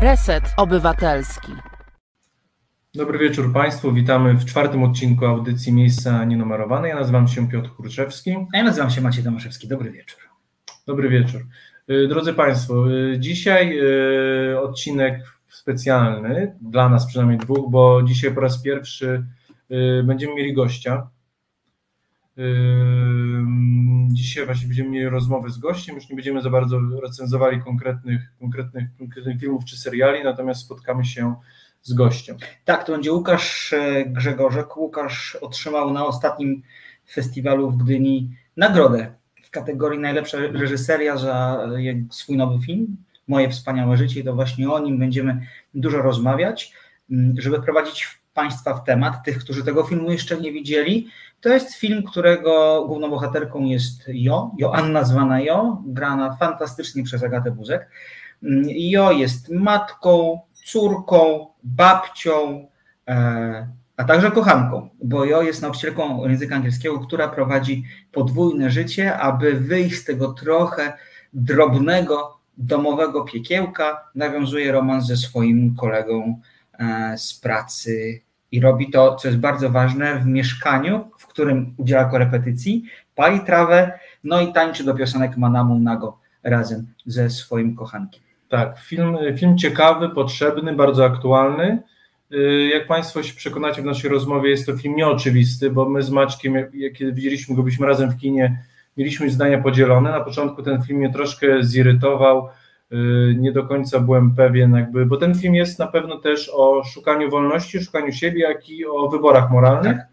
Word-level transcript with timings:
Reset 0.00 0.54
Obywatelski. 0.56 1.52
Dobry 2.94 3.18
wieczór 3.18 3.52
Państwu. 3.52 3.92
Witamy 3.92 4.34
w 4.34 4.44
czwartym 4.44 4.82
odcinku 4.82 5.26
audycji 5.26 5.72
Miejsca 5.72 6.24
Nienumerowane. 6.24 6.88
Ja 6.88 6.94
nazywam 6.94 7.28
się 7.28 7.48
Piotr 7.48 7.70
Kurczewski. 7.70 8.36
A 8.54 8.56
ja 8.56 8.64
nazywam 8.64 8.90
się 8.90 9.00
Maciej 9.00 9.24
Tomaszewski. 9.24 9.68
Dobry 9.68 9.90
wieczór. 9.90 10.20
Dobry 10.86 11.08
wieczór. 11.08 11.40
Y, 11.90 12.08
drodzy 12.08 12.34
Państwo, 12.34 12.90
y, 12.92 13.18
dzisiaj 13.18 13.78
y, 14.52 14.60
odcinek 14.60 15.22
specjalny, 15.48 16.56
dla 16.60 16.88
nas 16.88 17.06
przynajmniej 17.06 17.38
dwóch, 17.38 17.70
bo 17.70 18.02
dzisiaj 18.02 18.34
po 18.34 18.40
raz 18.40 18.62
pierwszy 18.62 19.24
będziemy 20.04 20.34
mieli 20.34 20.54
gościa. 20.54 21.08
Dzisiaj 24.08 24.46
właśnie 24.46 24.66
będziemy 24.66 24.90
mieli 24.90 25.08
rozmowę 25.08 25.50
z 25.50 25.58
gościem, 25.58 25.94
już 25.94 26.08
nie 26.08 26.16
będziemy 26.16 26.42
za 26.42 26.50
bardzo 26.50 26.80
recenzowali 27.02 27.62
konkretnych, 27.62 28.20
konkretnych, 28.40 28.84
konkretnych 28.98 29.40
filmów 29.40 29.64
czy 29.64 29.78
seriali, 29.78 30.24
natomiast 30.24 30.60
spotkamy 30.60 31.04
się 31.04 31.34
z 31.82 31.92
gościem. 31.92 32.36
Tak, 32.64 32.84
to 32.84 32.92
będzie 32.92 33.12
Łukasz 33.12 33.72
e, 33.72 34.04
Grzegorzek. 34.06 34.76
Łukasz 34.76 35.36
otrzymał 35.36 35.92
na 35.92 36.06
ostatnim 36.06 36.62
festiwalu 37.12 37.70
w 37.70 37.76
Gdyni 37.76 38.30
nagrodę 38.56 39.14
w 39.42 39.50
kategorii 39.50 40.00
najlepsza 40.00 40.38
reżyseria 40.38 41.16
za 41.16 41.66
swój 42.10 42.36
nowy 42.36 42.66
film, 42.66 42.96
Moje 43.28 43.48
wspaniałe 43.48 43.96
życie 43.96 44.20
i 44.20 44.24
to 44.24 44.34
właśnie 44.34 44.70
o 44.70 44.78
nim 44.78 44.98
będziemy 44.98 45.46
dużo 45.74 46.02
rozmawiać, 46.02 46.72
żeby 47.38 47.62
prowadzić 47.62 48.19
Państwa 48.40 48.74
w 48.74 48.84
temat, 48.84 49.24
tych, 49.24 49.38
którzy 49.38 49.64
tego 49.64 49.82
filmu 49.82 50.10
jeszcze 50.12 50.40
nie 50.40 50.52
widzieli. 50.52 51.08
To 51.40 51.48
jest 51.48 51.74
film, 51.74 52.02
którego 52.02 52.84
główną 52.86 53.10
bohaterką 53.10 53.64
jest 53.64 54.04
Jo, 54.08 54.50
Joanna 54.58 55.04
zwana 55.04 55.40
Jo, 55.40 55.82
grana 55.86 56.36
fantastycznie 56.36 57.02
przez 57.02 57.22
Agatę 57.22 57.50
Buzek. 57.50 57.90
Jo 58.68 59.10
jest 59.12 59.48
matką, 59.48 60.40
córką, 60.64 61.46
babcią, 61.62 62.66
e, 63.08 63.68
a 63.96 64.04
także 64.04 64.30
kochanką, 64.30 64.88
bo 65.02 65.24
Jo 65.24 65.42
jest 65.42 65.62
nauczycielką 65.62 66.28
języka 66.28 66.56
angielskiego, 66.56 66.98
która 66.98 67.28
prowadzi 67.28 67.84
podwójne 68.12 68.70
życie, 68.70 69.18
aby 69.18 69.52
wyjść 69.52 69.98
z 69.98 70.04
tego 70.04 70.32
trochę 70.32 70.92
drobnego, 71.32 72.38
domowego 72.58 73.24
piekiełka, 73.24 74.10
nawiązuje 74.14 74.72
romans 74.72 75.06
ze 75.06 75.16
swoim 75.16 75.74
kolegą 75.76 76.40
e, 76.78 77.18
z 77.18 77.34
pracy 77.34 78.22
i 78.52 78.60
robi 78.60 78.90
to, 78.90 79.14
co 79.14 79.28
jest 79.28 79.40
bardzo 79.40 79.70
ważne, 79.70 80.18
w 80.18 80.26
mieszkaniu, 80.26 81.10
w 81.18 81.26
którym 81.26 81.74
udziela 81.76 82.04
korepetycji, 82.04 82.84
pali 83.14 83.40
trawę, 83.40 83.98
no 84.24 84.40
i 84.40 84.52
tańczy 84.52 84.84
do 84.84 84.94
piosenek 84.94 85.36
Manamu 85.36 85.78
Nago 85.78 86.18
razem 86.42 86.86
ze 87.06 87.30
swoim 87.30 87.76
kochankiem. 87.76 88.22
Tak, 88.48 88.78
film, 88.78 89.16
film 89.36 89.58
ciekawy, 89.58 90.08
potrzebny, 90.08 90.72
bardzo 90.72 91.04
aktualny. 91.04 91.82
Y, 92.32 92.70
jak 92.74 92.86
Państwo 92.86 93.22
się 93.22 93.34
przekonacie 93.34 93.82
w 93.82 93.84
naszej 93.84 94.10
rozmowie, 94.10 94.50
jest 94.50 94.66
to 94.66 94.76
film 94.76 94.96
nieoczywisty, 94.96 95.70
bo 95.70 95.88
my 95.88 96.02
z 96.02 96.10
Maćkiem, 96.10 96.54
kiedy 96.94 97.12
widzieliśmy 97.12 97.56
go, 97.56 97.62
byliśmy 97.62 97.86
razem 97.86 98.10
w 98.10 98.16
kinie, 98.16 98.64
mieliśmy 98.96 99.30
zdania 99.30 99.58
podzielone. 99.58 100.10
Na 100.10 100.20
początku 100.20 100.62
ten 100.62 100.82
film 100.82 100.98
mnie 100.98 101.12
troszkę 101.12 101.64
zirytował, 101.64 102.48
nie 103.36 103.52
do 103.52 103.66
końca 103.66 104.00
byłem 104.00 104.34
pewien, 104.34 104.74
jakby, 104.74 105.06
bo 105.06 105.16
ten 105.16 105.34
film 105.34 105.54
jest 105.54 105.78
na 105.78 105.86
pewno 105.86 106.16
też 106.16 106.50
o 106.54 106.84
szukaniu 106.84 107.30
wolności, 107.30 107.84
szukaniu 107.84 108.12
siebie, 108.12 108.40
jak 108.40 108.68
i 108.68 108.86
o 108.86 109.08
wyborach 109.08 109.50
moralnych. 109.50 109.96
Tak. 109.96 110.06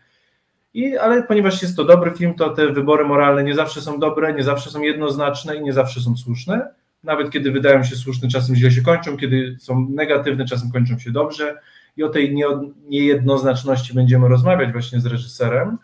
I, 0.73 0.98
ale 0.98 1.23
ponieważ 1.23 1.61
jest 1.61 1.75
to 1.75 1.83
dobry 1.83 2.11
film, 2.11 2.33
to 2.33 2.50
te 2.50 2.67
wybory 2.67 3.05
moralne 3.05 3.44
nie 3.44 3.55
zawsze 3.55 3.81
są 3.81 4.00
dobre, 4.00 4.33
nie 4.33 4.44
zawsze 4.44 4.70
są 4.70 4.81
jednoznaczne 4.81 5.55
i 5.55 5.61
nie 5.61 5.73
zawsze 5.73 6.02
są 6.02 6.17
słuszne 6.17 6.70
nawet 7.03 7.30
kiedy 7.30 7.52
wydają 7.52 7.83
się 7.83 7.95
słuszne, 7.95 8.30
czasem 8.30 8.55
źle 8.55 8.72
się 8.72 8.81
kończą, 8.81 9.17
kiedy 9.17 9.55
są 9.59 9.88
negatywne, 9.89 10.45
czasem 10.45 10.72
kończą 10.72 11.00
się 11.00 11.11
dobrze. 11.11 11.61
I 11.98 12.03
o 12.03 12.09
tej 12.09 12.36
niejednoznaczności 12.88 13.93
będziemy 13.93 14.27
rozmawiać 14.27 14.71
właśnie 14.71 14.99
z 14.99 15.05
reżyserem. 15.05 15.77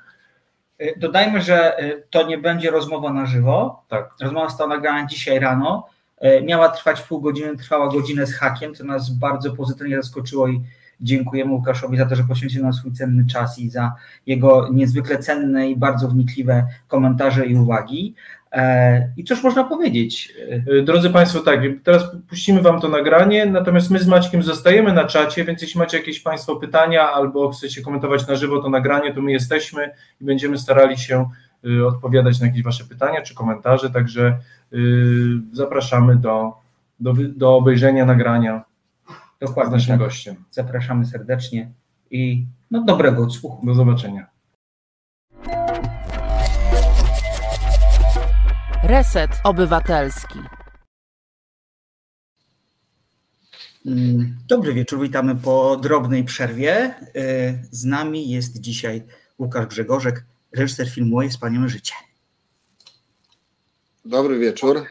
Y, 0.82 0.94
dodajmy, 0.98 1.42
że 1.42 1.84
y, 1.84 2.04
to 2.10 2.28
nie 2.28 2.38
będzie 2.38 2.72
rozmowa 2.72 3.14
na 3.14 3.26
żywo. 3.26 3.84
Tak. 3.88 4.10
Rozmowa 4.22 4.50
została 4.50 4.76
nagrana 4.76 5.08
dzisiaj 5.08 5.40
rano. 5.40 5.88
Y, 6.26 6.42
miała 6.42 6.70
trwać 6.70 7.02
pół 7.02 7.22
godziny, 7.22 7.58
trwała 7.58 7.92
godzinę 7.92 8.28
z 8.28 8.34
hakiem, 8.34 8.74
co 8.74 8.84
nas 8.84 9.10
bardzo 9.10 9.56
pozytywnie 9.56 9.96
zaskoczyło 9.96 10.48
i 10.48 10.62
dziękujemy 11.02 11.52
Łukaszowi 11.52 11.98
za 11.98 12.06
to, 12.06 12.16
że 12.16 12.24
poświęcił 12.24 12.64
nam 12.64 12.74
swój 12.74 12.92
cenny 12.92 13.26
czas 13.26 13.60
i 13.60 13.70
za 13.70 13.94
jego 14.26 14.70
niezwykle 14.74 15.18
cenne 15.18 15.70
i 15.70 15.76
bardzo 15.76 16.08
wnikliwe 16.08 16.68
komentarze 16.88 17.46
i 17.46 17.56
uwagi. 17.56 18.16
E, 18.52 19.14
I 19.18 19.24
cóż 19.24 19.44
można 19.44 19.64
powiedzieć? 19.64 20.34
E, 20.80 20.82
drodzy 20.82 21.10
Państwo, 21.10 21.40
tak, 21.40 21.60
teraz 21.84 22.04
puścimy 22.30 22.62
Wam 22.62 22.82
to 22.82 22.90
nagranie, 22.90 23.46
natomiast 23.46 23.92
my 23.92 24.00
z 24.00 24.08
Maćkiem 24.08 24.44
zostajemy 24.44 24.94
na 24.94 25.04
czacie, 25.04 25.44
więc 25.44 25.62
jeśli 25.62 25.80
macie 25.80 25.98
jakieś 25.98 26.20
Państwo 26.20 26.56
pytania 26.56 27.12
albo 27.12 27.50
chcecie 27.50 27.82
komentować 27.82 28.28
na 28.28 28.36
żywo 28.36 28.62
to 28.62 28.70
nagranie, 28.70 29.14
to 29.14 29.22
my 29.22 29.32
jesteśmy 29.32 29.92
i 30.22 30.26
będziemy 30.26 30.58
starali 30.58 30.98
się 30.98 31.30
e, 31.80 31.86
odpowiadać 31.86 32.40
na 32.40 32.48
jakieś 32.48 32.64
Wasze 32.64 32.84
pytania 32.84 33.22
czy 33.22 33.36
komentarze, 33.36 33.90
także 33.90 34.38
zapraszamy 35.52 36.16
do, 36.16 36.54
do, 37.00 37.14
do 37.36 37.56
obejrzenia 37.56 38.06
nagrania 38.06 38.64
Dokładnie, 39.40 39.72
z 39.72 39.74
naszym 39.74 40.00
tak. 40.00 40.00
gościem. 40.00 40.36
Zapraszamy 40.52 41.06
serdecznie 41.06 41.72
i 42.12 42.46
no, 42.72 42.84
dobrego 42.84 43.24
odsłuchu. 43.24 43.66
Do 43.66 43.74
zobaczenia. 43.74 44.28
Reset 48.84 49.42
Obywatelski. 49.44 50.40
Mm, 53.86 54.38
dobry 54.48 54.74
wieczór, 54.74 55.02
witamy 55.02 55.36
po 55.36 55.78
drobnej 55.78 56.24
przerwie. 56.24 56.96
Y, 57.16 57.68
z 57.72 57.86
nami 57.86 58.30
jest 58.30 58.60
dzisiaj 58.62 59.04
Łukasz 59.40 59.66
Grzegorzek, 59.66 60.26
reżyser 60.52 60.90
filmu 60.90 61.12
Moje 61.12 61.30
Wspaniałe 61.30 61.70
Życie. 61.70 61.94
Dobry 64.06 64.40
wieczór. 64.40 64.86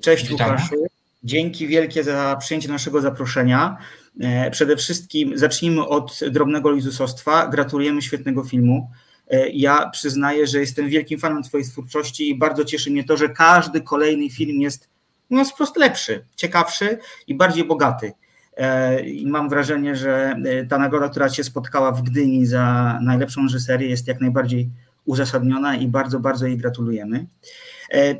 Cześć 0.00 0.28
Witamy. 0.28 0.52
Łukaszu. 0.52 0.86
Dzięki 1.24 1.66
wielkie 1.66 2.04
za 2.04 2.36
przyjęcie 2.40 2.68
naszego 2.68 3.00
zaproszenia. 3.00 3.76
E, 4.20 4.50
przede 4.50 4.76
wszystkim 4.76 5.38
zacznijmy 5.38 5.86
od 5.86 6.20
drobnego 6.30 6.70
lizusostwa. 6.70 7.48
Gratulujemy 7.48 8.02
świetnego 8.02 8.44
filmu. 8.44 8.90
E, 9.30 9.48
ja 9.48 9.90
przyznaję, 9.90 10.46
że 10.46 10.60
jestem 10.60 10.88
wielkim 10.88 11.18
fanem 11.18 11.42
Twojej 11.42 11.66
twórczości 11.66 12.28
i 12.30 12.38
bardzo 12.38 12.64
cieszy 12.64 12.90
mnie 12.90 13.04
to, 13.04 13.16
że 13.16 13.28
każdy 13.28 13.80
kolejny 13.80 14.30
film 14.30 14.60
jest 14.60 14.88
mówiąc 15.30 15.52
wprost 15.52 15.76
lepszy, 15.76 16.24
ciekawszy 16.36 16.98
i 17.26 17.34
bardziej 17.34 17.64
bogaty. 17.64 18.12
E, 18.56 19.00
I 19.00 19.26
mam 19.26 19.48
wrażenie, 19.48 19.96
że 19.96 20.36
ta 20.68 20.78
nagroda, 20.78 21.08
która 21.08 21.28
się 21.28 21.44
spotkała 21.44 21.92
w 21.92 22.02
Gdyni 22.02 22.46
za 22.46 22.98
najlepszą 23.02 23.42
reżyserię, 23.42 23.88
jest 23.88 24.08
jak 24.08 24.20
najbardziej 24.20 24.68
uzasadniona 25.04 25.76
i 25.76 25.88
bardzo, 25.88 26.20
bardzo 26.20 26.46
jej 26.46 26.56
gratulujemy. 26.56 27.26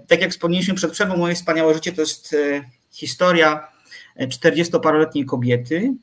Tak 0.08 0.20
jak 0.20 0.30
wspomnieliśmy 0.30 0.74
przed 0.74 0.92
przerwą, 0.92 1.16
moje 1.16 1.34
wspaniałe 1.34 1.74
życie 1.74 1.92
to 1.92 2.00
jest 2.00 2.36
historia 2.90 3.68
40-paroletniej 4.20 5.24
kobiety, 5.24 5.94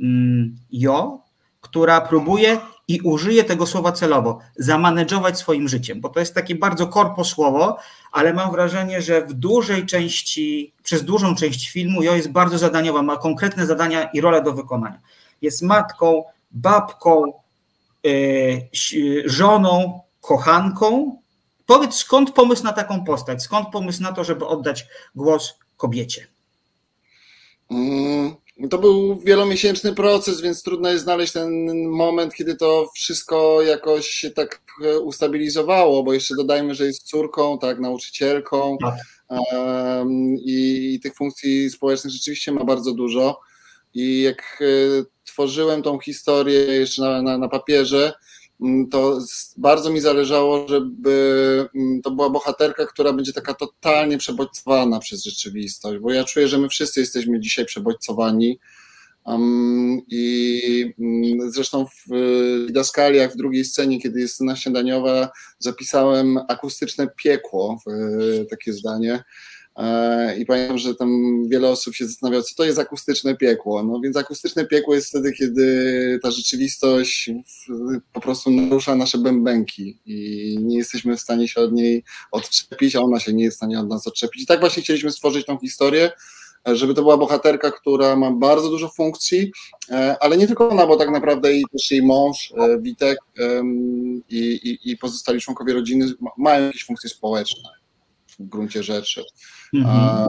mm, 0.00 0.56
Jo, 0.72 1.22
która 1.60 2.00
próbuje 2.00 2.58
i 2.88 3.00
użyję 3.00 3.44
tego 3.44 3.66
słowa 3.66 3.92
celowo, 3.92 4.38
zamanedżować 4.56 5.38
swoim 5.38 5.68
życiem, 5.68 6.00
bo 6.00 6.08
to 6.08 6.20
jest 6.20 6.34
takie 6.34 6.54
bardzo 6.54 6.86
korpo 6.86 7.24
słowo, 7.24 7.78
ale 8.12 8.34
mam 8.34 8.52
wrażenie, 8.52 9.02
że 9.02 9.26
w 9.26 9.32
dużej 9.32 9.86
części, 9.86 10.72
przez 10.82 11.04
dużą 11.04 11.34
część 11.34 11.70
filmu 11.70 12.02
Jo 12.02 12.14
jest 12.14 12.30
bardzo 12.30 12.58
zadaniowa, 12.58 13.02
ma 13.02 13.16
konkretne 13.16 13.66
zadania 13.66 14.04
i 14.04 14.20
role 14.20 14.42
do 14.42 14.52
wykonania. 14.52 15.00
Jest 15.42 15.62
matką, 15.62 16.24
babką, 16.50 17.32
żoną, 19.24 20.00
kochanką. 20.20 21.18
Powiedz, 21.72 21.94
skąd 21.94 22.30
pomysł 22.30 22.64
na 22.64 22.72
taką 22.72 23.04
postać? 23.04 23.42
Skąd 23.42 23.68
pomysł 23.68 24.02
na 24.02 24.12
to, 24.12 24.24
żeby 24.24 24.46
oddać 24.46 24.86
głos 25.14 25.54
kobiecie? 25.76 26.26
Mm, 27.70 28.34
to 28.70 28.78
był 28.78 29.20
wielomiesięczny 29.20 29.94
proces, 29.94 30.40
więc 30.40 30.62
trudno 30.62 30.88
jest 30.88 31.04
znaleźć 31.04 31.32
ten 31.32 31.66
moment, 31.88 32.34
kiedy 32.34 32.56
to 32.56 32.90
wszystko 32.94 33.62
jakoś 33.62 34.08
się 34.08 34.30
tak 34.30 34.62
e, 34.84 34.98
ustabilizowało, 34.98 36.02
bo 36.02 36.12
jeszcze 36.12 36.34
dodajmy, 36.34 36.74
że 36.74 36.86
jest 36.86 37.02
córką, 37.02 37.58
tak, 37.58 37.80
nauczycielką 37.80 38.78
tak. 38.80 38.94
I, 40.44 40.94
i, 40.94 41.00
tych 41.00 41.14
funkcji 41.14 41.70
społecznych 41.70 42.12
rzeczywiście 42.12 42.52
ma 42.52 42.64
bardzo 42.64 42.92
dużo. 42.92 43.40
I 43.94 44.22
jak 44.22 44.58
e, 44.60 45.04
tworzyłem 45.24 45.82
tą 45.82 45.98
historię 45.98 46.58
jeszcze 46.58 47.02
na, 47.02 47.22
na, 47.22 47.38
na 47.38 47.48
papierze, 47.48 48.12
to 48.90 49.18
bardzo 49.56 49.90
mi 49.90 50.00
zależało, 50.00 50.68
żeby 50.68 51.68
mm, 51.74 52.02
to 52.02 52.10
była 52.10 52.30
bohaterka, 52.30 52.86
która 52.86 53.12
będzie 53.12 53.32
taka 53.32 53.54
totalnie 53.54 54.18
przebodźcowana 54.18 54.98
przez 54.98 55.24
rzeczywistość, 55.24 55.98
bo 56.00 56.12
ja 56.12 56.24
czuję, 56.24 56.48
że 56.48 56.58
my 56.58 56.68
wszyscy 56.68 57.00
jesteśmy 57.00 57.40
dzisiaj 57.40 57.64
przebodźcowani. 57.64 58.58
I 60.08 60.94
um, 60.98 61.52
zresztą 61.52 61.86
w 61.86 62.14
Didaskaliach, 62.66 63.32
w 63.32 63.36
drugiej 63.36 63.64
scenie, 63.64 64.00
kiedy 64.00 64.20
jest 64.20 64.34
scena 64.34 64.56
śniadaniowa, 64.56 65.30
zapisałem 65.58 66.38
akustyczne 66.48 67.08
piekło, 67.16 67.78
takie 68.50 68.72
zdanie, 68.72 69.24
I 70.38 70.46
pamiętam, 70.46 70.78
że 70.78 70.94
tam 70.94 71.42
wiele 71.48 71.68
osób 71.68 71.94
się 71.94 72.06
zastanawiało, 72.06 72.42
co 72.42 72.54
to 72.54 72.64
jest 72.64 72.78
akustyczne 72.78 73.36
piekło. 73.36 73.82
No 73.82 74.00
więc 74.00 74.16
akustyczne 74.16 74.66
piekło 74.66 74.94
jest 74.94 75.08
wtedy, 75.08 75.32
kiedy 75.32 76.18
ta 76.22 76.30
rzeczywistość 76.30 77.30
po 78.12 78.20
prostu 78.20 78.50
narusza 78.50 78.94
nasze 78.94 79.18
bębenki 79.18 79.98
i 80.06 80.58
nie 80.60 80.78
jesteśmy 80.78 81.16
w 81.16 81.20
stanie 81.20 81.48
się 81.48 81.60
od 81.60 81.72
niej 81.72 82.04
odczepić, 82.32 82.96
a 82.96 83.00
ona 83.00 83.20
się 83.20 83.32
nie 83.32 83.44
jest 83.44 83.56
w 83.56 83.58
stanie 83.58 83.80
od 83.80 83.88
nas 83.88 84.06
odczepić. 84.06 84.42
I 84.42 84.46
tak 84.46 84.60
właśnie 84.60 84.82
chcieliśmy 84.82 85.10
stworzyć 85.10 85.46
tą 85.46 85.58
historię, 85.58 86.10
żeby 86.66 86.94
to 86.94 87.02
była 87.02 87.16
bohaterka, 87.16 87.70
która 87.70 88.16
ma 88.16 88.30
bardzo 88.30 88.68
dużo 88.68 88.88
funkcji, 88.88 89.52
e, 89.90 90.16
ale 90.20 90.36
nie 90.36 90.46
tylko 90.46 90.68
ona, 90.68 90.86
bo 90.86 90.96
tak 90.96 91.10
naprawdę 91.10 91.52
i 91.52 91.64
też 91.72 91.90
jej 91.90 92.02
mąż, 92.02 92.52
e, 92.56 92.80
Witek 92.80 93.18
i, 94.28 94.38
i, 94.38 94.90
i 94.90 94.96
pozostali 94.96 95.40
członkowie 95.40 95.72
rodziny 95.72 96.12
mają 96.38 96.66
jakieś 96.66 96.84
funkcje 96.84 97.10
społeczne 97.10 97.81
w 98.38 98.48
gruncie 98.48 98.82
rzeczy. 98.82 99.24
Mhm. 99.74 100.28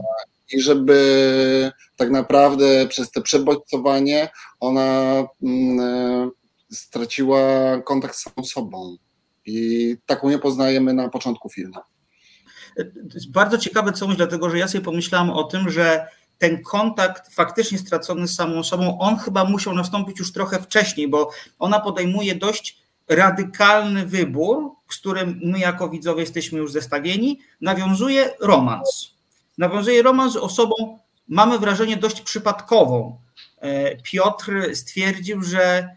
I 0.52 0.60
żeby 0.60 1.72
tak 1.96 2.10
naprawdę 2.10 2.86
przez 2.88 3.10
te 3.10 3.22
przebodźcowanie 3.22 4.28
ona 4.60 5.24
mm, 5.42 5.80
e, 5.80 6.30
straciła 6.72 7.40
kontakt 7.80 8.16
z 8.16 8.22
samą 8.22 8.46
sobą. 8.46 8.96
I 9.46 9.96
taką 10.06 10.30
nie 10.30 10.38
poznajemy 10.38 10.92
na 10.92 11.08
początku 11.08 11.48
filmu. 11.50 11.80
Jest 13.14 13.30
bardzo 13.30 13.58
ciekawe 13.58 13.92
coś, 13.92 14.16
dlatego 14.16 14.50
że 14.50 14.58
ja 14.58 14.68
sobie 14.68 14.84
pomyślałam 14.84 15.30
o 15.30 15.44
tym, 15.44 15.70
że 15.70 16.06
ten 16.38 16.62
kontakt 16.62 17.34
faktycznie 17.34 17.78
stracony 17.78 18.28
z 18.28 18.34
samą 18.34 18.64
sobą, 18.64 18.98
on 18.98 19.16
chyba 19.16 19.44
musiał 19.44 19.74
nastąpić 19.74 20.18
już 20.18 20.32
trochę 20.32 20.58
wcześniej, 20.62 21.08
bo 21.08 21.30
ona 21.58 21.80
podejmuje 21.80 22.34
dość 22.34 22.83
radykalny 23.08 24.06
wybór, 24.06 24.70
z 24.90 24.98
którym 24.98 25.40
my 25.44 25.58
jako 25.58 25.88
widzowie 25.88 26.20
jesteśmy 26.20 26.58
już 26.58 26.72
zestawieni, 26.72 27.40
nawiązuje 27.60 28.30
romans. 28.40 29.14
Nawiązuje 29.58 30.02
romans 30.02 30.32
z 30.32 30.36
osobą, 30.36 30.98
mamy 31.28 31.58
wrażenie, 31.58 31.96
dość 31.96 32.20
przypadkową. 32.20 33.18
E, 33.60 33.96
Piotr 33.96 34.52
stwierdził, 34.74 35.42
że 35.42 35.88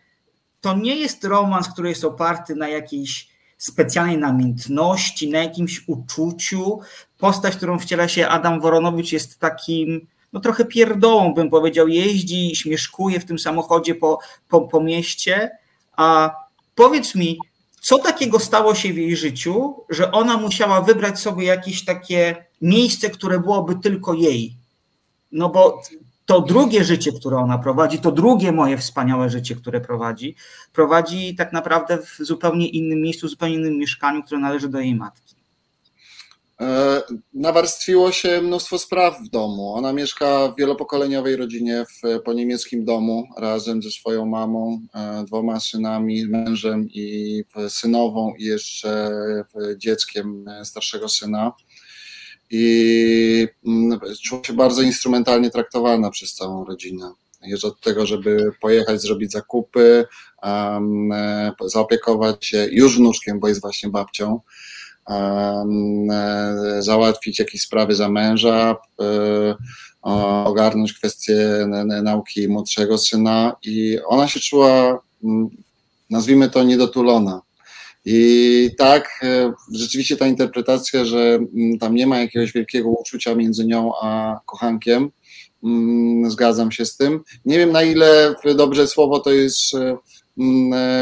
to 0.61 0.73
nie 0.73 0.95
jest 0.95 1.23
romans, 1.23 1.69
który 1.69 1.89
jest 1.89 2.03
oparty 2.03 2.55
na 2.55 2.67
jakiejś 2.67 3.27
specjalnej 3.57 4.17
namiętności, 4.17 5.29
na 5.29 5.39
jakimś 5.39 5.83
uczuciu. 5.87 6.79
Postać, 7.17 7.55
którą 7.55 7.79
wciela 7.79 8.07
się 8.07 8.27
Adam 8.27 8.61
Woronowicz, 8.61 9.11
jest 9.11 9.39
takim 9.39 10.07
no 10.33 10.39
trochę 10.39 10.65
pierdołą, 10.65 11.33
bym 11.33 11.49
powiedział, 11.49 11.87
jeździ, 11.87 12.55
śmieszkuje 12.55 13.19
w 13.19 13.25
tym 13.25 13.39
samochodzie 13.39 13.95
po, 13.95 14.19
po, 14.49 14.61
po 14.61 14.81
mieście, 14.81 15.51
a 15.97 16.35
powiedz 16.77 17.15
mi, 17.15 17.39
co 17.81 17.99
takiego 17.99 18.39
stało 18.39 18.75
się 18.75 18.93
w 18.93 18.97
jej 18.97 19.15
życiu, 19.15 19.75
że 19.89 20.11
ona 20.11 20.37
musiała 20.37 20.81
wybrać 20.81 21.19
sobie 21.19 21.45
jakieś 21.45 21.85
takie 21.85 22.45
miejsce, 22.61 23.09
które 23.09 23.39
byłoby 23.39 23.75
tylko 23.75 24.13
jej? 24.13 24.55
No 25.31 25.49
bo 25.49 25.81
to 26.25 26.41
drugie 26.41 26.83
życie, 26.83 27.11
które 27.11 27.37
ona 27.37 27.57
prowadzi, 27.57 27.99
to 27.99 28.11
drugie 28.11 28.51
moje 28.51 28.77
wspaniałe 28.77 29.29
życie, 29.29 29.55
które 29.55 29.81
prowadzi, 29.81 30.35
prowadzi 30.73 31.35
tak 31.35 31.53
naprawdę 31.53 31.97
w 31.97 32.17
zupełnie 32.19 32.67
innym 32.67 33.01
miejscu, 33.01 33.27
w 33.27 33.29
zupełnie 33.29 33.55
innym 33.55 33.77
mieszkaniu, 33.77 34.23
które 34.23 34.39
należy 34.39 34.69
do 34.69 34.79
jej 34.79 34.95
matki. 34.95 35.36
E, 36.61 37.01
nawarstwiło 37.33 38.11
się 38.11 38.41
mnóstwo 38.41 38.79
spraw 38.79 39.19
w 39.21 39.29
domu. 39.29 39.73
Ona 39.73 39.93
mieszka 39.93 40.47
w 40.47 40.55
wielopokoleniowej 40.59 41.35
rodzinie 41.35 41.85
w, 41.85 42.21
po 42.23 42.33
niemieckim 42.33 42.85
domu 42.85 43.27
razem 43.37 43.83
ze 43.83 43.91
swoją 43.91 44.25
mamą, 44.25 44.81
e, 44.93 45.23
dwoma 45.23 45.59
synami, 45.59 46.27
mężem 46.27 46.87
i 46.89 47.43
synową 47.69 48.33
i 48.39 48.43
jeszcze 48.43 49.11
dzieckiem 49.77 50.45
starszego 50.63 51.09
syna. 51.09 51.51
I 52.49 53.47
mm, 53.67 53.99
czuła 54.23 54.41
się 54.43 54.53
bardzo 54.53 54.81
instrumentalnie 54.81 55.51
traktowana 55.51 56.09
przez 56.09 56.33
całą 56.33 56.65
rodzinę. 56.65 57.11
Jest 57.41 57.65
od 57.65 57.81
tego, 57.81 58.05
żeby 58.05 58.51
pojechać, 58.61 59.01
zrobić 59.01 59.31
zakupy, 59.31 60.05
um, 60.43 61.09
zaopiekować 61.65 62.45
się 62.45 62.67
już 62.71 62.97
wnuczkiem, 62.97 63.39
bo 63.39 63.47
jest 63.47 63.61
właśnie 63.61 63.89
babcią 63.89 64.39
E, 64.39 64.76
załatwić 66.79 67.39
jakieś 67.39 67.61
sprawy 67.61 67.95
za 67.95 68.09
męża, 68.09 68.75
e, 69.01 69.55
ogarnąć 70.45 70.93
kwestie 70.93 71.67
nauki 72.03 72.47
młodszego 72.47 72.97
syna 72.97 73.55
i 73.63 73.97
ona 74.05 74.27
się 74.27 74.39
czuła, 74.39 74.99
nazwijmy 76.09 76.49
to, 76.49 76.63
niedotulona. 76.63 77.41
I 78.05 78.69
tak, 78.77 79.19
e, 79.23 79.53
rzeczywiście 79.73 80.17
ta 80.17 80.27
interpretacja, 80.27 81.05
że 81.05 81.39
tam 81.79 81.95
nie 81.95 82.07
ma 82.07 82.19
jakiegoś 82.19 82.53
wielkiego 82.53 82.89
uczucia 82.89 83.35
między 83.35 83.65
nią 83.65 83.91
a 84.01 84.39
kochankiem, 84.45 85.11
zgadzam 86.27 86.71
się 86.71 86.85
z 86.85 86.97
tym. 86.97 87.23
Nie 87.45 87.57
wiem 87.57 87.71
na 87.71 87.83
ile 87.83 88.35
dobrze 88.55 88.87
słowo 88.87 89.19
to 89.19 89.31
jest 89.31 89.61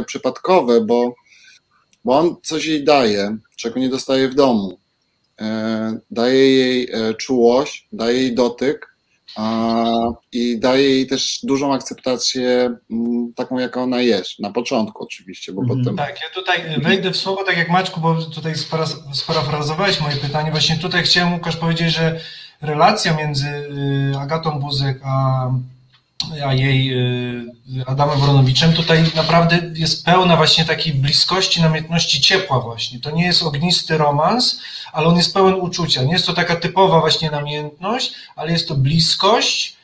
przypadkowe, 0.06 0.82
bo 0.82 1.16
bo 2.06 2.20
on 2.20 2.36
coś 2.44 2.66
jej 2.66 2.84
daje, 2.84 3.38
czego 3.56 3.80
nie 3.80 3.90
dostaje 3.90 4.30
w 4.30 4.36
domu. 4.36 4.80
E, 5.42 6.00
daje 6.12 6.50
jej 6.56 6.90
e, 6.92 7.14
czułość, 7.14 7.88
daje 7.92 8.18
jej 8.22 8.36
dotyk 8.36 8.96
i 10.32 10.60
daje 10.60 10.90
jej 10.90 11.08
też 11.08 11.40
dużą 11.44 11.74
akceptację 11.74 12.76
mm, 12.92 13.34
taką, 13.36 13.60
jaka 13.60 13.82
ona 13.82 14.02
jest. 14.02 14.40
Na 14.40 14.52
początku 14.52 15.04
oczywiście, 15.04 15.54
bo 15.54 15.62
mhm. 15.62 15.80
potem... 15.80 15.98
Tak, 15.98 16.22
ja 16.22 16.30
tutaj 16.34 16.82
wejdę 16.82 17.12
w 17.12 17.18
słowo, 17.18 17.44
tak 17.44 17.58
jak 17.58 17.70
Maćku, 17.70 18.02
bo 18.02 18.22
tutaj 18.22 18.54
sparafrazowałeś 19.14 20.02
moje 20.02 20.16
pytanie. 20.16 20.52
Właśnie 20.52 20.78
tutaj 20.78 21.04
chciałem, 21.04 21.34
Łukasz, 21.34 21.58
powiedzieć, 21.58 21.94
że 21.94 22.20
relacja 22.62 23.18
między 23.18 23.48
y, 23.48 24.18
Agatą 24.20 24.60
Buzek 24.60 25.00
a 25.06 25.50
a 26.46 26.54
jej 26.54 26.94
y, 26.94 27.86
Adamem 27.86 28.20
Woronowiczem, 28.20 28.74
tutaj 28.74 29.04
naprawdę 29.16 29.60
jest 29.76 30.06
pełna 30.06 30.38
właśnie 30.38 30.66
takiej 30.66 30.94
bliskości, 30.94 31.62
namiętności, 31.62 32.22
ciepła 32.22 32.60
właśnie. 32.60 33.00
To 33.00 33.12
nie 33.12 33.26
jest 33.26 33.44
ognisty 33.44 33.98
romans, 33.98 34.60
ale 34.94 35.08
on 35.08 35.18
jest 35.18 35.34
pełen 35.34 35.54
uczucia. 35.54 36.04
Nie 36.04 36.14
jest 36.14 36.26
to 36.26 36.34
taka 36.34 36.56
typowa 36.56 37.00
właśnie 37.00 37.32
namiętność, 37.32 38.14
ale 38.36 38.52
jest 38.52 38.68
to 38.68 38.76
bliskość, 38.76 39.76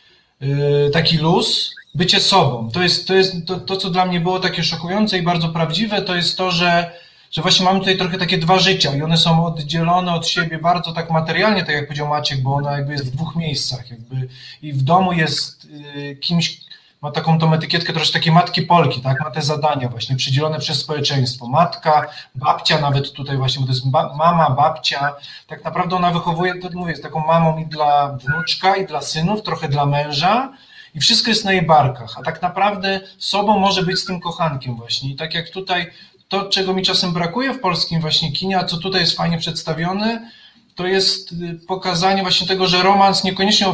y, 0.41 0.89
taki 0.93 1.17
luz, 1.17 1.75
bycie 1.95 2.19
sobą. 2.19 2.71
To 2.71 2.83
jest, 2.83 3.07
to, 3.07 3.13
jest 3.13 3.35
to, 3.47 3.59
to, 3.59 3.77
co 3.77 3.89
dla 3.89 4.05
mnie 4.05 4.19
było 4.19 4.39
takie 4.39 4.63
szokujące 4.63 5.17
i 5.17 5.21
bardzo 5.21 5.49
prawdziwe, 5.49 6.01
to 6.01 6.15
jest 6.15 6.37
to, 6.37 6.51
że 6.51 6.91
że 7.31 7.41
właśnie 7.41 7.65
mamy 7.65 7.79
tutaj 7.79 7.97
trochę 7.97 8.17
takie 8.17 8.37
dwa 8.37 8.59
życia 8.59 8.95
i 8.95 9.01
one 9.01 9.17
są 9.17 9.45
oddzielone 9.45 10.13
od 10.13 10.27
siebie 10.27 10.59
bardzo 10.59 10.91
tak 10.91 11.11
materialnie, 11.11 11.65
tak 11.65 11.75
jak 11.75 11.87
powiedział 11.87 12.07
Maciek, 12.07 12.41
bo 12.41 12.55
ona 12.55 12.71
jakby 12.71 12.91
jest 12.91 13.05
w 13.05 13.15
dwóch 13.15 13.35
miejscach, 13.35 13.91
jakby 13.91 14.27
i 14.61 14.73
w 14.73 14.81
domu 14.81 15.13
jest 15.13 15.65
y, 15.95 16.15
kimś, 16.15 16.61
ma 17.01 17.11
taką 17.11 17.39
tą 17.39 17.53
etykietkę 17.53 17.93
troszkę 17.93 18.13
takiej 18.19 18.33
matki 18.33 18.61
Polki, 18.61 19.01
tak, 19.01 19.21
ma 19.23 19.31
te 19.31 19.41
zadania 19.41 19.89
właśnie 19.89 20.15
przydzielone 20.15 20.59
przez 20.59 20.79
społeczeństwo, 20.79 21.47
matka, 21.47 22.07
babcia 22.35 22.81
nawet 22.81 23.13
tutaj 23.13 23.37
właśnie, 23.37 23.61
bo 23.61 23.67
to 23.67 23.73
jest 23.73 23.89
ba 23.89 24.13
mama, 24.15 24.49
babcia, 24.49 25.15
tak 25.47 25.63
naprawdę 25.63 25.95
ona 25.95 26.11
wychowuje, 26.11 26.59
to 26.59 26.69
mówię, 26.73 26.91
jest 26.91 27.03
taką 27.03 27.19
mamą 27.19 27.57
i 27.57 27.65
dla 27.65 28.09
wnuczka, 28.09 28.75
i 28.75 28.87
dla 28.87 29.01
synów, 29.01 29.43
trochę 29.43 29.67
dla 29.67 29.85
męża, 29.85 30.53
i 30.95 30.99
wszystko 30.99 31.29
jest 31.29 31.45
na 31.45 31.51
jej 31.51 31.61
barkach, 31.61 32.15
a 32.17 32.21
tak 32.21 32.41
naprawdę 32.41 32.99
sobą 33.17 33.59
może 33.59 33.83
być 33.83 33.99
z 33.99 34.05
tym 34.05 34.19
kochankiem 34.19 34.75
właśnie. 34.75 35.09
I 35.09 35.15
tak 35.15 35.33
jak 35.33 35.49
tutaj 35.49 35.91
to, 36.31 36.45
czego 36.45 36.73
mi 36.73 36.83
czasem 36.83 37.13
brakuje 37.13 37.53
w 37.53 37.59
polskim 37.59 38.01
właśnie 38.01 38.31
kinie, 38.31 38.59
a 38.59 38.63
co 38.63 38.77
tutaj 38.77 39.01
jest 39.01 39.17
fajnie 39.17 39.37
przedstawione, 39.37 40.31
to 40.75 40.87
jest 40.87 41.31
y, 41.31 41.59
pokazanie 41.67 42.21
właśnie 42.21 42.47
tego, 42.47 42.67
że 42.67 42.83
romans 42.83 43.23
niekoniecznie 43.23 43.67
y, 43.67 43.71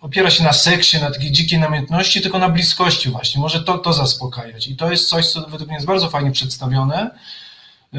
opiera 0.00 0.30
się 0.30 0.44
na 0.44 0.52
seksie, 0.52 1.00
na 1.00 1.10
takiej 1.10 1.32
dzikiej 1.32 1.58
namiętności, 1.58 2.20
tylko 2.20 2.38
na 2.38 2.48
bliskości 2.48 3.08
właśnie. 3.08 3.40
Może 3.40 3.64
to, 3.64 3.78
to 3.78 3.92
zaspokajać. 3.92 4.68
I 4.68 4.76
to 4.76 4.90
jest 4.90 5.08
coś, 5.08 5.26
co 5.26 5.40
według 5.40 5.66
mnie 5.66 5.74
jest 5.74 5.86
bardzo 5.86 6.10
fajnie 6.10 6.30
przedstawione. 6.30 7.10
Y, 7.94 7.98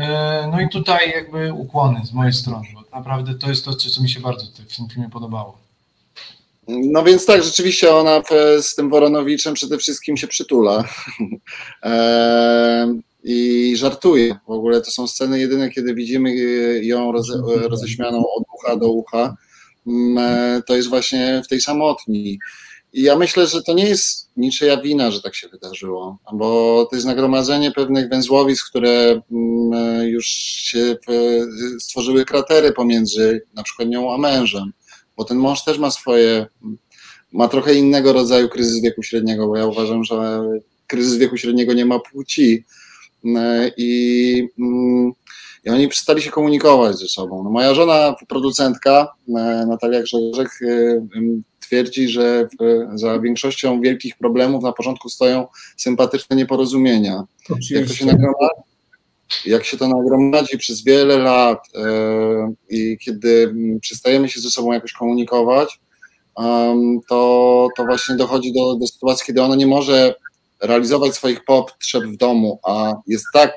no 0.52 0.62
i 0.62 0.70
tutaj 0.70 1.12
jakby 1.12 1.54
ukłony 1.54 2.06
z 2.06 2.14
mojej 2.14 2.34
strony, 2.34 2.68
bo 2.74 2.98
naprawdę 2.98 3.36
to 3.36 3.50
jest 3.50 3.66
to, 3.66 3.76
co 3.76 4.02
mi 4.02 4.10
się 4.10 4.20
bardzo 4.20 4.46
w 4.46 4.76
tym 4.76 4.90
filmie 4.90 5.10
podobało. 5.10 5.67
No 6.68 7.04
więc 7.04 7.26
tak, 7.26 7.44
rzeczywiście 7.44 7.96
ona 7.96 8.22
z 8.62 8.76
tym 8.76 8.90
Woronowiczem 8.90 9.54
przede 9.54 9.78
wszystkim 9.78 10.18
się 10.18 10.28
przytula 10.28 10.84
e, 11.84 12.94
i 13.24 13.74
żartuje. 13.78 14.36
W 14.48 14.52
ogóle 14.52 14.82
to 14.82 14.92
są 14.92 15.08
sceny 15.08 15.40
jedyne, 15.40 15.70
kiedy 15.70 15.94
widzimy 15.94 16.36
ją 16.84 17.12
roze, 17.12 17.42
roześmianą 17.46 18.18
od 18.18 18.44
ucha 18.56 18.76
do 18.76 18.92
ucha. 18.92 19.36
Mm, 19.88 20.18
e, 20.18 20.62
to 20.62 20.76
jest 20.76 20.90
właśnie 20.90 21.42
w 21.46 21.48
tej 21.48 21.62
samotni. 21.62 22.40
I 22.94 23.02
ja 23.02 23.16
myślę, 23.16 23.48
że 23.48 23.64
to 23.64 23.74
nie 23.74 23.86
jest 23.86 24.30
niczyja 24.38 24.82
wina, 24.82 25.12
że 25.12 25.22
tak 25.22 25.36
się 25.36 25.48
wydarzyło, 25.48 26.18
bo 26.34 26.86
to 26.90 26.96
jest 26.96 27.06
nagromadzenie 27.06 27.72
pewnych 27.72 28.10
węzłowisk, 28.10 28.70
które 28.70 29.22
mm, 29.32 30.08
już 30.08 30.28
się 30.28 30.96
stworzyły 31.80 32.26
kratery 32.26 32.72
pomiędzy 32.72 33.42
na 33.54 33.64
przykład 33.64 33.90
nią 33.90 34.14
a 34.14 34.18
mężem 34.18 34.74
bo 35.18 35.24
ten 35.24 35.38
mąż 35.38 35.64
też 35.64 35.80
ma 35.80 35.92
swoje, 35.92 36.46
ma 37.34 37.48
trochę 37.48 37.74
innego 37.74 38.14
rodzaju 38.14 38.50
kryzys 38.50 38.82
wieku 38.82 39.04
średniego, 39.04 39.48
bo 39.48 39.58
ja 39.58 39.66
uważam, 39.66 40.04
że 40.04 40.44
kryzys 40.88 41.18
wieku 41.18 41.38
średniego 41.38 41.74
nie 41.74 41.86
ma 41.86 42.00
płci. 42.00 42.66
E, 43.26 43.72
I 43.78 44.48
mm, 44.60 45.12
i 45.68 45.70
oni 45.70 45.88
przestali 45.88 46.22
się 46.22 46.32
komunikować 46.32 46.98
ze 46.98 47.08
sobą. 47.08 47.44
No 47.44 47.50
moja 47.50 47.74
żona, 47.74 48.16
producentka 48.28 49.14
e, 49.30 49.32
Natalia 49.68 50.02
Grzegorzek 50.02 50.50
e, 50.62 51.02
twierdzi, 51.60 52.10
że 52.10 52.48
za 52.96 53.20
większością 53.20 53.82
wielkich 53.82 54.18
problemów 54.18 54.64
na 54.64 54.72
początku 54.72 55.10
stoją 55.10 55.48
sympatyczne 55.78 56.36
nieporozumienia. 56.36 57.24
Jak 57.70 57.88
to 57.88 57.94
się 57.94 58.06
nagromadzi, 58.06 58.62
jak 59.46 59.66
się 59.66 59.78
to 59.78 59.88
nagromadzi 59.88 60.58
przez 60.58 60.84
wiele 60.84 61.18
lat 61.18 61.60
e, 61.76 62.54
i 62.70 62.98
kiedy 62.98 63.56
przestajemy 63.82 64.30
się 64.30 64.40
ze 64.40 64.50
sobą 64.50 64.72
jakoś 64.72 64.94
komunikować, 64.94 65.80
to, 67.10 67.68
to 67.78 67.86
właśnie 67.86 68.16
dochodzi 68.16 68.54
do, 68.54 68.76
do 68.76 68.88
sytuacji, 68.88 69.26
kiedy 69.26 69.42
ona 69.42 69.56
nie 69.56 69.68
może 69.68 70.16
realizować 70.62 71.16
swoich 71.16 71.46
potrzeb 71.46 72.04
w 72.04 72.18
domu, 72.18 72.60
a 72.64 72.94
jest 73.08 73.26
tak 73.34 73.54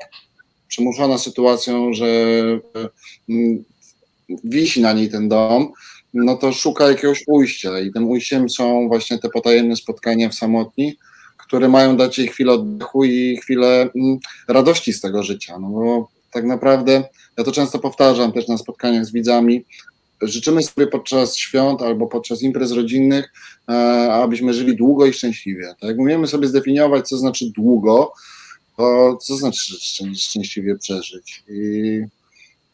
przymuszona 0.67 1.17
sytuacją, 1.17 1.93
że 1.93 2.05
mm, 3.29 3.63
wisi 4.43 4.81
na 4.81 4.93
niej 4.93 5.09
ten 5.09 5.29
dom, 5.29 5.71
no 6.13 6.37
to 6.37 6.51
szuka 6.53 6.89
jakiegoś 6.89 7.23
ujścia 7.27 7.79
i 7.79 7.91
tym 7.91 8.09
ujściem 8.09 8.49
są 8.49 8.87
właśnie 8.87 9.19
te 9.19 9.29
potajemne 9.29 9.75
spotkania 9.75 10.29
w 10.29 10.35
samotni, 10.35 10.97
które 11.51 11.69
mają 11.69 11.97
dać 11.97 12.17
jej 12.17 12.27
chwilę 12.27 12.51
oddechu 12.53 13.03
i 13.03 13.37
chwilę 13.37 13.89
mm, 13.95 14.17
radości 14.47 14.93
z 14.93 15.01
tego 15.01 15.23
życia, 15.23 15.59
no 15.59 15.69
bo 15.69 16.09
tak 16.31 16.45
naprawdę, 16.45 17.03
ja 17.37 17.43
to 17.43 17.51
często 17.51 17.79
powtarzam 17.79 18.31
też 18.31 18.47
na 18.47 18.57
spotkaniach 18.57 19.05
z 19.05 19.11
widzami, 19.11 19.65
życzymy 20.21 20.63
sobie 20.63 20.87
podczas 20.87 21.37
świąt 21.37 21.81
albo 21.81 22.07
podczas 22.07 22.41
imprez 22.41 22.71
rodzinnych, 22.71 23.33
e, 23.69 23.73
abyśmy 24.13 24.53
żyli 24.53 24.75
długo 24.75 25.05
i 25.05 25.13
szczęśliwie. 25.13 25.67
Tak 25.67 25.89
jak 25.89 25.99
umiemy 25.99 26.27
sobie 26.27 26.47
zdefiniować, 26.47 27.07
co 27.07 27.17
znaczy 27.17 27.45
długo, 27.55 28.13
to 28.77 29.17
co 29.21 29.37
znaczy 29.37 29.75
szczęśliwie 30.15 30.75
przeżyć. 30.75 31.43
I 31.49 32.01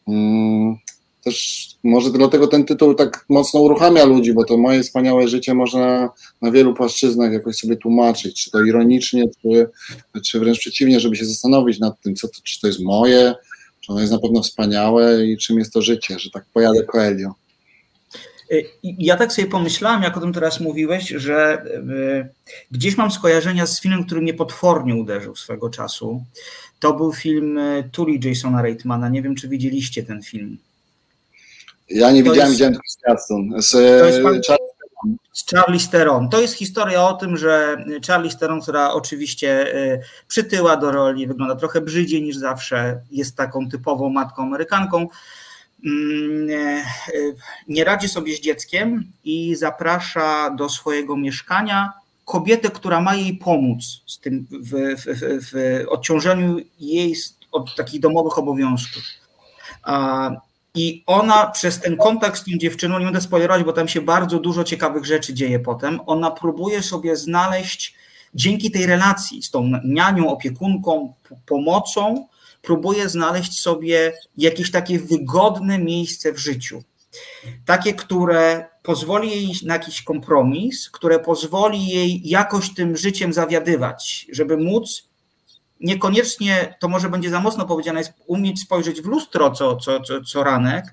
mm, 0.08 0.76
też 1.24 1.68
może 1.84 2.10
dlatego 2.10 2.46
ten 2.46 2.64
tytuł 2.64 2.94
tak 2.94 3.24
mocno 3.28 3.60
uruchamia 3.60 4.04
ludzi, 4.04 4.32
bo 4.32 4.44
to 4.44 4.56
moje 4.56 4.82
wspaniałe 4.82 5.28
życie 5.28 5.54
można 5.54 6.10
na 6.42 6.50
wielu 6.50 6.74
płaszczyznach 6.74 7.32
jakoś 7.32 7.56
sobie 7.56 7.76
tłumaczyć, 7.76 8.44
czy 8.44 8.50
to 8.50 8.62
ironicznie, 8.62 9.24
czy, 9.42 9.70
czy 10.20 10.40
wręcz 10.40 10.58
przeciwnie, 10.58 11.00
żeby 11.00 11.16
się 11.16 11.24
zastanowić 11.24 11.78
nad 11.78 12.00
tym, 12.00 12.14
co 12.14 12.28
to, 12.28 12.34
czy 12.44 12.60
to 12.60 12.66
jest 12.66 12.80
moje, 12.80 13.34
czy 13.80 13.92
ono 13.92 14.00
jest 14.00 14.12
na 14.12 14.18
pewno 14.18 14.42
wspaniałe 14.42 15.26
i 15.26 15.36
czym 15.36 15.58
jest 15.58 15.72
to 15.72 15.82
życie, 15.82 16.18
że 16.18 16.30
tak 16.30 16.44
pojadę 16.52 16.82
Coelho. 16.82 17.34
Y, 18.52 18.64
ja 18.82 19.16
tak 19.16 19.32
sobie 19.32 19.48
pomyślałem, 19.48 20.02
jak 20.02 20.16
o 20.16 20.20
tym 20.20 20.32
teraz 20.32 20.60
mówiłeś, 20.60 21.08
że 21.08 21.64
y, 21.64 22.28
gdzieś 22.70 22.96
mam 22.96 23.10
skojarzenia 23.10 23.66
z 23.66 23.80
filmem, 23.80 24.04
który 24.04 24.20
mnie 24.20 24.34
potwornie 24.34 24.94
uderzył 24.94 25.36
swego 25.36 25.70
czasu. 25.70 26.24
To 26.80 26.94
był 26.94 27.12
film 27.12 27.58
y, 27.58 27.88
Tuli 27.92 28.20
Jasona 28.28 28.62
Reitmana. 28.62 29.08
Nie 29.08 29.22
wiem, 29.22 29.34
czy 29.34 29.48
widzieliście 29.48 30.02
ten 30.02 30.22
film. 30.22 30.58
Ja 31.90 32.10
nie 32.10 32.24
to 32.24 32.30
widziałem, 32.30 32.52
jest, 32.52 32.60
widziałem 32.60 32.78
z 32.86 32.98
Z, 33.56 33.70
z 35.32 35.46
Charlie 35.54 35.80
Steron. 35.80 36.28
To 36.28 36.40
jest 36.40 36.54
historia 36.54 37.08
o 37.08 37.14
tym, 37.14 37.36
że 37.36 37.84
Charlie 38.06 38.30
Steron, 38.30 38.60
która 38.60 38.92
oczywiście 38.92 39.74
przytyła 40.28 40.76
do 40.76 40.92
roli, 40.92 41.26
wygląda 41.26 41.56
trochę 41.56 41.80
brzydziej 41.80 42.22
niż 42.22 42.36
zawsze, 42.36 43.00
jest 43.10 43.36
taką 43.36 43.68
typową 43.68 44.10
matką 44.10 44.42
Amerykanką, 44.42 45.06
Mm, 45.84 46.50
e, 46.50 46.84
nie 47.68 47.84
radzi 47.84 48.08
sobie 48.08 48.36
z 48.36 48.40
dzieckiem 48.40 49.12
i 49.24 49.54
zaprasza 49.54 50.50
do 50.50 50.68
swojego 50.68 51.16
mieszkania 51.16 51.92
kobietę, 52.24 52.70
która 52.70 53.00
ma 53.00 53.14
jej 53.14 53.36
pomóc 53.36 53.84
z 54.06 54.18
tym 54.18 54.46
w, 54.50 54.72
w, 54.96 55.04
w 55.52 55.84
odciążeniu 55.88 56.56
jej 56.80 57.14
od 57.52 57.76
takich 57.76 58.00
domowych 58.00 58.38
obowiązków. 58.38 59.02
I 60.78 61.02
ona 61.06 61.46
przez 61.46 61.80
ten 61.80 61.96
kontakt 61.96 62.40
z 62.40 62.44
tą 62.44 62.50
dziewczyną, 62.58 62.98
nie 62.98 63.04
będę 63.04 63.20
spoilerować, 63.20 63.64
bo 63.64 63.72
tam 63.72 63.88
się 63.88 64.00
bardzo 64.00 64.38
dużo 64.38 64.64
ciekawych 64.64 65.06
rzeczy 65.06 65.34
dzieje 65.34 65.58
potem, 65.58 66.00
ona 66.06 66.30
próbuje 66.30 66.82
sobie 66.82 67.16
znaleźć 67.16 67.94
dzięki 68.34 68.70
tej 68.70 68.86
relacji 68.86 69.42
z 69.42 69.50
tą 69.50 69.70
nianią, 69.84 70.28
opiekunką, 70.28 71.14
pomocą, 71.46 72.28
próbuje 72.62 73.08
znaleźć 73.08 73.60
sobie 73.60 74.12
jakieś 74.36 74.70
takie 74.70 74.98
wygodne 74.98 75.78
miejsce 75.78 76.32
w 76.32 76.38
życiu. 76.38 76.82
Takie, 77.64 77.94
które 77.94 78.66
pozwoli 78.82 79.30
jej 79.30 79.52
na 79.64 79.74
jakiś 79.74 80.02
kompromis, 80.02 80.90
które 80.90 81.18
pozwoli 81.18 81.86
jej 81.86 82.28
jakoś 82.28 82.74
tym 82.74 82.96
życiem 82.96 83.32
zawiadywać, 83.32 84.26
żeby 84.32 84.56
móc 84.56 85.07
niekoniecznie, 85.80 86.74
to 86.80 86.88
może 86.88 87.08
będzie 87.08 87.30
za 87.30 87.40
mocno 87.40 87.66
powiedziane, 87.66 87.98
jest 87.98 88.12
umieć 88.26 88.60
spojrzeć 88.60 89.00
w 89.00 89.06
lustro 89.06 89.50
co, 89.50 89.76
co, 89.76 90.00
co, 90.00 90.20
co 90.20 90.44
ranek, 90.44 90.84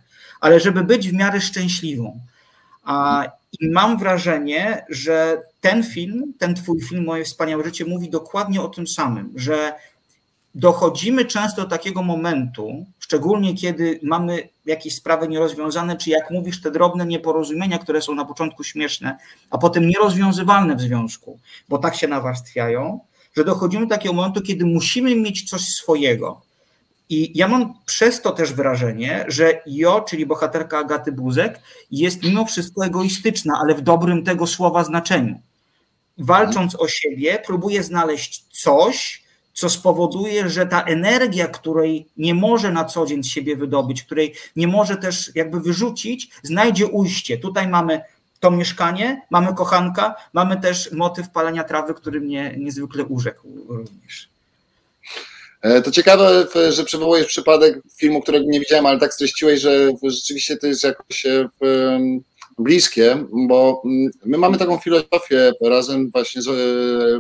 ale 0.42 0.60
żeby 0.60 0.84
być 0.84 1.10
w 1.10 1.14
miarę 1.14 1.42
szczęśliwą. 1.42 2.20
A, 2.84 3.26
I 3.60 3.70
mam 3.72 3.98
wrażenie, 3.98 4.86
że 4.90 5.42
ten 5.62 5.84
film, 5.84 6.34
ten 6.40 6.56
twój 6.56 6.82
film, 6.82 7.06
Moje 7.06 7.24
wspaniałe 7.24 7.64
życie, 7.64 7.86
mówi 7.86 8.10
dokładnie 8.10 8.62
o 8.62 8.68
tym 8.68 8.88
samym, 8.88 9.34
że 9.36 9.74
dochodzimy 10.56 11.26
często 11.26 11.62
do 11.62 11.68
takiego 11.68 12.04
momentu, 12.04 12.86
szczególnie 13.00 13.54
kiedy 13.54 14.00
mamy 14.04 14.50
jakieś 14.66 14.96
sprawy 14.96 15.28
nierozwiązane, 15.28 15.98
czy 15.98 16.10
jak 16.10 16.32
mówisz, 16.32 16.62
te 16.62 16.72
drobne 16.72 17.06
nieporozumienia, 17.06 17.80
które 17.80 18.02
są 18.02 18.16
na 18.16 18.26
początku 18.26 18.64
śmieszne, 18.64 19.18
a 19.50 19.58
potem 19.58 19.88
nierozwiązywalne 19.88 20.76
w 20.76 20.82
związku, 20.82 21.40
bo 21.70 21.78
tak 21.78 21.96
się 21.96 22.08
nawarstwiają, 22.08 23.00
że 23.36 23.44
dochodzimy 23.44 23.88
do 23.88 23.96
takiego 23.96 24.14
momentu, 24.14 24.42
kiedy 24.42 24.66
musimy 24.66 25.16
mieć 25.16 25.50
coś 25.50 25.62
swojego. 25.62 26.42
I 27.10 27.32
ja 27.36 27.48
mam 27.48 27.74
przez 27.86 28.22
to 28.22 28.32
też 28.32 28.54
wrażenie, 28.54 29.26
że 29.28 29.62
Jo, 29.66 30.02
czyli 30.02 30.26
bohaterka 30.26 30.78
Agaty 30.78 31.12
Buzek, 31.12 31.60
jest 31.92 32.24
mimo 32.24 32.46
wszystko 32.46 32.86
egoistyczna, 32.86 33.60
ale 33.62 33.76
w 33.76 33.82
dobrym 33.82 34.24
tego 34.24 34.48
słowa 34.48 34.84
znaczeniu. 34.84 35.40
Walcząc 36.18 36.76
o 36.76 36.88
siebie, 36.88 37.42
próbuje 37.46 37.84
znaleźć 37.84 38.46
coś, 38.52 39.24
co 39.54 39.70
spowoduje, 39.70 40.50
że 40.50 40.66
ta 40.66 40.84
energia, 40.84 41.48
której 41.48 42.08
nie 42.18 42.34
może 42.34 42.72
na 42.72 42.86
co 42.86 43.06
dzień 43.06 43.24
z 43.24 43.28
siebie 43.28 43.56
wydobyć, 43.56 44.04
której 44.04 44.34
nie 44.56 44.68
może 44.68 44.98
też 44.98 45.32
jakby 45.36 45.60
wyrzucić, 45.60 46.30
znajdzie 46.44 46.88
ujście. 46.88 47.38
Tutaj 47.38 47.68
mamy 47.68 48.02
to 48.46 48.52
mieszkanie, 48.52 49.22
mamy 49.30 49.54
kochanka, 49.54 50.16
mamy 50.34 50.62
też 50.62 50.92
motyw 50.92 51.30
palenia 51.30 51.64
trawy, 51.64 51.94
który 51.94 52.22
mnie 52.22 52.56
niezwykle 52.58 53.04
urzekł 53.04 53.48
również. 53.68 54.30
E, 55.62 55.82
to 55.82 55.92
ciekawe, 55.92 56.48
że 56.70 56.84
przywołujesz 56.84 57.28
przypadek 57.28 57.82
filmu, 57.98 58.22
którego 58.22 58.46
nie 58.48 58.60
widziałem, 58.60 58.86
ale 58.86 59.00
tak 59.00 59.14
streściłeś, 59.14 59.62
że 59.62 59.92
rzeczywiście 60.04 60.58
to 60.58 60.68
jest 60.68 60.84
jakoś 60.84 61.26
e, 61.26 61.50
bliskie, 62.58 63.26
bo 63.48 63.82
mm, 63.86 64.12
my 64.26 64.38
mamy 64.38 64.58
taką 64.58 64.78
filozofię 64.78 65.52
razem 65.62 66.12
właśnie 66.12 66.42
z 66.42 66.48
e, 66.48 66.54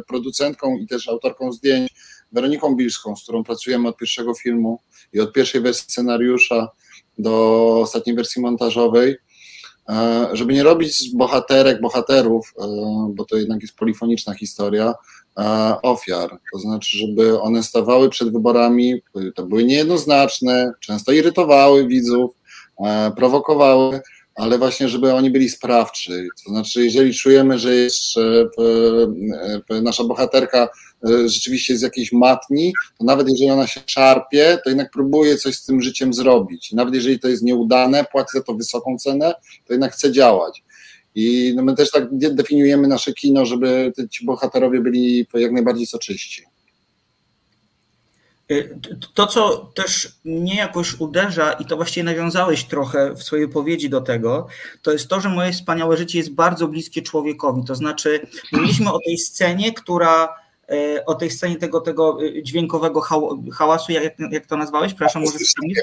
producentką 0.07 0.77
i 0.77 0.87
też 0.87 1.07
autorką 1.07 1.51
zdjęć, 1.51 1.89
Weroniką 2.31 2.75
Bilską, 2.75 3.15
z 3.15 3.23
którą 3.23 3.43
pracujemy 3.43 3.89
od 3.89 3.97
pierwszego 3.97 4.33
filmu 4.33 4.79
i 5.13 5.19
od 5.19 5.33
pierwszej 5.33 5.61
wersji 5.61 5.83
scenariusza 5.91 6.67
do 7.17 7.79
ostatniej 7.81 8.15
wersji 8.15 8.41
montażowej, 8.41 9.15
żeby 10.33 10.53
nie 10.53 10.63
robić 10.63 10.97
z 10.97 11.15
bohaterek, 11.15 11.81
bohaterów, 11.81 12.53
e, 12.59 12.65
bo 13.15 13.25
to 13.25 13.37
jednak 13.37 13.61
jest 13.61 13.75
polifoniczna 13.75 14.33
historia, 14.33 14.93
e, 15.37 15.75
ofiar. 15.81 16.39
To 16.53 16.59
znaczy, 16.59 16.97
żeby 16.97 17.41
one 17.41 17.63
stawały 17.63 18.09
przed 18.09 18.31
wyborami, 18.31 19.01
to 19.35 19.45
były 19.45 19.63
niejednoznaczne, 19.63 20.73
często 20.79 21.11
irytowały 21.11 21.87
widzów, 21.87 22.31
prowokowały, 23.15 24.01
ale 24.35 24.57
właśnie, 24.57 24.89
żeby 24.89 25.13
oni 25.13 25.31
byli 25.31 25.49
sprawczy. 25.49 26.27
To 26.45 26.51
znaczy, 26.51 26.83
jeżeli 26.83 27.13
czujemy, 27.13 27.59
że 27.59 27.75
jest 27.75 28.15
nasza 29.69 30.03
bohaterka 30.03 30.69
E, 31.09 31.29
rzeczywiście 31.29 31.77
z 31.77 31.81
jakiejś 31.81 32.11
matni, 32.11 32.73
to 32.99 33.05
nawet 33.05 33.29
jeżeli 33.29 33.49
ona 33.49 33.67
się 33.67 33.81
szarpie, 33.85 34.57
to 34.63 34.69
jednak 34.69 34.91
próbuje 34.91 35.37
coś 35.37 35.55
z 35.55 35.65
tym 35.65 35.81
życiem 35.81 36.13
zrobić. 36.13 36.71
Nawet 36.71 36.93
jeżeli 36.93 37.19
to 37.19 37.27
jest 37.27 37.43
nieudane, 37.43 38.05
płaci 38.11 38.29
za 38.33 38.43
to 38.43 38.53
wysoką 38.53 38.97
cenę, 38.97 39.33
to 39.67 39.73
jednak 39.73 39.93
chce 39.93 40.11
działać. 40.11 40.63
I 41.15 41.53
no 41.55 41.63
my 41.63 41.75
też 41.75 41.91
tak 41.91 42.07
definiujemy 42.11 42.87
nasze 42.87 43.13
kino, 43.13 43.45
żeby 43.45 43.93
ci 44.11 44.25
bohaterowie 44.25 44.81
byli 44.81 45.27
jak 45.33 45.51
najbardziej 45.51 45.85
soczyści. 45.85 46.43
E, 48.51 48.63
to, 49.13 49.27
co 49.27 49.57
też 49.57 50.11
mnie 50.25 50.55
jakoś 50.55 50.99
uderza, 50.99 51.51
i 51.53 51.65
to 51.65 51.75
właściwie 51.75 52.03
nawiązałeś 52.03 52.63
trochę 52.63 53.13
w 53.13 53.23
swojej 53.23 53.49
powiedzi 53.49 53.89
do 53.89 54.01
tego, 54.01 54.47
to 54.81 54.91
jest 54.91 55.07
to, 55.07 55.19
że 55.19 55.29
moje 55.29 55.51
wspaniałe 55.51 55.97
życie 55.97 56.17
jest 56.17 56.33
bardzo 56.33 56.67
bliskie 56.67 57.01
człowiekowi. 57.01 57.63
To 57.63 57.75
znaczy, 57.75 58.27
mówiliśmy 58.51 58.91
o 58.91 58.99
tej 58.99 59.17
scenie, 59.17 59.73
która 59.73 60.45
E, 60.69 61.05
o 61.05 61.15
tej 61.15 61.31
scenie 61.31 61.55
tego, 61.55 61.81
tego 61.81 62.17
e, 62.23 62.43
dźwiękowego 62.43 63.01
hałasu, 63.51 63.91
jak, 63.91 64.19
jak 64.31 64.45
to 64.45 64.57
nazwałeś? 64.57 64.93
Przepraszam, 64.93 65.23
może 65.23 65.39
wspomnieć? 65.39 65.79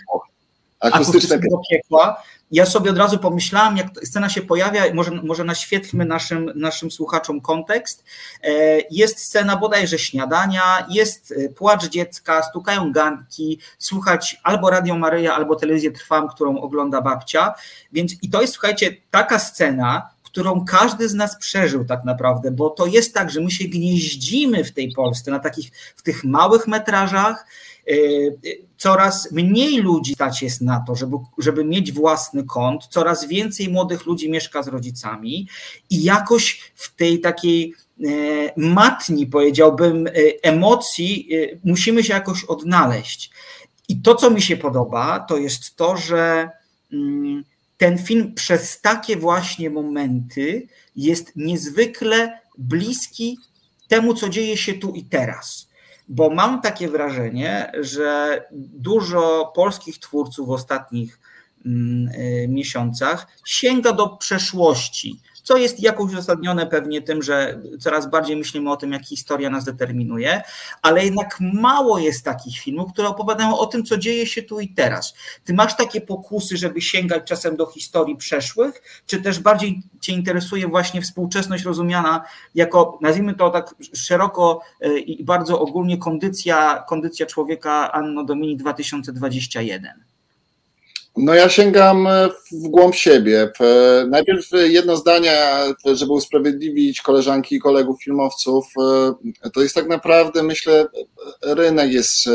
Akustycznego 0.82 1.60
piekła. 1.70 2.22
Ja 2.50 2.66
sobie 2.66 2.90
od 2.90 2.98
razu 2.98 3.18
pomyślałam, 3.18 3.76
jak 3.76 3.86
scena 4.04 4.28
się 4.28 4.42
pojawia, 4.42 4.94
może, 4.94 5.10
może 5.10 5.44
naświetlmy 5.44 6.04
naszym, 6.04 6.52
naszym 6.54 6.90
słuchaczom 6.90 7.40
kontekst. 7.40 8.04
E, 8.42 8.50
jest 8.90 9.18
scena 9.18 9.56
bodajże 9.56 9.98
śniadania, 9.98 10.86
jest 10.90 11.34
e, 11.36 11.48
płacz 11.48 11.88
dziecka, 11.88 12.42
stukają 12.42 12.92
ganki, 12.92 13.58
słuchać 13.78 14.40
albo 14.42 14.70
Radio 14.70 14.98
Maryja, 14.98 15.34
albo 15.34 15.56
telewizję 15.56 15.90
Trwam, 15.90 16.28
którą 16.28 16.60
ogląda 16.60 17.00
babcia. 17.00 17.54
Więc 17.92 18.12
i 18.22 18.30
to 18.30 18.40
jest, 18.40 18.52
słuchajcie, 18.52 18.96
taka 19.10 19.38
scena, 19.38 20.10
którą 20.22 20.64
każdy 20.64 21.08
z 21.08 21.14
nas 21.14 21.38
przeżył 21.38 21.84
tak 21.84 22.04
naprawdę, 22.04 22.50
bo 22.50 22.70
to 22.70 22.86
jest 22.86 23.14
tak, 23.14 23.30
że 23.30 23.40
my 23.40 23.50
się 23.50 23.64
gnieździmy 23.64 24.64
w 24.64 24.72
tej 24.72 24.92
Polsce 24.92 25.30
na 25.30 25.38
takich, 25.38 25.70
w 25.96 26.02
tych 26.02 26.24
małych 26.24 26.66
metrażach, 26.66 27.46
coraz 28.76 29.32
mniej 29.32 29.78
ludzi 29.78 30.14
stać 30.14 30.42
jest 30.42 30.60
na 30.60 30.84
to, 30.86 30.94
żeby, 30.94 31.16
żeby 31.38 31.64
mieć 31.64 31.92
własny 31.92 32.44
kąt, 32.44 32.86
coraz 32.86 33.28
więcej 33.28 33.68
młodych 33.68 34.06
ludzi 34.06 34.30
mieszka 34.30 34.62
z 34.62 34.68
rodzicami 34.68 35.48
i 35.90 36.02
jakoś 36.02 36.72
w 36.74 36.94
tej 36.94 37.20
takiej 37.20 37.74
e, 37.74 38.06
matni, 38.56 39.26
powiedziałbym, 39.26 40.06
e, 40.06 40.10
emocji 40.42 41.28
musimy 41.64 42.04
się 42.04 42.14
jakoś 42.14 42.44
odnaleźć. 42.44 43.30
I 43.88 44.00
to, 44.00 44.14
co 44.14 44.30
mi 44.30 44.42
się 44.42 44.56
podoba, 44.56 45.20
to 45.20 45.36
jest 45.36 45.76
to, 45.76 45.96
że 45.96 46.50
mm, 46.92 47.44
ten 47.78 47.98
film 47.98 48.34
przez 48.34 48.80
takie 48.80 49.16
właśnie 49.16 49.70
momenty 49.70 50.68
jest 50.96 51.32
niezwykle 51.36 52.38
bliski 52.58 53.38
temu, 53.88 54.14
co 54.14 54.28
dzieje 54.28 54.56
się 54.56 54.74
tu 54.74 54.92
i 54.92 55.04
teraz. 55.04 55.71
Bo 56.12 56.30
mam 56.30 56.60
takie 56.60 56.88
wrażenie, 56.88 57.72
że 57.80 58.42
dużo 58.72 59.52
polskich 59.54 59.98
twórców 59.98 60.48
w 60.48 60.50
ostatnich 60.50 61.20
mm, 61.66 62.08
y, 62.08 62.46
miesiącach 62.48 63.26
sięga 63.46 63.92
do 63.92 64.08
przeszłości, 64.08 65.20
co 65.42 65.56
jest 65.56 65.80
jakoś 65.80 66.12
uzasadnione 66.12 66.66
pewnie 66.66 67.02
tym, 67.02 67.22
że 67.22 67.62
coraz 67.80 68.10
bardziej 68.10 68.36
myślimy 68.36 68.70
o 68.70 68.76
tym, 68.76 68.92
jak 68.92 69.04
historia 69.04 69.50
nas 69.50 69.64
determinuje, 69.64 70.42
ale 70.82 71.04
jednak 71.04 71.38
mało 71.40 71.98
jest 71.98 72.24
takich 72.24 72.58
filmów, 72.58 72.92
które 72.92 73.08
opowiadają 73.08 73.58
o 73.58 73.66
tym, 73.66 73.84
co 73.84 73.98
dzieje 73.98 74.26
się 74.26 74.42
tu 74.42 74.60
i 74.60 74.68
teraz. 74.68 75.14
Ty 75.44 75.54
masz 75.54 75.76
takie 75.76 76.00
pokusy, 76.00 76.56
żeby 76.56 76.80
sięgać 76.80 77.24
czasem 77.24 77.56
do 77.56 77.66
historii 77.66 78.16
przeszłych, 78.16 79.02
czy 79.06 79.22
też 79.22 79.38
bardziej 79.38 79.82
Cię 80.00 80.12
interesuje 80.12 80.68
właśnie 80.68 81.02
współczesność 81.02 81.64
rozumiana 81.64 82.24
jako, 82.54 82.98
nazwijmy 83.00 83.34
to 83.34 83.50
tak 83.50 83.74
szeroko 83.94 84.60
e, 84.80 84.98
i 84.98 85.24
bardzo 85.24 85.60
ogólnie, 85.60 85.98
kondycja, 85.98 86.84
kondycja 86.88 87.26
człowieka 87.26 87.92
Anno 87.92 88.24
Domini 88.24 88.56
2021? 88.56 90.11
No 91.16 91.34
ja 91.34 91.48
sięgam 91.48 92.06
e, 92.06 92.28
w 92.52 92.68
głąb 92.68 92.94
siebie. 92.94 93.52
Najpierw 94.08 94.48
jedno 94.52 94.96
zdanie, 94.96 95.38
żeby 95.84 96.12
usprawiedliwić 96.12 97.02
koleżanki 97.02 97.54
i 97.54 97.60
kolegów 97.60 98.02
filmowców. 98.04 98.66
E, 99.44 99.50
to 99.50 99.62
jest 99.62 99.74
tak 99.74 99.88
naprawdę, 99.88 100.42
myślę, 100.42 100.86
rynek 101.42 101.92
jest, 101.92 102.26
e, 102.26 102.32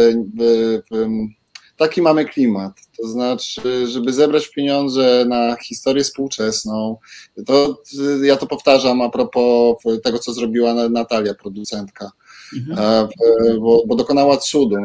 taki 1.78 2.02
mamy 2.02 2.26
klimat. 2.26 2.74
To 2.98 3.08
znaczy, 3.08 3.88
żeby 3.88 4.14
zebrać 4.14 4.48
pieniądze 4.48 5.26
na 5.28 5.56
historię 5.56 6.04
współczesną, 6.04 6.98
to 7.46 7.84
ja 8.24 8.36
to 8.36 8.48
powtarzam 8.48 9.02
a 9.02 9.10
propos 9.10 9.76
tego, 10.04 10.20
co 10.20 10.34
zrobiła 10.34 10.74
Natalia, 10.74 11.34
producentka 11.34 12.12
Mhm. 12.56 13.08
Bo, 13.60 13.84
bo, 13.88 13.96
dokonała 13.96 14.38
cudu. 14.38 14.76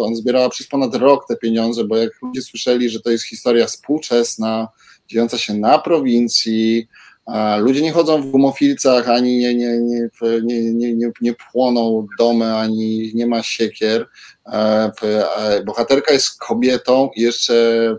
On 0.00 0.16
zbierała 0.16 0.48
przez 0.48 0.66
ponad 0.66 0.94
rok 0.94 1.28
te 1.28 1.36
pieniądze, 1.36 1.84
bo 1.84 1.96
jak 1.96 2.10
ludzie 2.22 2.42
słyszeli, 2.42 2.90
że 2.90 3.00
to 3.00 3.10
jest 3.10 3.24
historia 3.24 3.66
współczesna, 3.66 4.68
dziejąca 5.08 5.38
się 5.38 5.54
na 5.54 5.78
prowincji, 5.78 6.88
ludzie 7.58 7.82
nie 7.82 7.92
chodzą 7.92 8.22
w 8.22 8.30
gumofilcach, 8.30 9.08
ani 9.08 9.38
nie, 9.38 9.54
nie, 9.54 9.78
nie, 9.80 10.08
nie, 10.72 10.94
nie, 10.94 11.10
nie 11.20 11.34
płoną 11.52 12.06
domy, 12.18 12.56
ani 12.56 13.10
nie 13.14 13.26
ma 13.26 13.42
siekier. 13.42 14.08
Bohaterka 15.66 16.12
jest 16.12 16.38
kobietą, 16.38 17.10
jeszcze 17.16 17.96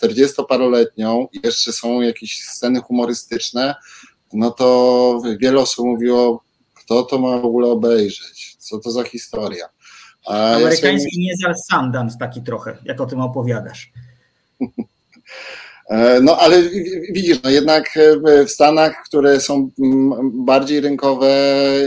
40-paroletnią, 0.00 1.26
jeszcze 1.44 1.72
są 1.72 2.00
jakieś 2.00 2.42
sceny 2.42 2.80
humorystyczne, 2.80 3.74
no 4.32 4.50
to 4.50 5.20
wiele 5.40 5.60
osób 5.60 5.86
mówiło, 5.86 6.44
kto 6.84 7.02
to 7.02 7.18
ma 7.18 7.38
w 7.38 7.44
ogóle 7.44 7.68
obejrzeć? 7.68 8.56
Co 8.58 8.78
to 8.78 8.90
za 8.90 9.02
historia? 9.02 9.66
A 10.26 10.54
Amerykański 10.54 10.86
ja 10.86 10.98
sobie... 10.98 11.10
niezal 11.18 11.54
Sundance 11.70 12.18
taki 12.18 12.42
trochę, 12.42 12.78
jak 12.84 13.00
o 13.00 13.06
tym 13.06 13.20
opowiadasz. 13.20 13.92
E, 15.88 16.20
no 16.20 16.38
ale 16.38 16.62
widzisz, 17.12 17.42
no 17.42 17.50
jednak 17.50 17.98
w 18.46 18.50
Stanach, 18.50 19.02
które 19.06 19.40
są 19.40 19.70
bardziej 20.32 20.80
rynkowe, 20.80 21.30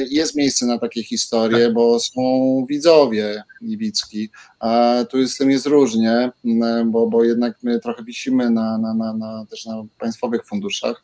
jest 0.09 0.35
miejsce 0.35 0.65
na 0.65 0.77
takie 0.79 1.03
historie, 1.03 1.65
tak. 1.65 1.73
bo 1.73 1.99
są 1.99 2.21
widzowie 2.69 3.43
libicki. 3.61 4.29
A 4.59 4.93
tu 5.09 5.27
z 5.27 5.37
tym 5.37 5.51
jest 5.51 5.65
różnie, 5.65 6.31
bo, 6.85 7.07
bo 7.07 7.23
jednak 7.23 7.57
my 7.63 7.79
trochę 7.79 8.03
wisimy 8.03 8.49
na, 8.49 8.77
na, 8.77 8.93
na, 8.93 9.13
na 9.13 9.45
też 9.49 9.65
na 9.65 9.83
państwowych 9.99 10.45
funduszach. 10.45 11.03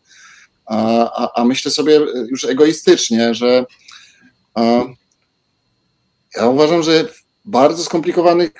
A, 0.65 1.09
a, 1.23 1.41
a 1.41 1.45
myślę 1.45 1.71
sobie 1.71 1.99
już 2.29 2.45
egoistycznie, 2.45 3.33
że 3.33 3.65
ja 6.37 6.47
uważam, 6.47 6.83
że 6.83 7.05
w 7.05 7.23
bardzo 7.45 7.83
skomplikowanych 7.83 8.51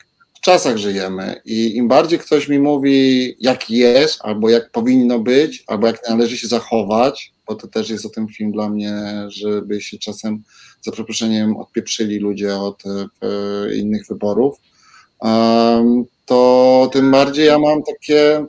czasach 0.42 0.78
żyjemy 0.78 1.42
i 1.46 1.76
im 1.76 1.88
bardziej 1.88 2.20
ktoś 2.20 2.48
mi 2.48 2.60
mówi, 2.60 3.36
jak 3.40 3.70
jest, 3.70 4.20
albo 4.24 4.50
jak 4.50 4.72
powinno 4.72 5.20
być, 5.20 5.64
albo 5.68 5.88
jak 5.88 6.10
należy 6.10 6.38
się 6.38 6.48
zachować, 6.48 7.34
bo 7.48 7.56
to 7.56 7.68
też 7.68 7.90
jest 7.90 8.06
o 8.06 8.10
tym 8.10 8.28
film 8.28 8.52
dla 8.52 8.70
mnie, 8.70 9.04
żeby 9.28 9.82
się 9.82 9.98
czasem, 9.98 10.44
za 10.82 10.92
przeproszeniem, 10.92 11.58
odpieprzyli 11.58 12.20
ludzie 12.20 12.56
od 12.56 12.84
e, 12.86 13.76
innych 13.76 14.08
wyborów, 14.08 14.58
to 16.26 16.90
tym 16.94 17.12
bardziej 17.12 17.46
ja 17.46 17.60
mam 17.60 17.84
takie 17.84 18.46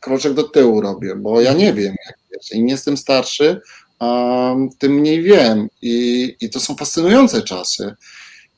kroczek 0.00 0.34
do 0.34 0.42
tyłu 0.42 0.80
robię, 0.80 1.16
bo 1.16 1.40
ja 1.40 1.52
nie 1.52 1.72
wiem, 1.72 1.94
jak 2.06 2.18
jest. 2.30 2.54
Im 2.54 2.68
jestem 2.68 2.96
starszy, 2.96 3.60
tym 4.78 4.92
mniej 4.92 5.22
wiem. 5.22 5.68
I, 5.82 6.36
I 6.40 6.50
to 6.50 6.60
są 6.60 6.76
fascynujące 6.76 7.42
czasy. 7.42 7.94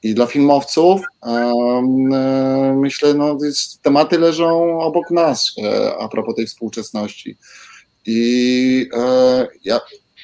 I 0.02 0.14
dla 0.14 0.26
filmowców 0.26 1.00
um, 1.22 2.80
myślę, 2.80 3.14
no, 3.14 3.38
tematy 3.82 4.18
leżą 4.18 4.80
obok 4.80 5.10
nas 5.10 5.52
e, 5.58 5.94
a 5.98 6.08
propos 6.08 6.34
tej 6.34 6.46
współczesności. 6.46 7.36
I 8.06 8.88
e, 8.94 9.46
ja 9.64 9.80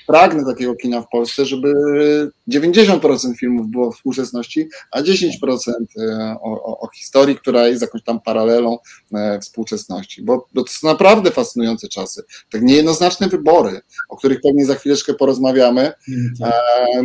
pragnę 0.07 0.45
takiego 0.45 0.75
kina 0.75 1.01
w 1.01 1.09
Polsce, 1.09 1.47
żeby 1.47 1.73
90% 2.49 3.37
filmów 3.37 3.69
było 3.69 3.93
w 3.93 3.97
współczesności, 3.97 4.69
a 4.91 5.03
10% 5.03 5.29
e, 5.99 6.37
o, 6.43 6.65
o, 6.65 6.81
o, 6.81 6.89
historii, 6.89 7.37
która 7.37 7.69
jest 7.69 7.83
jakąś 7.83 8.03
tam 8.03 8.21
paralelą 8.21 8.79
e, 9.15 9.41
współczesności, 9.41 10.23
bo, 10.23 10.47
bo 10.55 10.65
to 10.65 10.73
są 10.73 10.87
naprawdę 10.87 11.31
fascynujące 11.31 11.89
czasy. 11.89 12.23
Tak 12.53 12.63
niejednoznaczne 12.63 13.29
wybory, 13.29 13.81
o 14.09 14.17
których 14.17 14.41
pewnie 14.41 14.67
za 14.67 14.75
chwileczkę 14.75 15.15
porozmawiamy, 15.15 15.93
e, 16.43 16.53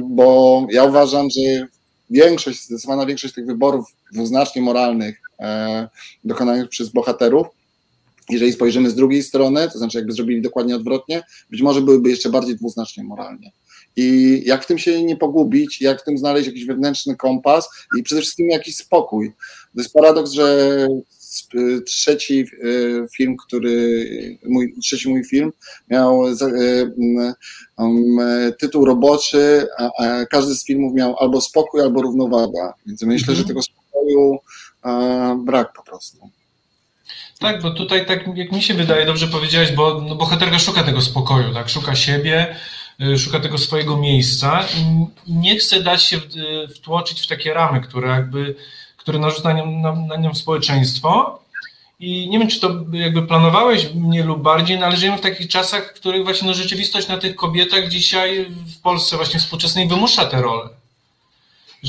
bo 0.03 0.61
ja 0.71 0.83
uważam, 0.83 1.27
że 1.29 1.67
większość, 2.09 2.65
zdecydowana 2.65 3.05
większość 3.05 3.33
tych 3.33 3.45
wyborów 3.45 3.85
dwuznacznie 4.13 4.61
moralnych 4.61 5.21
dokonanych 6.23 6.69
przez 6.69 6.89
bohaterów 6.89 7.47
jeżeli 8.29 8.53
spojrzymy 8.53 8.89
z 8.89 8.95
drugiej 8.95 9.23
strony, 9.23 9.69
to 9.71 9.77
znaczy 9.77 9.97
jakby 9.97 10.13
zrobili 10.13 10.41
dokładnie 10.41 10.75
odwrotnie, 10.75 11.23
być 11.49 11.61
może 11.61 11.81
byłyby 11.81 12.09
jeszcze 12.09 12.29
bardziej 12.29 12.55
dwuznacznie 12.55 13.03
moralnie. 13.03 13.51
I 13.95 14.41
jak 14.45 14.63
w 14.63 14.67
tym 14.67 14.77
się 14.77 15.03
nie 15.03 15.15
pogubić, 15.15 15.81
jak 15.81 16.01
w 16.01 16.05
tym 16.05 16.17
znaleźć 16.17 16.47
jakiś 16.47 16.65
wewnętrzny 16.65 17.15
kompas 17.15 17.69
i 17.99 18.03
przede 18.03 18.21
wszystkim 18.21 18.49
jakiś 18.49 18.75
spokój. 18.75 19.31
To 19.75 19.81
jest 19.81 19.93
paradoks, 19.93 20.31
że 20.31 20.87
trzeci 21.85 22.39
e, 22.39 22.45
film, 23.17 23.37
który, 23.37 24.37
mój, 24.45 24.73
trzeci 24.81 25.09
mój 25.09 25.23
film 25.25 25.51
miał 25.89 26.27
e, 26.27 26.33
tytuł 28.59 28.85
roboczy, 28.85 29.67
a 29.77 30.25
każdy 30.25 30.55
z 30.55 30.65
filmów 30.65 30.93
miał 30.93 31.15
albo 31.19 31.41
spokój, 31.41 31.81
albo 31.81 32.01
równowaga. 32.01 32.73
Więc 32.85 33.01
myślę, 33.01 33.35
że 33.35 33.41
mhm. 33.41 33.47
tego 33.47 33.61
spokoju 33.61 34.37
brak 35.45 35.73
po 35.73 35.83
prostu. 35.83 36.29
Tak, 37.39 37.61
bo 37.61 37.71
tutaj 37.71 38.05
tak 38.05 38.37
jak 38.37 38.51
mi 38.51 38.61
się 38.61 38.73
wydaje, 38.73 39.05
dobrze 39.05 39.27
powiedziałeś, 39.27 39.71
bo 39.71 40.01
no, 40.01 40.15
bohaterka 40.15 40.59
szuka 40.59 40.83
tego 40.83 41.01
spokoju, 41.01 41.53
tak, 41.53 41.69
szuka 41.69 41.95
siebie, 41.95 42.55
y, 43.01 43.19
szuka 43.19 43.39
tego 43.39 43.57
swojego 43.57 43.97
miejsca 43.97 44.65
i 44.77 45.05
nie 45.31 45.57
chce 45.57 45.83
dać 45.83 46.03
się 46.03 46.17
y, 46.17 46.67
wtłoczyć 46.67 47.21
w 47.21 47.27
takie 47.27 47.53
ramy, 47.53 47.81
które 47.81 48.09
jakby, 48.09 48.55
które 48.97 49.19
narzuca 49.19 49.53
na 49.53 49.59
nią, 49.59 49.71
na, 49.71 49.91
na 49.91 50.15
nią 50.15 50.33
społeczeństwo. 50.33 51.39
I 51.99 52.29
nie 52.29 52.39
wiem, 52.39 52.47
czy 52.47 52.59
to 52.59 52.69
jakby 52.91 53.27
planowałeś 53.27 53.93
mniej 53.93 54.23
lub 54.23 54.41
bardziej, 54.41 54.79
no 54.79 54.85
ale 54.85 54.97
żyjemy 54.97 55.17
w 55.17 55.21
takich 55.21 55.47
czasach, 55.47 55.91
w 55.91 55.99
których 55.99 56.23
właśnie 56.23 56.47
no, 56.47 56.53
rzeczywistość 56.53 57.07
na 57.07 57.17
tych 57.17 57.35
kobietach 57.35 57.87
dzisiaj 57.87 58.45
w 58.77 58.81
Polsce 58.81 59.15
właśnie 59.15 59.39
współczesnej 59.39 59.87
wymusza 59.87 60.25
te 60.25 60.41
role 60.41 60.69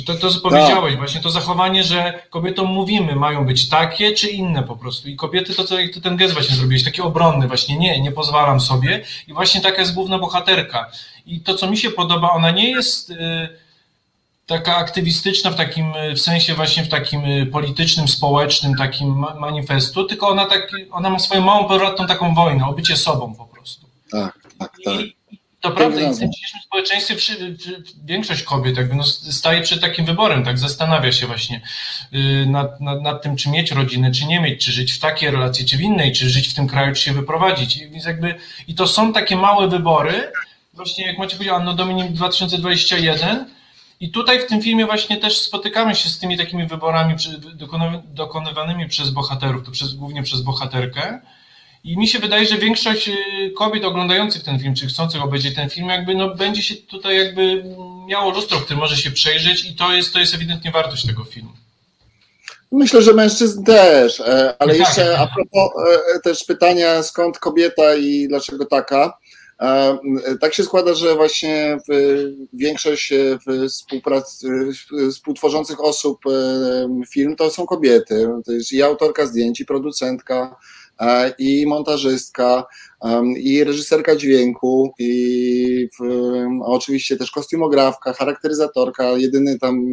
To, 0.05 0.15
to 0.15 0.31
co 0.31 0.41
powiedziałeś, 0.41 0.93
tak. 0.93 0.99
właśnie 0.99 1.21
to 1.21 1.31
zachowanie, 1.31 1.85
że 1.85 2.23
kobietom 2.31 2.67
mówimy, 2.67 3.17
mają 3.17 3.47
być 3.47 3.69
takie 3.69 4.13
czy 4.13 4.29
inne 4.31 4.63
po 4.63 4.77
prostu. 4.77 5.09
I 5.09 5.17
kobiety, 5.17 5.55
to 5.55 5.65
co 5.65 5.81
jak 5.81 5.95
ty 5.95 6.01
ten 6.01 6.17
gest 6.17 6.35
właśnie 6.35 6.57
zrobiłeś, 6.57 6.85
taki 6.85 7.03
obronny, 7.03 7.49
właśnie 7.49 7.79
nie, 7.79 8.01
nie 8.01 8.13
pozwalam 8.13 8.61
sobie. 8.61 9.05
I 9.27 9.33
właśnie 9.33 9.61
taka 9.61 9.81
jest 9.81 9.95
główna 9.95 10.19
bohaterka. 10.19 10.91
I 11.27 11.41
to, 11.41 11.55
co 11.55 11.71
mi 11.71 11.77
się 11.77 11.91
podoba, 11.91 12.31
ona 12.31 12.51
nie 12.51 12.71
jest. 12.71 13.11
Yy, 13.11 13.69
taka 14.49 14.77
aktywistyczna 14.77 15.51
w 15.51 15.57
takim 15.57 15.93
w 16.15 16.21
sensie 16.21 16.55
właśnie 16.55 16.85
w 16.85 16.89
takim 16.89 17.25
y, 17.25 17.47
politycznym, 17.47 18.09
społecznym 18.09 18.75
takim 18.75 19.25
manifestu, 19.39 20.05
tylko 20.05 20.29
ona 20.29 20.47
tak, 20.47 20.71
ona 20.91 21.11
ma 21.11 21.19
swoją 21.19 21.41
małą 21.41 21.69
powrotną 21.69 22.07
taką 22.07 22.35
wojnę, 22.35 22.67
o 22.67 22.73
bycie 22.73 22.97
sobą 22.97 23.35
po 23.35 23.45
prostu. 23.45 23.87
Tak, 24.11 24.39
tak, 24.59 24.73
tak. 24.85 25.01
I 25.01 25.18
to 25.61 25.71
prawda, 25.71 26.01
i 26.01 26.15
w 26.15 26.19
tym 26.19 26.33
dzisiejszym 26.33 26.61
społeczeństwie 26.61 27.17
większość 28.05 28.43
kobiet 28.43 28.77
jakby 28.77 28.95
no 28.95 29.05
staje 29.05 29.63
przed 29.63 29.81
takim 29.81 30.05
wyborem, 30.05 30.45
tak 30.45 30.59
zastanawia 30.59 31.13
się 31.13 31.27
właśnie 31.27 31.61
y, 32.15 32.47
nad, 32.47 32.81
nad, 32.81 33.03
nad, 33.03 33.23
tym, 33.23 33.37
czy 33.37 33.51
mieć 33.51 33.71
rodzinę, 33.71 34.11
czy 34.11 34.27
nie 34.27 34.41
mieć, 34.41 34.65
czy 34.65 34.73
żyć 34.73 34.93
w 34.93 34.99
takiej 34.99 35.31
relacji, 35.31 35.67
czy 35.67 35.77
w 35.77 35.81
innej, 35.81 36.13
czy 36.13 36.31
żyć 36.31 36.49
w 36.49 36.55
tym 36.55 36.69
kraju, 36.69 36.95
czy 36.95 37.03
się 37.03 37.13
wyprowadzić. 37.13 37.77
I, 37.77 37.91
jakby, 38.07 38.35
i 38.69 38.75
to 38.75 38.87
są 38.87 39.13
takie 39.13 39.37
małe 39.37 39.69
wybory, 39.69 40.33
właśnie 40.73 41.07
jak 41.07 41.19
macie 41.19 41.37
powiedział, 41.37 41.57
Anno 41.57 41.75
Dominik 41.75 42.13
2021, 42.13 43.47
i 44.01 44.11
tutaj 44.11 44.41
w 44.41 44.47
tym 44.47 44.63
filmie 44.63 44.87
właśnie 44.87 45.17
też 45.17 45.41
spotykamy 45.41 45.95
się 45.95 46.09
z 46.09 46.19
tymi 46.19 46.39
takimi 46.39 46.67
wyborami 46.67 47.15
dokonywanymi 48.05 48.89
przez 48.89 49.11
bohaterów, 49.11 49.65
to 49.65 49.71
przez, 49.71 49.95
głównie 49.95 50.23
przez 50.23 50.41
bohaterkę. 50.41 51.21
I 51.89 51.99
mi 51.99 52.09
się 52.09 52.19
wydaje, 52.19 52.47
że 52.47 52.59
większość 52.59 53.09
y, 53.09 53.13
kobiet 53.57 53.85
oglądających 53.85 54.43
ten 54.43 54.59
film, 54.59 54.75
czy 54.75 54.87
chcących 54.87 55.23
obejrzeć 55.23 55.55
ten 55.55 55.71
film, 55.71 55.89
jakby 55.89 56.15
no, 56.15 56.35
będzie 56.35 56.63
się 56.63 56.75
tutaj 56.75 57.17
jakby 57.17 57.65
miało 58.07 58.31
lustro, 58.31 58.59
które 58.59 58.79
może 58.79 58.97
się 58.97 59.11
przejrzeć 59.11 59.65
i 59.65 59.77
to 59.77 59.93
jest, 59.93 60.13
to 60.13 60.19
jest 60.19 60.35
ewidentnie 60.35 60.71
wartość 60.71 61.07
tego 61.07 61.25
filmu. 61.25 61.51
Myślę, 62.73 63.03
że 63.03 63.15
mężczyzn 63.15 63.65
też, 63.65 64.21
e, 64.21 64.55
ale 64.59 64.73
no 64.73 64.79
jeszcze 64.79 65.05
tak. 65.05 65.21
a 65.21 65.27
propos 65.35 65.71
e, 66.17 66.21
też 66.21 66.45
pytania, 66.45 67.03
skąd 67.03 67.39
kobieta 67.39 67.95
i 67.95 68.29
dlaczego 68.29 68.67
taka. 68.67 69.19
Tak 70.41 70.55
się 70.55 70.65
składa, 70.65 70.95
że 70.95 71.15
właśnie 71.15 71.79
większość 72.53 73.13
e, 73.13 73.39
współprac, 73.69 74.45
e, 74.45 75.11
współtworzących 75.11 75.85
osób 75.85 76.19
e, 76.27 76.31
film 77.11 77.37
to 77.37 77.51
są 77.51 77.67
kobiety. 77.67 78.29
To 78.45 78.53
jest 78.53 78.73
i 78.73 78.83
autorka 78.83 79.27
zdjęć, 79.27 79.61
i 79.61 79.65
producentka, 79.65 80.57
i 81.39 81.67
montażystka, 81.67 82.67
i 83.37 83.65
reżyserka 83.65 84.17
dźwięku, 84.17 84.95
i 84.99 85.89
oczywiście 86.63 87.17
też 87.17 87.31
kostiumografka, 87.31 88.13
charakteryzatorka. 88.13 89.13
Jedyny 89.13 89.59
tam 89.59 89.87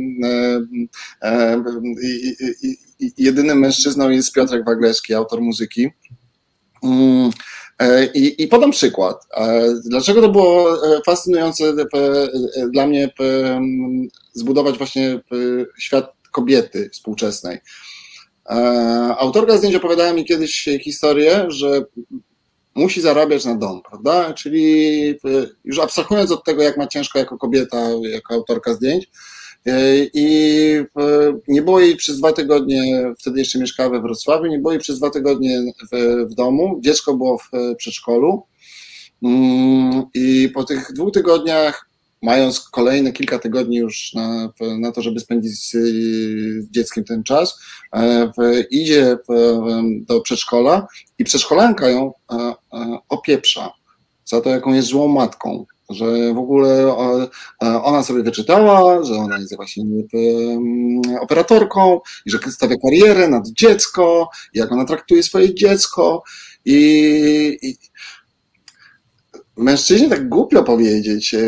jedynym 3.18 3.60
mężczyzną 3.60 4.10
jest 4.10 4.34
Piotrek 4.34 4.66
Waglewski, 4.66 5.14
autor 5.14 5.42
muzyki. 5.42 5.90
Mm, 6.84 7.32
E, 7.80 8.06
I, 8.06 8.44
I 8.44 8.48
podam 8.48 8.72
przykład. 8.72 9.28
E, 9.38 9.74
dlaczego 9.86 10.22
to 10.22 10.30
było 10.30 10.86
e, 10.98 11.02
fascynujące 11.06 11.74
dla 12.72 12.88
mnie 12.88 13.10
zbudować 14.34 14.78
właśnie 14.78 15.20
świat 15.80 16.14
kobiety 16.32 16.90
współczesnej? 16.94 17.60
Autorka 19.18 19.58
zdjęć 19.58 19.76
opowiadała 19.76 20.14
mi 20.14 20.26
kiedyś 20.26 20.70
historię, 20.82 21.46
że 21.48 21.86
musi 22.76 23.02
zarabiać 23.02 23.46
na 23.46 23.56
dom, 23.56 23.82
prawda? 23.90 24.34
Czyli 24.34 25.20
już 25.64 25.80
abstrahując 25.80 26.32
od 26.32 26.44
tego, 26.44 26.64
jak 26.64 26.78
ma 26.78 26.88
ciężko 26.88 27.20
jako 27.20 27.38
kobieta, 27.38 27.78
jako 28.12 28.34
autorka 28.34 28.74
zdjęć, 28.74 29.08
i 30.14 30.28
nie 31.48 31.62
było 31.62 31.80
jej 31.80 31.96
przez 31.96 32.18
dwa 32.18 32.34
tygodnie, 32.34 33.14
wtedy 33.20 33.40
jeszcze 33.40 33.60
mieszkała 33.60 33.90
we 33.90 34.02
Wrocławiu, 34.02 34.46
nie 34.46 34.60
było 34.60 34.72
jej 34.72 34.82
przez 34.82 34.98
dwa 34.98 35.10
tygodnie 35.10 35.74
w, 35.92 36.26
w 36.32 36.34
domu, 36.34 36.80
dziecko 36.84 37.14
było 37.14 37.38
w 37.38 37.50
przedszkolu 37.78 38.44
mm, 39.24 40.04
i 40.14 40.50
po 40.54 40.64
tych 40.64 40.94
dwóch 40.94 41.12
tygodniach, 41.12 41.85
mając 42.26 42.70
kolejne 42.70 43.12
kilka 43.12 43.40
tygodni 43.40 43.78
już 43.78 44.14
na, 44.14 44.50
na 44.80 44.92
to, 44.92 45.02
żeby 45.02 45.20
spędzić 45.20 45.70
z 45.70 45.76
dzieckiem 46.72 47.04
ten 47.04 47.24
czas, 47.24 47.60
e, 47.94 48.32
idzie 48.72 49.18
do 50.02 50.22
przedszkola 50.22 50.88
i 51.20 51.24
przedszkolanka 51.24 51.90
ją 51.90 52.14
e, 52.32 52.36
e, 52.36 52.54
opieprza 53.10 53.72
za 54.26 54.42
to, 54.42 54.50
jaką 54.50 54.74
jest 54.74 54.88
złą 54.88 55.08
matką 55.08 55.66
że 55.90 56.34
w 56.34 56.38
ogóle 56.38 56.96
ona 57.60 58.04
sobie 58.04 58.24
wyczytała, 58.24 59.04
że 59.04 59.14
ona 59.14 59.38
jest 59.38 59.56
właśnie 59.56 59.84
operatorką 61.22 62.00
i 62.26 62.32
że 62.32 62.40
stawia 62.52 62.76
karierę 62.78 63.28
nad 63.28 63.48
dziecko, 63.48 64.30
jak 64.54 64.72
ona 64.72 64.86
traktuje 64.86 65.24
swoje 65.24 65.56
dziecko 65.56 66.24
i, 66.66 67.58
i 67.62 67.78
mężczyźnie 69.58 70.10
tak 70.10 70.30
głupio 70.30 70.64
powiedzieć 70.64 71.34
e, 71.34 71.40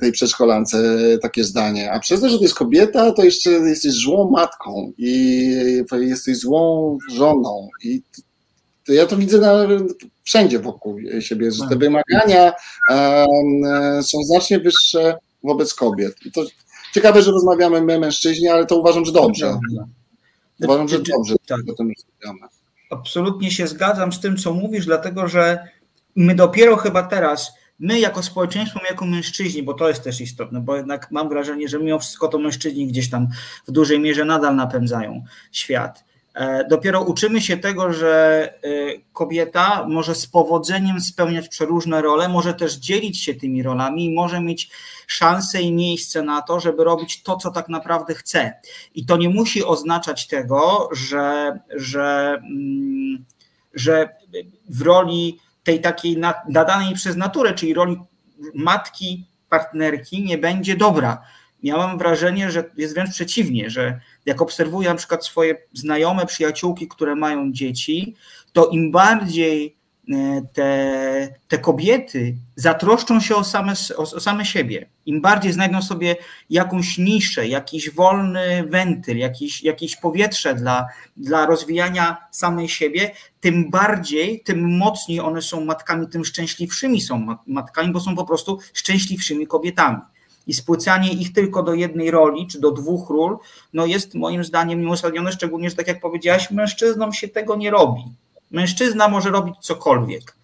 tej 0.00 0.12
przedszkolance 0.12 0.98
takie 1.22 1.44
zdanie, 1.44 1.92
a 1.92 2.00
przez 2.00 2.20
to, 2.20 2.28
że 2.28 2.36
to 2.36 2.42
jest 2.42 2.54
kobieta, 2.54 3.12
to 3.12 3.24
jeszcze 3.24 3.50
jesteś 3.50 3.92
złą 3.92 4.30
matką 4.30 4.92
i 4.98 5.84
jesteś 6.00 6.38
złą 6.38 6.98
żoną 7.14 7.68
i 7.84 8.02
to 8.86 8.92
ja 8.92 9.06
to 9.06 9.16
widzę 9.16 9.38
na, 9.38 9.66
wszędzie 10.24 10.58
wokół 10.58 10.98
siebie, 11.20 11.52
że 11.52 11.62
te 11.62 11.68
tak. 11.68 11.78
wymagania 11.78 12.52
um, 12.90 14.02
są 14.02 14.18
znacznie 14.22 14.60
wyższe 14.60 15.18
wobec 15.44 15.74
kobiet. 15.74 16.16
I 16.26 16.32
to 16.32 16.44
ciekawe, 16.94 17.22
że 17.22 17.30
rozmawiamy 17.30 17.82
my 17.82 17.98
mężczyźni, 17.98 18.48
ale 18.48 18.66
to 18.66 18.78
uważam, 18.78 19.04
że 19.04 19.12
dobrze. 19.12 19.58
Uważam, 20.64 20.88
że 20.88 20.98
dobrze 20.98 21.34
tak. 21.46 21.60
o 21.72 21.74
tym 21.74 21.92
rozmawiamy. 21.96 22.48
Absolutnie 22.90 23.50
się 23.50 23.66
zgadzam 23.66 24.12
z 24.12 24.20
tym, 24.20 24.36
co 24.36 24.52
mówisz, 24.52 24.86
dlatego 24.86 25.28
że 25.28 25.68
my 26.16 26.34
dopiero 26.34 26.76
chyba 26.76 27.02
teraz, 27.02 27.52
my 27.78 28.00
jako 28.00 28.22
społeczeństwo, 28.22 28.80
my 28.82 28.88
jako 28.90 29.06
mężczyźni, 29.06 29.62
bo 29.62 29.74
to 29.74 29.88
jest 29.88 30.04
też 30.04 30.20
istotne, 30.20 30.60
bo 30.60 30.76
jednak 30.76 31.10
mam 31.10 31.28
wrażenie, 31.28 31.68
że 31.68 31.78
mimo 31.78 31.98
wszystko 31.98 32.28
to 32.28 32.38
mężczyźni 32.38 32.86
gdzieś 32.86 33.10
tam 33.10 33.28
w 33.66 33.70
dużej 33.70 34.00
mierze 34.00 34.24
nadal 34.24 34.56
napędzają 34.56 35.24
świat. 35.52 36.04
E, 36.34 36.64
dopiero 36.68 37.02
uczymy 37.02 37.40
się 37.40 37.56
tego, 37.56 37.92
że 37.92 38.44
e, 38.62 38.68
kobieta 39.12 39.86
może 39.88 40.14
z 40.14 40.26
powodzeniem 40.26 41.00
spełniać 41.00 41.48
przeróżne 41.48 42.02
role, 42.02 42.28
może 42.28 42.54
też 42.54 42.74
dzielić 42.74 43.20
się 43.20 43.34
tymi 43.34 43.62
rolami 43.62 44.04
i 44.04 44.14
może 44.14 44.40
mieć 44.40 44.70
szansę 45.06 45.62
i 45.62 45.72
miejsce 45.72 46.22
na 46.22 46.42
to, 46.42 46.60
żeby 46.60 46.84
robić 46.84 47.22
to, 47.22 47.36
co 47.36 47.50
tak 47.50 47.68
naprawdę 47.68 48.14
chce. 48.14 48.52
I 48.94 49.06
to 49.06 49.16
nie 49.16 49.28
musi 49.28 49.64
oznaczać 49.64 50.26
tego, 50.26 50.88
że, 50.92 51.58
że, 51.76 52.38
mm, 52.42 53.24
że 53.74 54.08
w 54.68 54.82
roli 54.82 55.38
tej 55.64 55.80
takiej 55.80 56.16
nadanej 56.48 56.94
przez 56.94 57.16
naturę, 57.16 57.54
czyli 57.54 57.74
roli 57.74 57.96
matki, 58.54 59.26
partnerki, 59.48 60.24
nie 60.24 60.38
będzie 60.38 60.76
dobra. 60.76 61.22
Miałam 61.62 61.98
wrażenie, 61.98 62.50
że 62.50 62.64
jest 62.76 62.94
wręcz 62.94 63.10
przeciwnie, 63.10 63.70
że 63.70 64.00
jak 64.26 64.42
obserwuję 64.42 64.88
na 64.88 64.94
przykład 64.94 65.24
swoje 65.24 65.56
znajome 65.72 66.26
przyjaciółki, 66.26 66.88
które 66.88 67.14
mają 67.16 67.52
dzieci, 67.52 68.14
to 68.52 68.66
im 68.66 68.90
bardziej 68.90 69.76
te, 70.52 71.34
te 71.48 71.58
kobiety 71.58 72.34
zatroszczą 72.56 73.20
się 73.20 73.36
o 73.36 73.44
same, 73.44 73.72
o, 73.96 74.02
o 74.02 74.20
same 74.20 74.44
siebie, 74.44 74.88
im 75.06 75.20
bardziej 75.20 75.52
znajdą 75.52 75.82
sobie 75.82 76.16
jakąś 76.50 76.98
niszę, 76.98 77.48
jakiś 77.48 77.90
wolny 77.90 78.64
wentyl, 78.68 79.18
jakiś, 79.18 79.62
jakieś 79.62 79.96
powietrze 79.96 80.54
dla, 80.54 80.86
dla 81.16 81.46
rozwijania 81.46 82.16
samej 82.30 82.68
siebie, 82.68 83.10
tym 83.40 83.70
bardziej, 83.70 84.40
tym 84.40 84.76
mocniej 84.76 85.20
one 85.20 85.42
są 85.42 85.64
matkami, 85.64 86.08
tym 86.08 86.24
szczęśliwszymi 86.24 87.00
są 87.00 87.36
matkami, 87.46 87.92
bo 87.92 88.00
są 88.00 88.16
po 88.16 88.24
prostu 88.24 88.58
szczęśliwszymi 88.72 89.46
kobietami 89.46 89.98
i 90.46 90.54
spłycanie 90.54 91.12
ich 91.12 91.32
tylko 91.32 91.62
do 91.62 91.74
jednej 91.74 92.10
roli, 92.10 92.46
czy 92.46 92.60
do 92.60 92.70
dwóch 92.70 93.10
ról, 93.10 93.38
no 93.72 93.86
jest 93.86 94.14
moim 94.14 94.44
zdaniem 94.44 94.80
nieuzasadnione, 94.80 95.32
szczególnie, 95.32 95.70
że 95.70 95.76
tak 95.76 95.88
jak 95.88 96.00
powiedziałaś, 96.00 96.50
mężczyznom 96.50 97.12
się 97.12 97.28
tego 97.28 97.56
nie 97.56 97.70
robi. 97.70 98.02
Mężczyzna 98.54 99.08
może 99.08 99.30
robić 99.30 99.54
cokolwiek. 99.60 100.36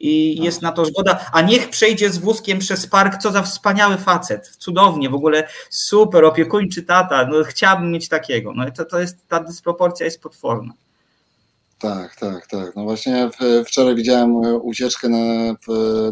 I 0.00 0.42
jest 0.42 0.62
na 0.62 0.72
to 0.72 0.84
zgoda, 0.84 1.30
a 1.32 1.42
niech 1.42 1.70
przejdzie 1.70 2.10
z 2.10 2.18
wózkiem 2.18 2.58
przez 2.58 2.86
park, 2.86 3.22
co 3.22 3.32
za 3.32 3.42
wspaniały 3.42 3.96
facet, 3.96 4.48
cudownie, 4.58 5.10
w 5.10 5.14
ogóle 5.14 5.48
super, 5.70 6.24
opiekuńczy 6.24 6.82
tata, 6.82 7.26
no 7.26 7.44
chciałbym 7.44 7.90
mieć 7.90 8.08
takiego, 8.08 8.52
no 8.54 8.70
to, 8.70 8.84
to 8.84 8.98
jest, 9.00 9.28
ta 9.28 9.40
dysproporcja 9.40 10.06
jest 10.06 10.20
potworna. 10.20 10.72
Tak, 11.78 12.16
tak, 12.16 12.46
tak. 12.46 12.76
No 12.76 12.84
właśnie 12.84 13.30
wczoraj 13.66 13.94
widziałem 13.94 14.36
ucieczkę 14.62 15.08
na, 15.08 15.54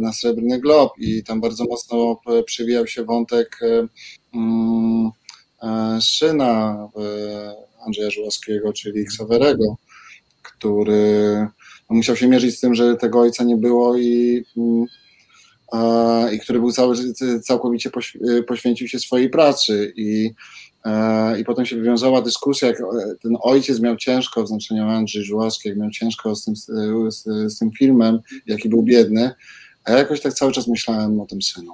na 0.01 0.13
Srebrny 0.13 0.61
Glob 0.61 0.93
i 0.99 1.25
tam 1.25 1.41
bardzo 1.41 1.65
mocno 1.65 2.21
przywijał 2.47 2.87
się 2.87 3.05
wątek 3.05 3.61
um, 4.35 5.11
syna 6.01 6.77
Andrzeja 7.87 8.11
Żuławskiego, 8.11 8.73
czyli 8.73 9.07
Ksawerego, 9.07 9.77
który 10.63 11.47
no, 11.91 11.97
musiał 11.97 12.17
się 12.17 12.29
mierzyć 12.29 12.57
z 12.57 12.61
tym, 12.61 12.75
że 12.75 12.97
tego 12.97 13.21
ojca 13.21 13.45
nie 13.45 13.57
było 13.57 13.97
i, 13.97 14.45
mm, 14.57 14.87
i 16.33 16.39
który 16.39 16.61
był 16.61 16.73
cały, 16.73 16.97
całkowicie 17.43 17.91
poświęcił 18.47 18.89
się 18.89 18.99
swojej 18.99 19.31
pracy 19.31 19.93
i 19.97 20.31
E, 20.85 21.41
I 21.41 21.45
potem 21.45 21.67
się 21.67 21.77
wywiązała 21.77 22.23
dyskusja, 22.23 22.69
jak 22.69 22.79
ten 23.23 23.37
ojciec 23.43 23.81
miał 23.81 23.97
ciężko, 23.97 24.45
w 24.45 24.49
znaczeniu 24.49 24.89
Andrzej 24.89 25.25
Żuławski, 25.25 25.69
jak 25.69 25.79
miał 25.79 25.91
ciężko 25.91 26.37
z 26.37 26.45
tym, 26.45 26.57
z, 26.57 27.25
z 27.53 27.59
tym 27.59 27.71
filmem, 27.79 28.19
jaki 28.47 28.69
był 28.69 28.83
biedny, 28.83 29.31
a 29.85 29.91
ja 29.91 29.99
jakoś 29.99 30.21
tak 30.21 30.33
cały 30.33 30.53
czas 30.53 30.69
myślałem 30.69 31.21
o 31.21 31.27
tym 31.27 31.43
synu. 31.43 31.73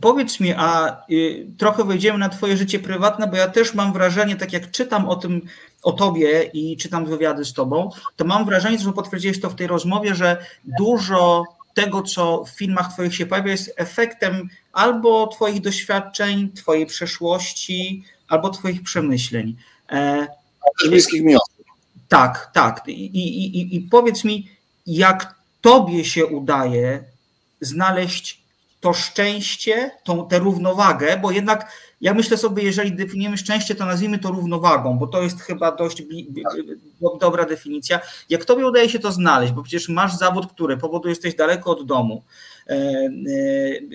Powiedz 0.00 0.40
mi, 0.40 0.52
a 0.56 0.96
y, 1.10 1.46
trochę 1.58 1.84
wejdziemy 1.84 2.18
na 2.18 2.28
Twoje 2.28 2.56
życie 2.56 2.78
prywatne, 2.78 3.26
bo 3.26 3.36
ja 3.36 3.48
też 3.48 3.74
mam 3.74 3.92
wrażenie, 3.92 4.36
tak 4.36 4.52
jak 4.52 4.70
czytam 4.70 5.08
o 5.08 5.16
tym, 5.16 5.42
o 5.82 5.92
Tobie 5.92 6.50
i 6.52 6.76
czytam 6.76 7.06
wywiady 7.06 7.44
z 7.44 7.52
Tobą, 7.52 7.90
to 8.16 8.24
mam 8.24 8.44
wrażenie, 8.44 8.78
że 8.78 8.92
potwierdziłeś 8.92 9.40
to 9.40 9.50
w 9.50 9.54
tej 9.54 9.66
rozmowie, 9.66 10.14
że 10.14 10.46
dużo 10.78 11.44
tego, 11.74 12.02
co 12.02 12.44
w 12.44 12.48
filmach 12.48 12.92
Twoich 12.92 13.14
się 13.14 13.26
pojawia, 13.26 13.50
jest 13.50 13.74
efektem 13.76 14.48
albo 14.72 15.26
Twoich 15.26 15.60
doświadczeń, 15.60 16.52
Twojej 16.52 16.86
przeszłości, 16.86 18.04
albo 18.28 18.50
Twoich 18.50 18.82
przemyśleń. 18.82 19.56
E, 19.92 20.26
bliskich 20.88 21.22
mi 21.22 21.34
Tak, 22.08 22.50
tak. 22.54 22.82
I, 22.88 23.18
i, 23.18 23.76
I 23.76 23.80
powiedz 23.80 24.24
mi, 24.24 24.48
jak 24.86 25.34
Tobie 25.60 26.04
się 26.04 26.26
udaje 26.26 27.04
znaleźć 27.60 28.45
to 28.80 28.92
szczęście, 28.92 29.90
tą, 30.04 30.28
tę 30.28 30.38
równowagę, 30.38 31.18
bo 31.22 31.30
jednak 31.30 31.72
ja 32.00 32.14
myślę 32.14 32.36
sobie, 32.36 32.62
jeżeli 32.62 32.96
definiujemy 32.96 33.36
szczęście, 33.36 33.74
to 33.74 33.86
nazwijmy 33.86 34.18
to 34.18 34.30
równowagą, 34.30 34.98
bo 34.98 35.06
to 35.06 35.22
jest 35.22 35.40
chyba 35.40 35.72
dość 35.72 36.02
dobra 37.20 37.44
definicja. 37.44 38.00
Jak 38.28 38.44
tobie 38.44 38.66
udaje 38.66 38.88
się 38.88 38.98
to 38.98 39.12
znaleźć, 39.12 39.52
bo 39.52 39.62
przecież 39.62 39.88
masz 39.88 40.16
zawód, 40.16 40.52
który 40.52 40.76
powoduje, 40.76 41.12
jesteś 41.12 41.34
daleko 41.34 41.70
od 41.70 41.86
domu, 41.86 42.22
e, 42.66 42.72
e, 42.72 43.10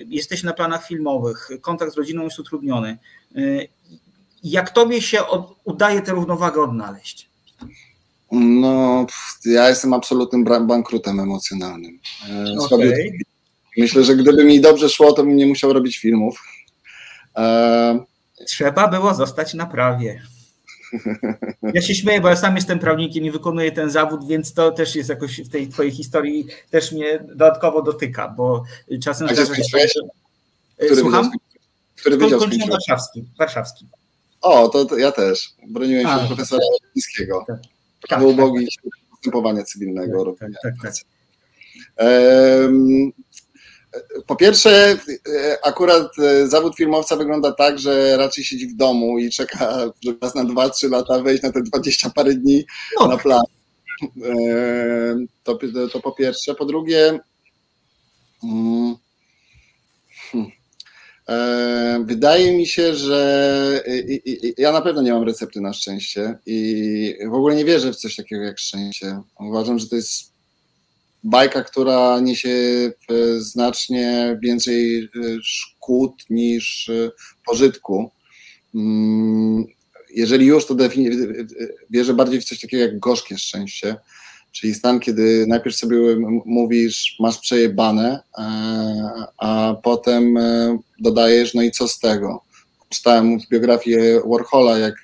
jesteś 0.08 0.42
na 0.42 0.52
planach 0.52 0.86
filmowych, 0.86 1.48
kontakt 1.60 1.92
z 1.92 1.96
rodziną 1.96 2.22
jest 2.22 2.38
utrudniony. 2.38 2.98
E, 3.36 3.40
jak 4.44 4.70
tobie 4.70 5.02
się 5.02 5.18
udaje 5.64 6.02
tę 6.02 6.12
równowagę 6.12 6.62
odnaleźć? 6.62 7.30
No, 8.32 9.06
ja 9.44 9.68
jestem 9.68 9.92
absolutnym 9.92 10.44
bankrutem 10.44 11.20
emocjonalnym. 11.20 11.98
Okay. 12.58 13.12
Myślę, 13.76 14.04
że 14.04 14.16
gdyby 14.16 14.44
mi 14.44 14.60
dobrze 14.60 14.88
szło, 14.88 15.12
to 15.12 15.24
bym 15.24 15.36
nie 15.36 15.46
musiał 15.46 15.72
robić 15.72 15.98
filmów. 15.98 16.42
E... 17.36 18.04
Trzeba 18.46 18.88
było 18.88 19.14
zostać 19.14 19.54
na 19.54 19.66
prawie. 19.66 20.22
Ja 21.74 21.82
się 21.82 21.94
śmieję, 21.94 22.20
bo 22.20 22.28
ja 22.28 22.36
sam 22.36 22.56
jestem 22.56 22.78
prawnikiem 22.78 23.24
i 23.24 23.30
wykonuję 23.30 23.72
ten 23.72 23.90
zawód, 23.90 24.26
więc 24.26 24.54
to 24.54 24.70
też 24.70 24.96
jest 24.96 25.08
jakoś 25.08 25.40
w 25.40 25.48
tej 25.48 25.68
twojej 25.68 25.92
historii 25.92 26.46
też 26.70 26.92
mnie 26.92 27.24
dodatkowo 27.28 27.82
dotyka, 27.82 28.28
bo 28.28 28.64
czasem 29.02 29.28
A 29.28 29.34
zdarza 29.34 29.54
się. 29.54 30.00
Który 30.76 30.96
Słucham? 30.96 31.30
Który 31.96 32.16
wydział 32.16 32.40
warszawski, 32.70 33.24
warszawski. 33.38 33.86
O, 34.40 34.68
to, 34.68 34.84
to 34.84 34.98
ja 34.98 35.12
też. 35.12 35.50
Broniłem 35.68 36.02
się 36.02 36.08
A, 36.08 36.26
profesora 36.26 36.62
Liskiego. 36.96 37.44
Tak, 37.48 37.58
tak, 38.08 38.18
był 38.18 38.28
ubogi 38.28 38.66
tak, 38.84 38.92
postępowania 39.10 39.62
cywilnego. 39.62 40.36
Tak, 40.40 40.50
tak, 40.62 40.74
tak. 40.82 40.94
Um, 41.96 43.12
po 44.26 44.36
pierwsze, 44.36 44.98
e, 45.28 45.58
akurat 45.66 46.18
e, 46.18 46.46
zawód 46.46 46.76
filmowca 46.76 47.16
wygląda 47.16 47.52
tak, 47.52 47.78
że 47.78 48.16
raczej 48.16 48.44
siedzi 48.44 48.66
w 48.66 48.76
domu 48.76 49.18
i 49.18 49.30
czeka, 49.30 49.92
raz 50.22 50.34
na 50.34 50.44
2-3 50.44 50.90
lata 50.90 51.22
wejść 51.22 51.42
na 51.42 51.52
te 51.52 51.62
20 51.62 52.10
parę 52.10 52.34
dni 52.34 52.64
no. 53.00 53.08
na 53.08 53.16
plan. 53.16 53.42
E, 54.24 55.16
to, 55.44 55.58
to 55.92 56.00
po 56.00 56.12
pierwsze. 56.12 56.54
Po 56.54 56.64
drugie, 56.64 57.20
mm, 58.44 58.96
hmm, 60.30 62.06
wydaje 62.06 62.56
mi 62.56 62.66
się, 62.66 62.94
że 62.94 63.84
ja 64.58 64.72
na 64.72 64.80
pewno 64.80 65.02
nie 65.02 65.12
mam 65.12 65.22
recepty 65.22 65.60
na 65.60 65.72
szczęście 65.72 66.38
i 66.46 67.14
w 67.30 67.34
ogóle 67.34 67.56
nie 67.56 67.64
wierzę 67.64 67.92
w 67.92 67.96
coś 67.96 68.16
takiego 68.16 68.42
jak 68.42 68.58
szczęście. 68.58 69.20
Uważam, 69.40 69.78
że 69.78 69.88
to 69.88 69.96
jest 69.96 70.31
bajka, 71.24 71.64
która 71.64 72.20
niesie 72.20 72.50
e, 72.50 73.40
znacznie 73.40 74.38
więcej 74.42 75.04
e, 75.04 75.08
szkód 75.42 76.24
niż 76.30 76.88
e, 76.88 77.10
pożytku. 77.46 78.10
Mm, 78.74 79.64
jeżeli 80.14 80.46
już, 80.46 80.66
to 80.66 80.76
wierzę 81.90 82.14
bardziej 82.14 82.40
w 82.40 82.44
coś 82.44 82.60
takiego 82.60 82.82
jak 82.82 82.98
gorzkie 82.98 83.38
szczęście, 83.38 83.96
czyli 84.52 84.74
stan, 84.74 85.00
kiedy 85.00 85.46
najpierw 85.48 85.76
sobie 85.76 85.96
mówisz, 86.44 87.16
masz 87.20 87.38
przejebane, 87.38 88.20
a 89.38 89.74
potem 89.82 90.38
dodajesz, 91.00 91.54
no 91.54 91.62
i 91.62 91.70
co 91.70 91.88
z 91.88 91.98
tego? 91.98 92.42
Czytałem 92.92 93.38
biografię 93.50 94.20
Warhola, 94.26 94.78
jak 94.78 94.94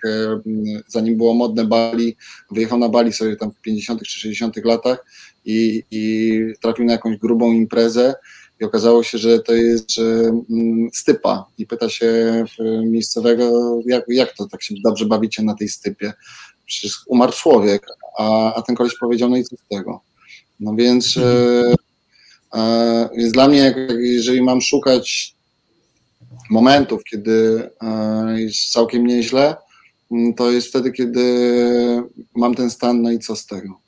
zanim 0.89 1.17
było 1.17 1.35
modne 1.35 1.65
Bali, 1.65 2.17
wyjechał 2.51 2.79
na 2.79 2.89
Bali 2.89 3.13
sobie 3.13 3.37
tam 3.37 3.51
w 3.53 3.61
50 3.61 4.03
czy 4.03 4.21
60 4.21 4.57
latach 4.65 5.05
i, 5.45 5.83
i 5.91 6.41
trafił 6.61 6.85
na 6.85 6.93
jakąś 6.93 7.17
grubą 7.17 7.53
imprezę 7.53 8.15
i 8.61 8.65
okazało 8.65 9.03
się, 9.03 9.19
że 9.19 9.39
to 9.39 9.55
jest 9.55 9.93
że, 9.93 10.03
mm, 10.51 10.89
stypa 10.95 11.47
i 11.59 11.67
pyta 11.67 11.89
się 11.89 12.45
miejscowego, 12.85 13.79
jak, 13.87 14.05
jak 14.09 14.37
to 14.37 14.47
tak 14.47 14.63
się 14.63 14.75
dobrze 14.85 15.07
bawicie 15.07 15.43
na 15.43 15.55
tej 15.55 15.69
stypie? 15.69 16.13
Przecież 16.67 17.01
umarł 17.07 17.33
człowiek, 17.33 17.87
a, 18.19 18.55
a 18.55 18.63
ten 18.63 18.77
koleś 18.77 18.93
powiedział, 19.01 19.31
no 19.31 19.37
i 19.37 19.45
co 19.45 19.57
z 19.57 19.69
tego? 19.77 20.01
No 20.61 20.75
więc, 20.75 21.17
mhm. 21.17 21.75
e, 22.53 22.61
e, 22.61 23.09
więc 23.17 23.33
dla 23.33 23.49
mnie, 23.49 23.89
jeżeli 23.99 24.43
mam 24.43 24.61
szukać 24.61 25.38
momentów, 26.51 27.05
kiedy 27.05 27.71
e, 27.81 28.41
jest 28.41 28.73
całkiem 28.73 29.07
nieźle, 29.07 29.57
mm, 30.11 30.35
to 30.35 30.51
jest 30.51 30.69
wtedy, 30.69 30.93
kiedy 30.93 31.23
mam 32.37 32.55
ten 32.55 32.71
stan, 32.71 33.03
no 33.03 33.11
i 33.11 33.19
co 33.19 33.37
z 33.37 33.47
tego? 33.47 33.81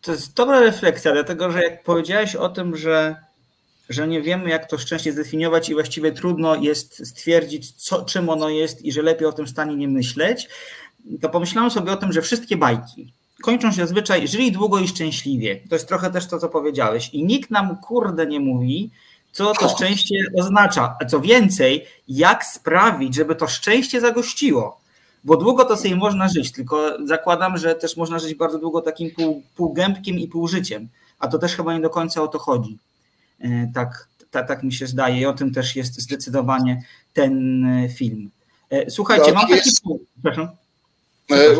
To 0.00 0.12
jest 0.12 0.34
dobra 0.34 0.60
refleksja, 0.60 1.12
dlatego 1.12 1.50
że 1.50 1.62
jak 1.62 1.82
powiedziałeś 1.82 2.36
o 2.36 2.48
tym, 2.48 2.76
że, 2.76 3.16
że 3.88 4.08
nie 4.08 4.22
wiemy, 4.22 4.50
jak 4.50 4.70
to 4.70 4.78
szczęście 4.78 5.12
zdefiniować 5.12 5.68
i 5.68 5.74
właściwie 5.74 6.12
trudno 6.12 6.56
jest 6.56 7.06
stwierdzić, 7.06 7.72
co, 7.72 8.04
czym 8.04 8.28
ono 8.28 8.48
jest 8.48 8.82
i 8.82 8.92
że 8.92 9.02
lepiej 9.02 9.26
o 9.26 9.32
tym 9.32 9.48
stanie 9.48 9.76
nie 9.76 9.88
myśleć, 9.88 10.48
to 11.20 11.28
pomyślałem 11.28 11.70
sobie 11.70 11.92
o 11.92 11.96
tym, 11.96 12.12
że 12.12 12.22
wszystkie 12.22 12.56
bajki 12.56 13.12
kończą 13.44 13.70
się 13.70 13.76
zazwyczaj 13.76 14.28
żyli 14.28 14.52
długo 14.52 14.78
i 14.78 14.88
szczęśliwie. 14.88 15.60
To 15.68 15.74
jest 15.74 15.88
trochę 15.88 16.10
też 16.10 16.26
to, 16.28 16.38
co 16.38 16.48
powiedziałeś. 16.48 17.10
I 17.12 17.24
nikt 17.24 17.50
nam 17.50 17.76
kurde 17.76 18.26
nie 18.26 18.40
mówi, 18.40 18.90
co 19.34 19.52
to 19.52 19.68
szczęście 19.68 20.14
oznacza. 20.38 20.96
A 21.00 21.04
co 21.04 21.20
więcej, 21.20 21.86
jak 22.08 22.44
sprawić, 22.44 23.14
żeby 23.14 23.34
to 23.34 23.46
szczęście 23.46 24.00
zagościło 24.00 24.84
bo 25.24 25.36
długo 25.36 25.64
to 25.64 25.76
sobie 25.76 25.96
można 25.96 26.28
żyć, 26.28 26.52
tylko 26.52 27.06
zakładam, 27.06 27.58
że 27.58 27.74
też 27.74 27.96
można 27.96 28.18
żyć 28.18 28.34
bardzo 28.34 28.58
długo 28.58 28.80
takim 28.80 29.10
pół, 29.10 29.42
półgębkiem 29.56 30.18
i 30.18 30.28
półżyciem, 30.28 30.88
a 31.18 31.28
to 31.28 31.38
też 31.38 31.56
chyba 31.56 31.74
nie 31.74 31.80
do 31.80 31.90
końca 31.90 32.22
o 32.22 32.28
to 32.28 32.38
chodzi. 32.38 32.78
E, 33.40 33.70
tak, 33.74 34.08
tak, 34.30 34.48
tak 34.48 34.62
mi 34.62 34.72
się 34.72 34.86
zdaje 34.86 35.20
i 35.20 35.26
o 35.26 35.32
tym 35.32 35.54
też 35.54 35.76
jest 35.76 36.00
zdecydowanie 36.00 36.82
ten 37.12 37.64
e, 37.64 37.88
film. 37.88 38.30
E, 38.70 38.90
słuchajcie, 38.90 39.32
mam 39.32 39.48
taki. 39.48 39.70
Przepraszam. 40.14 40.48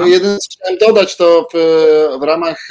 Jeden 0.06 0.38
co 0.38 0.46
chciałem 0.52 0.78
dodać, 0.78 1.16
to 1.16 1.48
w, 1.54 1.56
w 2.20 2.22
ramach 2.22 2.68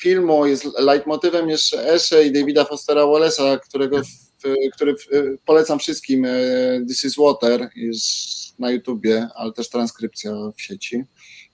filmu 0.00 0.46
jest 0.46 0.64
leitmotywem 0.78 1.48
jeszcze 1.48 1.92
esej 1.92 2.32
Davida 2.32 2.64
Fostera 2.64 3.02
Wallace'a, 3.02 3.58
którego, 3.68 4.00
który 4.72 4.94
polecam 5.46 5.78
wszystkim. 5.78 6.26
This 6.88 7.04
is 7.04 7.16
Water, 7.16 7.68
jest 7.76 8.40
na 8.60 8.70
YouTubie, 8.70 9.28
ale 9.34 9.52
też 9.52 9.68
transkrypcja 9.68 10.32
w 10.56 10.62
sieci, 10.62 11.04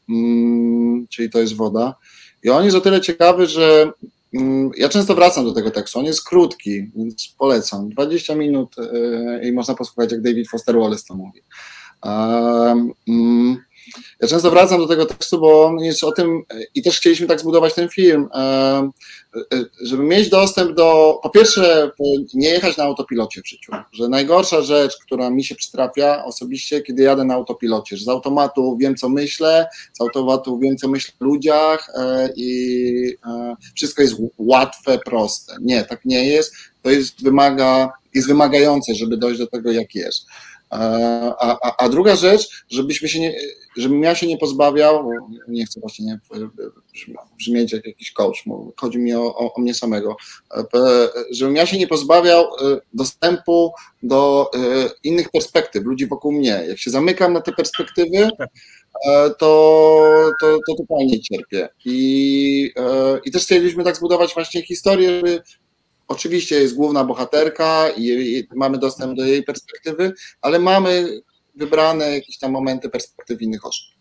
mm, 0.09 1.06
czyli 1.11 1.30
to 1.30 1.38
jest 1.38 1.56
woda. 1.56 1.94
I 2.42 2.50
on 2.50 2.64
jest 2.64 2.76
o 2.76 2.80
tyle 2.80 3.00
ciekawy, 3.00 3.46
że 3.46 3.90
mm, 4.35 4.70
ja 4.76 4.88
często 4.88 5.14
wracam 5.14 5.44
do 5.44 5.52
tego 5.52 5.70
tekstu. 5.70 5.98
On 5.98 6.04
jest 6.04 6.24
krótki, 6.24 6.90
więc 6.96 7.35
polecam. 7.38 7.88
20 7.88 8.35
minut 8.35 8.76
e, 8.78 9.48
i 9.48 9.52
można 9.52 9.74
posłuchać, 9.74 10.12
jak 10.12 10.22
David 10.22 10.48
Foster 10.50 10.78
Wallace 10.78 11.04
to 11.09 11.14
mówi. 11.14 11.42
Mm, 13.09 13.62
ja 14.20 14.29
często 14.29 14.51
wracam 14.51 14.79
do 14.79 14.87
tego 14.87 15.07
tekstu, 15.07 15.40
bo 15.40 15.64
on 15.64 15.79
jest 15.79 16.05
o 16.05 16.12
tym, 16.12 16.42
i 16.75 16.83
też 16.83 16.99
chcieliśmy 16.99 17.27
tak 17.27 17.40
zbudować 17.40 17.75
ten 17.75 17.88
film, 17.88 18.29
e, 18.35 18.38
e, 19.37 19.64
żeby 19.83 20.03
mieć 20.03 20.29
dostęp 20.29 20.75
do, 20.75 21.18
po 21.22 21.31
pierwsze, 21.31 21.90
nie 22.35 22.49
jechać 22.49 22.77
na 22.77 22.85
autopilocie 22.85 23.42
w 23.42 23.49
życiu, 23.49 23.72
że 23.92 24.09
najgorsza 24.09 24.62
rzecz, 24.62 24.96
która 25.07 25.31
mi 25.31 25.44
się 25.44 25.55
przytrafia 25.55 26.25
osobiście, 26.25 26.83
kiedy 26.83 27.03
jadę 27.03 27.25
na 27.25 27.35
autopilocie, 27.35 27.96
że 27.96 28.05
z 28.05 28.09
automatu 28.09 28.77
wiem, 28.81 28.96
co 28.96 29.09
myślę, 29.09 29.66
z 29.92 30.01
automatu 30.01 30.59
wiem, 30.59 30.77
co 30.77 30.88
myślę 30.88 31.14
o 31.20 31.25
ludziach 31.25 31.90
e, 31.94 32.29
i 32.37 33.16
wszystko 33.75 34.03
jest 34.03 34.14
łatwe, 34.38 34.99
proste. 34.99 35.57
Nie, 35.61 35.85
tak 35.85 36.05
nie 36.05 36.29
jest. 36.29 36.55
To 36.83 36.90
jest, 36.90 37.22
wymaga, 37.22 37.92
jest 38.14 38.29
wymagające, 38.29 38.94
żeby 38.94 39.16
dojść 39.16 39.38
do 39.38 39.46
tego, 39.46 39.72
jak 39.72 39.94
jest. 39.94 40.27
A, 40.70 41.59
a, 41.62 41.76
a 41.79 41.88
druga 41.88 42.16
rzecz, 42.16 42.64
żebyśmy 42.68 43.09
się 43.09 43.20
nie, 43.20 43.35
żebym 43.76 44.02
ja 44.02 44.14
się 44.14 44.26
nie 44.26 44.38
pozbawiał, 44.38 45.11
nie 45.48 45.66
chcę 45.66 45.81
właśnie 45.81 46.07
nie 46.07 46.18
brzmieć 47.38 47.72
jak 47.72 47.87
jakiś 47.87 48.12
coach, 48.12 48.44
chodzi 48.76 48.98
mi 48.98 49.14
o, 49.14 49.22
o, 49.22 49.55
o, 49.55 49.61
mnie 49.61 49.74
samego, 49.74 50.16
żebym 51.31 51.57
ja 51.57 51.66
się 51.66 51.79
nie 51.79 51.87
pozbawiał 51.87 52.44
dostępu 52.94 53.72
do 54.02 54.50
innych 55.05 55.31
perspektyw, 55.31 55.85
ludzi 55.85 56.07
wokół 56.07 56.33
mnie. 56.33 56.64
Jak 56.68 56.79
się 56.79 56.90
zamykam 56.90 57.33
na 57.33 57.40
te 57.40 57.52
perspektywy, 57.52 58.31
to, 59.38 60.31
to, 60.40 60.59
to 60.66 60.74
totalnie 60.79 61.20
cierpię. 61.20 61.68
I, 61.85 62.72
I 63.24 63.31
też 63.31 63.42
chcieliśmy 63.42 63.85
tak 63.85 63.96
zbudować 63.96 64.35
właśnie 64.35 64.62
historię, 64.62 65.16
żeby 65.16 65.42
Oczywiście 66.08 66.60
jest 66.60 66.74
główna 66.74 67.04
bohaterka 67.04 67.90
i 67.96 68.48
mamy 68.54 68.78
dostęp 68.78 69.16
do 69.16 69.24
jej 69.24 69.42
perspektywy, 69.42 70.12
ale 70.40 70.58
mamy 70.58 71.20
wybrane 71.54 72.10
jakieś 72.10 72.38
tam 72.38 72.52
momenty 72.52 72.88
perspektyw 72.88 73.42
innych 73.42 73.66
osób. 73.66 73.96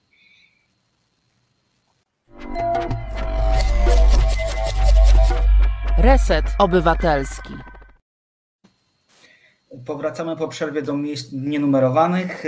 Reset 5.97 6.45
Obywatelski. 6.59 7.53
Powracamy 9.85 10.35
po 10.35 10.47
przerwie 10.47 10.81
do 10.81 10.97
miejsc 10.97 11.31
nienumerowanych. 11.31 12.43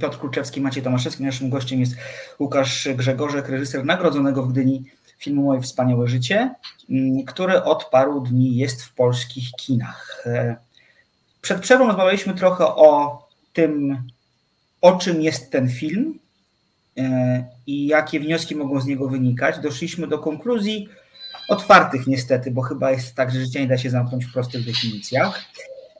Piotr 0.00 0.18
Kluczewski, 0.18 0.60
Maciej 0.60 0.82
Tomaszewski. 0.82 1.22
Naszym 1.22 1.50
gościem 1.50 1.80
jest 1.80 1.96
Łukasz 2.40 2.88
Grzegorzek, 2.94 3.48
reżyser 3.48 3.84
nagrodzonego 3.84 4.42
w 4.42 4.52
Gdyni 4.52 4.84
filmu 5.20 5.42
Moje 5.42 5.60
Wspaniałe 5.60 6.08
Życie, 6.08 6.54
mm, 6.90 7.24
który 7.24 7.62
od 7.62 7.84
paru 7.84 8.20
dni 8.20 8.56
jest 8.56 8.82
w 8.82 8.94
polskich 8.94 9.50
kinach. 9.58 10.22
E, 10.26 10.56
przed 11.42 11.60
przerwą 11.60 11.86
rozmawialiśmy 11.86 12.34
trochę 12.34 12.66
o 12.66 13.22
tym, 13.52 14.02
o 14.80 14.92
czym 14.92 15.22
jest 15.22 15.50
ten 15.50 15.68
film 15.68 16.18
e, 16.98 17.44
i 17.66 17.86
jakie 17.86 18.20
wnioski 18.20 18.56
mogą 18.56 18.80
z 18.80 18.86
niego 18.86 19.08
wynikać. 19.08 19.58
Doszliśmy 19.58 20.06
do 20.06 20.18
konkluzji 20.18 20.88
otwartych 21.48 22.06
niestety, 22.06 22.50
bo 22.50 22.62
chyba 22.62 22.90
jest 22.90 23.14
tak, 23.14 23.30
że 23.30 23.40
życie 23.40 23.60
nie 23.60 23.68
da 23.68 23.78
się 23.78 23.90
zamknąć 23.90 24.24
w 24.24 24.32
prostych 24.32 24.66
definicjach. 24.66 25.44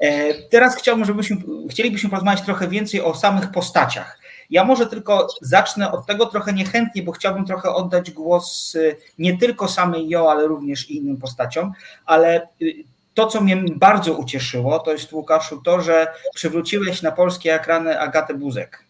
E, 0.01 0.35
teraz 0.35 0.77
chciałbym, 0.77 1.05
żebyśmy, 1.05 1.37
chcielibyśmy 1.71 2.11
porozmawiać 2.11 2.45
trochę 2.45 2.69
więcej 2.69 3.01
o 3.01 3.15
samych 3.15 3.51
postaciach. 3.51 4.20
Ja 4.51 4.65
może 4.65 4.87
tylko 4.87 5.29
zacznę 5.41 5.93
od 5.93 6.07
tego 6.07 6.27
trochę 6.27 6.53
niechętnie, 6.53 7.03
bo 7.03 7.13
chciałbym 7.13 7.47
trochę 7.47 7.75
oddać 7.75 8.11
głos 8.11 8.75
y, 8.75 8.97
nie 9.19 9.39
tylko 9.39 9.69
samej 9.69 10.09
Jo, 10.09 10.31
ale 10.31 10.47
również 10.47 10.91
innym 10.91 11.17
postaciom, 11.17 11.73
ale 12.07 12.49
y, 12.63 12.85
to, 13.15 13.27
co 13.27 13.41
mnie 13.41 13.57
bardzo 13.77 14.13
ucieszyło, 14.13 14.79
to 14.79 14.93
jest 14.93 15.13
Łukaszu 15.13 15.61
to, 15.63 15.81
że 15.81 16.07
przywróciłeś 16.35 17.03
na 17.03 17.13
polskie 17.13 17.55
ekrany 17.55 18.01
Agatę 18.01 18.35
Buzek, 18.35 18.85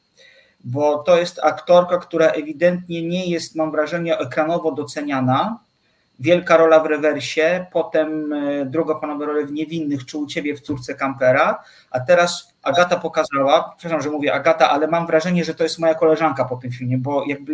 bo 0.65 0.99
to 0.99 1.19
jest 1.19 1.41
aktorka, 1.43 1.99
która 1.99 2.27
ewidentnie 2.27 3.03
nie 3.03 3.27
jest, 3.27 3.55
mam 3.55 3.71
wrażenie, 3.71 4.19
ekranowo 4.19 4.73
doceniana, 4.73 5.59
wielka 6.21 6.57
rola 6.57 6.81
w 6.81 6.87
rewersie, 6.87 7.67
potem 7.73 8.33
e, 8.33 8.65
drugopanowe 8.65 9.27
role 9.27 9.47
w 9.47 9.53
Niewinnych, 9.53 10.07
czy 10.07 10.19
u 10.19 10.27
Ciebie 10.27 10.57
w 10.57 10.61
Córce 10.61 10.95
Kampera, 10.95 11.63
a 11.91 12.01
teraz 12.01 12.55
Agata 12.63 12.97
pokazała, 12.97 13.75
przepraszam, 13.79 14.03
że 14.03 14.11
mówię 14.11 14.35
Agata, 14.35 14.71
ale 14.71 14.87
mam 14.87 15.07
wrażenie, 15.07 15.45
że 15.45 15.55
to 15.55 15.63
jest 15.65 15.79
moja 15.79 15.95
koleżanka 15.95 16.45
po 16.45 16.57
tym 16.57 16.73
filmie, 16.73 16.99
bo 16.99 17.25
jakby 17.27 17.53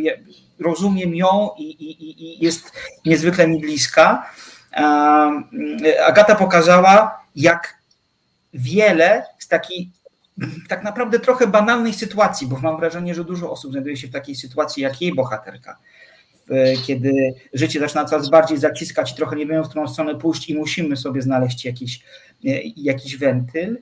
rozumiem 0.61 1.15
ją 1.15 1.51
i, 1.59 1.63
i, 1.63 2.23
i 2.23 2.45
jest 2.45 2.73
niezwykle 3.05 3.49
mi 3.49 3.61
bliska. 3.61 4.31
Agata 6.07 6.35
pokazała, 6.35 7.23
jak 7.37 7.79
wiele 8.55 9.27
z 9.39 9.49
takiej 9.49 9.91
tak 10.69 10.85
naprawdę 10.85 11.21
trochę 11.21 11.47
banalnej 11.47 11.95
sytuacji, 11.95 12.47
bo 12.47 12.59
mam 12.59 12.77
wrażenie, 12.77 13.15
że 13.15 13.25
dużo 13.25 13.51
osób 13.51 13.71
znajduje 13.71 13.97
się 13.97 14.09
w 14.09 14.13
takiej 14.13 14.35
sytuacji 14.35 14.83
jak 14.83 15.03
jej 15.03 15.15
bohaterka 15.15 15.79
kiedy 16.87 17.35
życie 17.53 17.81
zaczyna 17.81 18.05
coraz 18.05 18.29
bardziej 18.31 18.59
zaciskać 18.59 19.15
trochę 19.15 19.37
nie 19.37 19.47
wiemy, 19.47 19.65
w 19.65 19.69
którą 19.69 19.89
stronę 19.89 20.15
pójść 20.15 20.49
i 20.49 20.55
musimy 20.55 20.97
sobie 20.97 21.23
znaleźć 21.23 21.65
jakiś, 21.65 22.01
e, 22.45 22.61
jakiś 22.77 23.17
wentyl, 23.17 23.79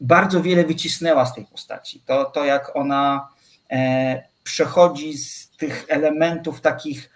bardzo 0.00 0.42
wiele 0.42 0.64
wycisnęła 0.64 1.26
z 1.26 1.34
tej 1.34 1.46
postaci. 1.46 2.02
To, 2.06 2.24
to 2.24 2.44
jak 2.44 2.76
ona 2.76 3.28
e, 3.70 4.22
przechodzi 4.44 5.18
z 5.18 5.50
tych 5.58 5.84
elementów 5.88 6.60
takich 6.60 7.10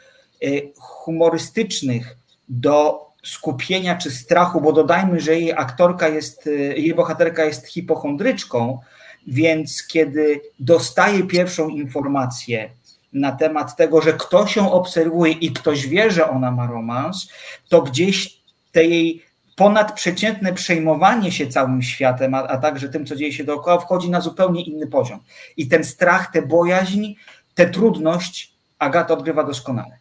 humorystycznych 0.79 2.17
do 2.49 3.07
skupienia 3.25 3.97
czy 3.97 4.11
strachu, 4.11 4.61
bo 4.61 4.73
dodajmy, 4.73 5.21
że 5.21 5.35
jej 5.35 5.53
aktorka 5.53 6.09
jest, 6.09 6.47
jej 6.77 6.95
bohaterka 6.95 7.45
jest 7.45 7.67
hipochondryczką, 7.67 8.79
więc 9.27 9.87
kiedy 9.87 10.41
dostaje 10.61 11.23
pierwszą 11.23 11.69
informację, 11.69 12.71
na 13.13 13.33
temat 13.33 13.77
tego, 13.77 14.01
że 14.01 14.13
ktoś 14.13 14.57
ją 14.57 14.73
obserwuje 14.73 15.33
i 15.33 15.53
ktoś 15.53 15.87
wie, 15.87 16.11
że 16.11 16.31
ona 16.31 16.51
ma 16.51 16.67
romans, 16.67 17.29
to 17.69 17.83
gdzieś 17.83 18.41
te 18.73 18.85
jej 18.85 19.23
ponadprzeciętne 19.57 20.53
przejmowanie 20.53 21.33
się 21.33 21.47
całym 21.47 21.83
światem, 21.83 22.35
a, 22.35 22.43
a 22.43 22.59
także 22.59 22.89
tym, 22.89 23.07
co 23.07 23.17
dzieje 23.17 23.33
się 23.33 23.45
dookoła, 23.45 23.79
wchodzi 23.79 24.11
na 24.11 24.21
zupełnie 24.21 24.63
inny 24.63 24.87
poziom. 24.87 25.21
I 25.57 25.69
ten 25.69 25.85
strach, 25.85 26.33
tę 26.33 26.43
bojaźń, 26.43 27.15
tę 27.55 27.71
trudność 27.71 28.55
Agata 28.79 29.15
odgrywa 29.15 29.45
doskonale. 29.45 29.99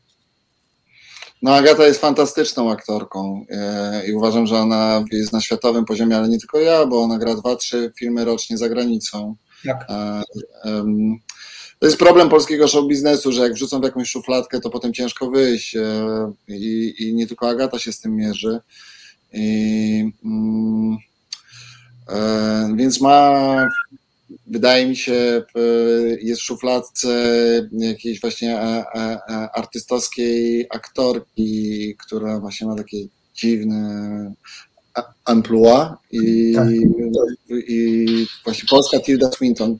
No, 1.41 1.55
Agata 1.55 1.85
jest 1.85 2.01
fantastyczną 2.01 2.71
aktorką 2.71 3.45
e, 3.49 4.07
i 4.07 4.13
uważam, 4.13 4.47
że 4.47 4.55
ona 4.55 5.03
jest 5.11 5.33
na 5.33 5.41
światowym 5.41 5.85
poziomie, 5.85 6.17
ale 6.17 6.29
nie 6.29 6.39
tylko 6.39 6.59
ja, 6.59 6.85
bo 6.85 7.01
ona 7.01 7.17
gra 7.17 7.35
dwa, 7.35 7.55
trzy 7.55 7.91
filmy 7.99 8.25
rocznie 8.25 8.57
za 8.57 8.69
granicą. 8.69 9.35
Tak. 9.65 9.87
To 11.79 11.85
jest 11.85 11.99
problem 11.99 12.29
polskiego 12.29 12.67
show 12.67 12.87
biznesu, 12.87 13.31
że 13.31 13.41
jak 13.41 13.53
wrzucą 13.53 13.79
w 13.79 13.83
jakąś 13.83 14.09
szufladkę, 14.09 14.59
to 14.59 14.69
potem 14.69 14.93
ciężko 14.93 15.29
wyjść 15.29 15.75
e, 15.75 15.81
i, 16.47 16.95
i 16.99 17.13
nie 17.13 17.27
tylko 17.27 17.49
Agata 17.49 17.79
się 17.79 17.91
z 17.91 17.99
tym 17.99 18.15
mierzy. 18.15 18.59
I, 19.33 20.11
mm, 20.25 20.97
e, 22.09 22.73
więc 22.75 23.01
ma, 23.01 23.67
wydaje 24.47 24.87
mi 24.87 24.95
się, 24.95 25.43
jest 26.21 26.41
w 26.41 26.45
szufladce 26.45 27.09
jakiejś 27.71 28.21
właśnie 28.21 28.59
artystowskiej 29.53 30.67
aktorki, 30.69 31.95
która 31.97 32.39
właśnie 32.39 32.67
ma 32.67 32.75
takie 32.75 32.97
dziwne 33.35 34.33
amplua 35.25 35.97
i, 36.11 36.53
tak. 36.55 36.67
i 37.49 38.05
właśnie 38.45 38.67
polska 38.69 38.99
Tilda 38.99 39.31
Swinton 39.31 39.77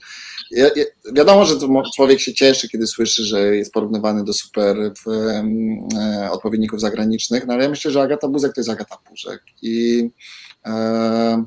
ja, 0.52 0.66
ja, 0.76 0.86
wiadomo, 1.14 1.46
że 1.46 1.56
człowiek 1.96 2.20
się 2.20 2.34
cieszy, 2.34 2.70
kiedy 2.70 2.88
słyszy, 2.88 3.24
że 3.24 3.56
jest 3.56 3.74
porównywany 3.74 4.24
do 4.24 4.34
super 4.34 4.94
w, 5.06 5.10
e, 5.10 6.32
odpowiedników 6.32 6.82
zagranicznych, 6.82 7.48
no 7.48 7.54
ale 7.54 7.64
ja 7.64 7.70
myślę, 7.70 7.92
że 7.92 8.02
Agata 8.02 8.28
Buzek 8.28 8.54
to 8.54 8.62
jest 8.62 8.70
Agata 8.70 8.98
Buzek 9.10 9.42
i, 9.62 10.10
e, 10.66 11.44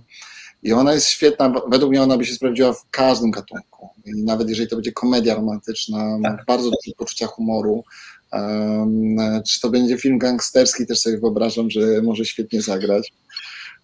i 0.62 0.72
ona 0.72 0.94
jest 0.94 1.06
świetna, 1.06 1.52
według 1.68 1.90
mnie 1.90 2.02
ona 2.02 2.18
by 2.18 2.24
się 2.24 2.34
sprawdziła 2.34 2.72
w 2.72 2.90
każdym 2.90 3.30
gatunku, 3.30 3.88
I 4.04 4.22
nawet 4.24 4.48
jeżeli 4.48 4.68
to 4.68 4.76
będzie 4.76 4.92
komedia 4.92 5.34
romantyczna, 5.34 6.18
tak. 6.22 6.44
bardzo 6.46 6.64
dużo 6.64 6.96
poczucia 6.96 7.26
humoru, 7.26 7.84
e, 8.32 9.42
czy 9.48 9.60
to 9.60 9.70
będzie 9.70 9.98
film 9.98 10.18
gangsterski, 10.18 10.86
też 10.86 11.00
sobie 11.00 11.18
wyobrażam, 11.18 11.70
że 11.70 11.80
może 12.02 12.24
świetnie 12.24 12.62
zagrać. 12.62 13.12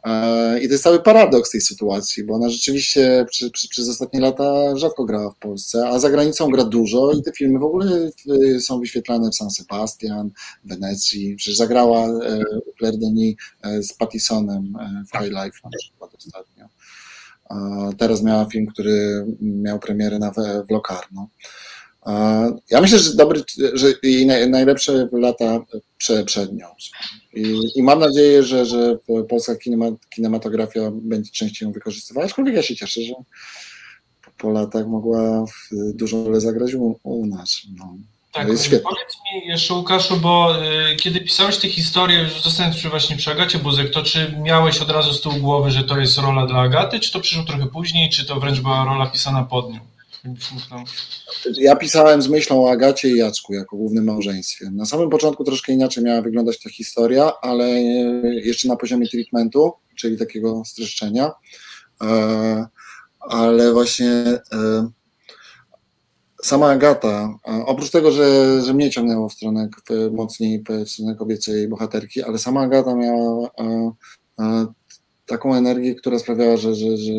E, 0.04 0.60
I 0.60 0.66
to 0.66 0.72
jest 0.72 0.84
cały 0.84 1.02
paradoks 1.02 1.50
tej 1.50 1.60
sytuacji, 1.60 2.24
bo 2.24 2.34
ona 2.34 2.48
rzeczywiście 2.48 3.26
przez 3.70 3.88
ostatnie 3.88 4.20
lata 4.20 4.76
rzadko 4.76 5.04
grała 5.04 5.30
w 5.30 5.38
Polsce, 5.38 5.88
a 5.88 5.98
za 5.98 6.10
granicą 6.10 6.50
gra 6.50 6.64
dużo 6.64 7.12
i 7.12 7.22
te 7.22 7.32
filmy 7.32 7.58
w 7.58 7.64
ogóle 7.64 8.10
są 8.60 8.80
wyświetlane 8.80 9.30
w 9.30 9.34
San 9.34 9.50
Sebastian, 9.50 10.30
w 10.64 10.68
Wenecji. 10.68 11.36
Przecież 11.36 11.56
zagrała 11.56 12.06
e, 12.06 12.42
Claire 12.78 12.98
Denis 12.98 13.36
e, 13.62 13.82
z 13.82 13.92
Pattisonem 13.92 14.72
w 15.12 15.18
High 15.18 15.30
Life 15.30 15.58
na 15.64 15.70
przykład 15.78 16.14
ostatnio. 16.14 16.68
Teraz 17.98 18.22
miała 18.22 18.44
film, 18.44 18.66
który 18.66 19.26
miał 19.40 19.78
premierę 19.78 20.18
na, 20.18 20.30
w 20.68 20.70
Locarno. 20.70 21.28
Ja 22.70 22.80
myślę, 22.80 22.98
że 22.98 23.14
dobry, 23.14 23.42
że 23.72 23.86
jej 24.02 24.26
najlepsze 24.26 25.08
lata 25.12 25.60
przed 26.26 26.52
nią. 26.52 26.66
I, 27.34 27.60
I, 27.76 27.82
mam 27.82 27.98
nadzieję, 27.98 28.42
że, 28.42 28.66
że 28.66 28.98
polska 29.28 29.52
kinematografia 30.10 30.90
będzie 30.92 31.30
częściej 31.30 31.66
ją 31.66 31.72
wykorzystywała, 31.72 32.26
aczkolwiek 32.26 32.54
ja 32.54 32.62
się 32.62 32.76
cieszę, 32.76 33.00
że 33.00 33.14
po, 34.24 34.30
po 34.38 34.50
latach 34.50 34.86
mogła 34.86 35.44
dużą 35.72 36.24
rolę 36.24 36.40
zagrać 36.40 36.74
u, 36.74 37.00
u 37.02 37.26
nas. 37.26 37.60
No. 37.78 37.96
Tak, 38.32 38.48
jest 38.48 38.64
świetne. 38.64 38.90
powiedz 38.90 39.16
mi 39.24 39.48
jeszcze 39.48 39.74
Łukaszu, 39.74 40.16
bo 40.16 40.54
y, 40.92 40.96
kiedy 40.96 41.20
pisałeś 41.20 41.56
tę 41.56 41.68
historię, 41.68 42.18
już 42.18 42.42
zostając 42.42 42.76
przy 42.76 42.88
właśnie 42.88 43.16
przy 43.16 43.30
Agacie 43.30 43.58
Buzek, 43.58 43.90
to 43.90 44.02
czy 44.02 44.34
miałeś 44.42 44.80
od 44.80 44.90
razu 44.90 45.12
z 45.12 45.20
tyłu 45.20 45.34
głowy, 45.34 45.70
że 45.70 45.84
to 45.84 45.98
jest 45.98 46.18
rola 46.18 46.46
dla 46.46 46.60
Agaty, 46.60 47.00
czy 47.00 47.12
to 47.12 47.20
przyszło 47.20 47.44
trochę 47.44 47.66
później, 47.66 48.10
czy 48.10 48.26
to 48.26 48.40
wręcz 48.40 48.60
była 48.60 48.84
rola 48.84 49.06
pisana 49.06 49.42
pod 49.42 49.72
nią? 49.72 49.80
Ja 51.56 51.76
pisałem 51.76 52.22
z 52.22 52.28
myślą 52.28 52.64
o 52.64 52.70
Agacie 52.70 53.08
i 53.08 53.16
Jacku 53.16 53.54
jako 53.54 53.76
głównym 53.76 54.04
małżeństwie. 54.04 54.70
Na 54.70 54.86
samym 54.86 55.10
początku 55.10 55.44
troszkę 55.44 55.72
inaczej 55.72 56.04
miała 56.04 56.22
wyglądać 56.22 56.60
ta 56.60 56.70
historia, 56.70 57.32
ale 57.42 57.82
jeszcze 58.22 58.68
na 58.68 58.76
poziomie 58.76 59.08
treatmentu, 59.08 59.72
czyli 59.96 60.18
takiego 60.18 60.62
streszczenia. 60.64 61.30
E, 62.02 62.66
ale 63.20 63.72
właśnie 63.72 64.24
sama 66.42 66.70
Agata, 66.70 67.38
oprócz 67.66 67.90
tego, 67.90 68.10
że, 68.10 68.62
że 68.62 68.74
mnie 68.74 68.90
ciągnęło 68.90 69.28
w 69.28 69.32
stronę 69.32 69.68
mocniej 70.12 70.64
w 70.84 70.90
stronę 70.90 71.14
kobiecej 71.14 71.68
bohaterki, 71.68 72.22
ale 72.22 72.38
sama 72.38 72.60
Agata 72.60 72.94
miała 72.94 73.50
taką 75.26 75.54
energię, 75.54 75.94
która 75.94 76.18
sprawiała, 76.18 76.56
że, 76.56 76.74
że, 76.74 76.96
że 76.96 77.12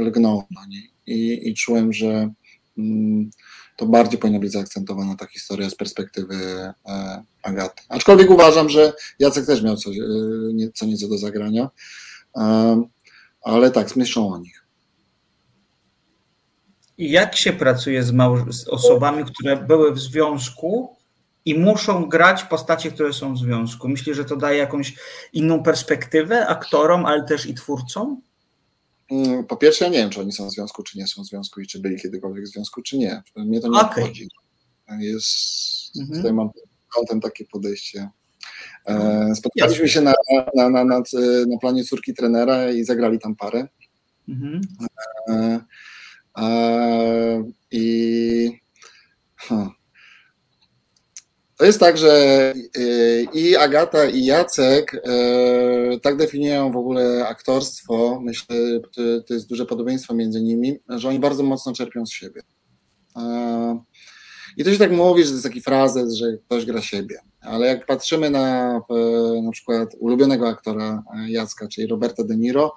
lgnąłem 0.00 0.46
na 0.50 0.66
niej 0.66 0.93
i, 1.06 1.48
i 1.48 1.54
czułem, 1.54 1.92
że 1.92 2.30
mm, 2.78 3.30
to 3.76 3.86
bardziej 3.86 4.18
powinna 4.18 4.38
być 4.38 4.52
zaakcentowana 4.52 5.16
ta 5.16 5.26
historia 5.26 5.70
z 5.70 5.74
perspektywy 5.74 6.34
e, 6.86 7.22
Agaty. 7.42 7.82
Aczkolwiek 7.88 8.30
uważam, 8.30 8.68
że 8.68 8.92
Jacek 9.18 9.46
też 9.46 9.62
miał 9.62 9.76
coś, 9.76 9.96
e, 9.98 10.02
co 10.74 10.86
nieco 10.86 11.08
do 11.08 11.18
zagrania, 11.18 11.70
ale 13.42 13.70
tak, 13.70 13.90
z 13.90 13.96
myślą 13.96 14.28
o 14.32 14.38
nich. 14.38 14.64
Jak 16.98 17.36
się 17.36 17.52
pracuje 17.52 18.02
z, 18.02 18.12
z 18.50 18.68
osobami, 18.68 19.24
które 19.24 19.56
były 19.56 19.92
w 19.92 20.00
związku 20.00 20.96
i 21.44 21.58
muszą 21.58 22.06
grać 22.06 22.44
postacie, 22.44 22.90
które 22.90 23.12
są 23.12 23.34
w 23.34 23.38
związku? 23.38 23.88
Myślę, 23.88 24.14
że 24.14 24.24
to 24.24 24.36
daje 24.36 24.58
jakąś 24.58 24.94
inną 25.32 25.62
perspektywę 25.62 26.46
aktorom, 26.46 27.06
ale 27.06 27.24
też 27.24 27.46
i 27.46 27.54
twórcom? 27.54 28.22
Mm, 29.10 29.44
po 29.44 29.56
pierwsze, 29.56 29.84
ja 29.84 29.90
nie 29.90 29.98
wiem, 29.98 30.10
czy 30.10 30.20
oni 30.20 30.32
są 30.32 30.48
w 30.48 30.52
związku, 30.52 30.82
czy 30.82 30.98
nie 30.98 31.06
są 31.06 31.22
w 31.22 31.26
związku 31.26 31.60
i 31.60 31.66
czy 31.66 31.78
byli 31.78 31.96
kiedykolwiek 31.96 32.44
w 32.44 32.48
związku, 32.48 32.82
czy 32.82 32.98
nie. 32.98 33.22
Mnie 33.36 33.60
to 33.60 33.68
nie 33.68 33.78
okay. 33.78 34.04
obchodzi. 34.04 34.28
Jest, 34.98 35.96
mhm. 36.00 36.18
Tutaj 36.18 36.32
mam 36.32 36.50
kątem 36.94 37.20
takie 37.20 37.44
podejście. 37.44 38.08
E, 38.86 39.34
spotkaliśmy 39.34 39.88
się 39.88 40.00
na, 40.00 40.12
na, 40.54 40.70
na, 40.70 40.84
na, 40.84 41.02
na 41.46 41.58
planie 41.60 41.84
córki 41.84 42.14
trenera 42.14 42.70
i 42.70 42.84
zagrali 42.84 43.18
tam 43.18 43.36
parę. 43.36 43.68
Mhm. 44.28 44.60
E, 45.28 45.60
e, 46.38 47.44
I 47.70 48.50
hmm, 49.36 49.70
to 51.64 51.68
jest 51.68 51.80
tak, 51.80 51.98
że 51.98 52.52
y, 52.78 53.26
i 53.32 53.56
Agata, 53.56 54.04
i 54.04 54.24
Jacek 54.24 54.94
y, 54.94 56.00
tak 56.00 56.16
definiują 56.16 56.72
w 56.72 56.76
ogóle 56.76 57.28
aktorstwo. 57.28 58.20
Myślę, 58.22 58.56
że 58.96 59.22
to 59.22 59.34
jest 59.34 59.48
duże 59.48 59.66
podobieństwo 59.66 60.14
między 60.14 60.42
nimi, 60.42 60.78
że 60.88 61.08
oni 61.08 61.18
bardzo 61.18 61.42
mocno 61.42 61.72
czerpią 61.72 62.06
z 62.06 62.10
siebie. 62.12 62.40
Y, 63.16 63.20
I 64.56 64.64
to 64.64 64.72
się 64.72 64.78
tak 64.78 64.92
mówi, 64.92 65.22
że 65.22 65.28
to 65.28 65.34
jest 65.34 65.44
taki 65.44 65.60
frazes, 65.60 66.14
że 66.14 66.26
ktoś 66.46 66.64
gra 66.64 66.82
siebie. 66.82 67.18
Ale 67.40 67.66
jak 67.66 67.86
patrzymy 67.86 68.30
na 68.30 68.80
na 69.42 69.50
przykład 69.52 69.88
ulubionego 69.98 70.48
aktora 70.48 71.02
Jacka, 71.28 71.68
czyli 71.68 71.86
Roberta 71.86 72.24
De 72.24 72.36
Niro, 72.36 72.74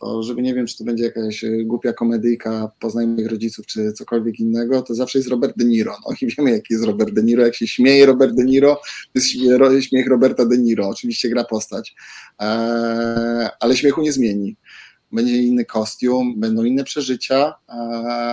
to 0.00 0.22
żeby 0.22 0.42
nie 0.42 0.54
wiem, 0.54 0.66
czy 0.66 0.78
to 0.78 0.84
będzie 0.84 1.04
jakaś 1.04 1.44
e, 1.44 1.64
głupia 1.64 1.92
komedyjka 1.92 2.70
Poznaj 2.78 3.06
moich 3.06 3.30
rodziców, 3.30 3.66
czy 3.66 3.92
cokolwiek 3.92 4.40
innego, 4.40 4.82
to 4.82 4.94
zawsze 4.94 5.18
jest 5.18 5.30
Robert 5.30 5.56
De 5.56 5.64
Niro. 5.64 5.96
No 6.08 6.14
i 6.20 6.26
wiemy, 6.26 6.50
jaki 6.50 6.74
jest 6.74 6.86
Robert 6.86 7.14
De 7.14 7.22
Niro. 7.22 7.44
Jak 7.44 7.54
się 7.54 7.66
śmieje 7.66 8.06
Robert 8.06 8.34
De 8.34 8.44
Niro, 8.44 8.80
to 9.14 9.70
jest 9.72 9.88
śmiech 9.88 10.06
Roberta 10.06 10.46
De 10.46 10.58
Niro. 10.58 10.88
Oczywiście 10.88 11.28
gra 11.28 11.44
postać, 11.44 11.94
eee, 12.38 13.48
ale 13.60 13.76
śmiechu 13.76 14.02
nie 14.02 14.12
zmieni. 14.12 14.56
Będzie 15.12 15.36
inny 15.36 15.64
kostium, 15.64 16.40
będą 16.40 16.64
inne 16.64 16.84
przeżycia, 16.84 17.54
eee, 17.68 17.76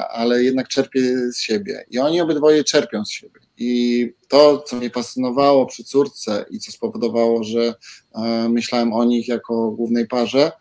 ale 0.09 0.43
jednak 0.43 0.67
czerpie 0.67 1.31
z 1.31 1.39
siebie. 1.39 1.85
I 1.91 1.99
oni 1.99 2.21
obydwoje 2.21 2.63
czerpią 2.63 3.05
z 3.05 3.11
siebie. 3.11 3.39
I 3.57 4.13
to, 4.27 4.63
co 4.67 4.75
mnie 4.75 4.89
fascynowało 4.89 5.65
przy 5.65 5.83
córce 5.83 6.45
i 6.49 6.59
co 6.59 6.71
spowodowało, 6.71 7.43
że 7.43 7.73
e, 8.15 8.49
myślałem 8.49 8.93
o 8.93 9.05
nich 9.05 9.27
jako 9.27 9.71
głównej 9.71 10.07
parze, 10.07 10.51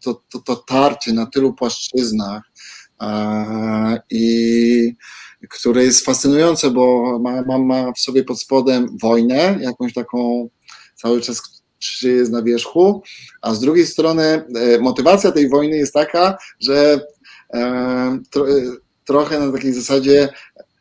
to, 0.00 0.22
to, 0.32 0.38
to 0.38 0.56
tarcie 0.56 1.12
na 1.12 1.26
tylu 1.26 1.54
płaszczyznach 1.54 2.42
i 4.10 4.94
które 5.50 5.84
jest 5.84 6.04
fascynujące, 6.04 6.70
bo 6.70 7.18
ma, 7.46 7.58
ma 7.58 7.92
w 7.92 7.98
sobie 7.98 8.24
pod 8.24 8.40
spodem 8.40 8.98
wojnę, 9.02 9.58
jakąś 9.60 9.94
taką 9.94 10.48
cały 10.94 11.20
czas 11.20 11.64
czy 11.78 12.08
jest 12.08 12.32
na 12.32 12.42
wierzchu, 12.42 13.02
a 13.42 13.54
z 13.54 13.60
drugiej 13.60 13.86
strony 13.86 14.24
e, 14.24 14.78
motywacja 14.78 15.32
tej 15.32 15.48
wojny 15.48 15.76
jest 15.76 15.92
taka, 15.92 16.38
że 16.60 17.00
e, 17.54 18.18
tro, 18.30 18.46
trochę 19.04 19.40
na 19.40 19.52
takiej 19.52 19.72
zasadzie 19.72 20.28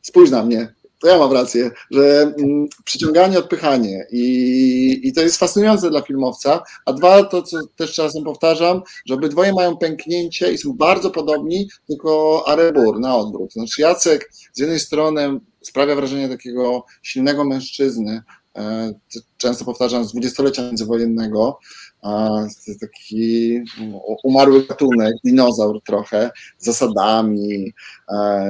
spójrz 0.01 0.29
na 0.29 0.45
mnie, 0.45 0.73
to 1.03 1.09
ja 1.09 1.17
mam 1.17 1.33
rację, 1.33 1.71
że 1.91 2.33
mm, 2.39 2.67
przyciąganie, 2.83 3.39
odpychanie 3.39 4.05
i, 4.11 5.01
i 5.03 5.13
to 5.13 5.21
jest 5.21 5.37
fascynujące 5.37 5.89
dla 5.89 6.01
filmowca, 6.01 6.63
a 6.85 6.93
dwa, 6.93 7.23
to 7.23 7.41
co 7.41 7.57
też 7.75 7.93
czasem 7.93 8.23
powtarzam, 8.23 8.81
że 9.05 9.13
obydwoje 9.13 9.53
mają 9.53 9.77
pęknięcie 9.77 10.53
i 10.53 10.57
są 10.57 10.73
bardzo 10.73 11.11
podobni, 11.11 11.69
tylko 11.87 12.43
Arebur 12.47 12.99
na 12.99 13.17
odwrót. 13.17 13.53
Znaczy 13.53 13.81
Jacek 13.81 14.29
z 14.53 14.59
jednej 14.59 14.79
strony 14.79 15.39
sprawia 15.61 15.95
wrażenie 15.95 16.29
takiego 16.29 16.85
silnego 17.01 17.45
mężczyzny, 17.45 18.21
e, 18.55 18.93
często 19.37 19.65
powtarzam, 19.65 20.05
z 20.05 20.11
dwudziestolecia 20.11 20.61
międzywojennego, 20.61 21.59
taki 22.81 23.59
umarły 24.23 24.67
gatunek, 24.67 25.15
dinozaur 25.23 25.83
trochę, 25.83 26.31
z 26.57 26.65
zasadami, 26.65 27.73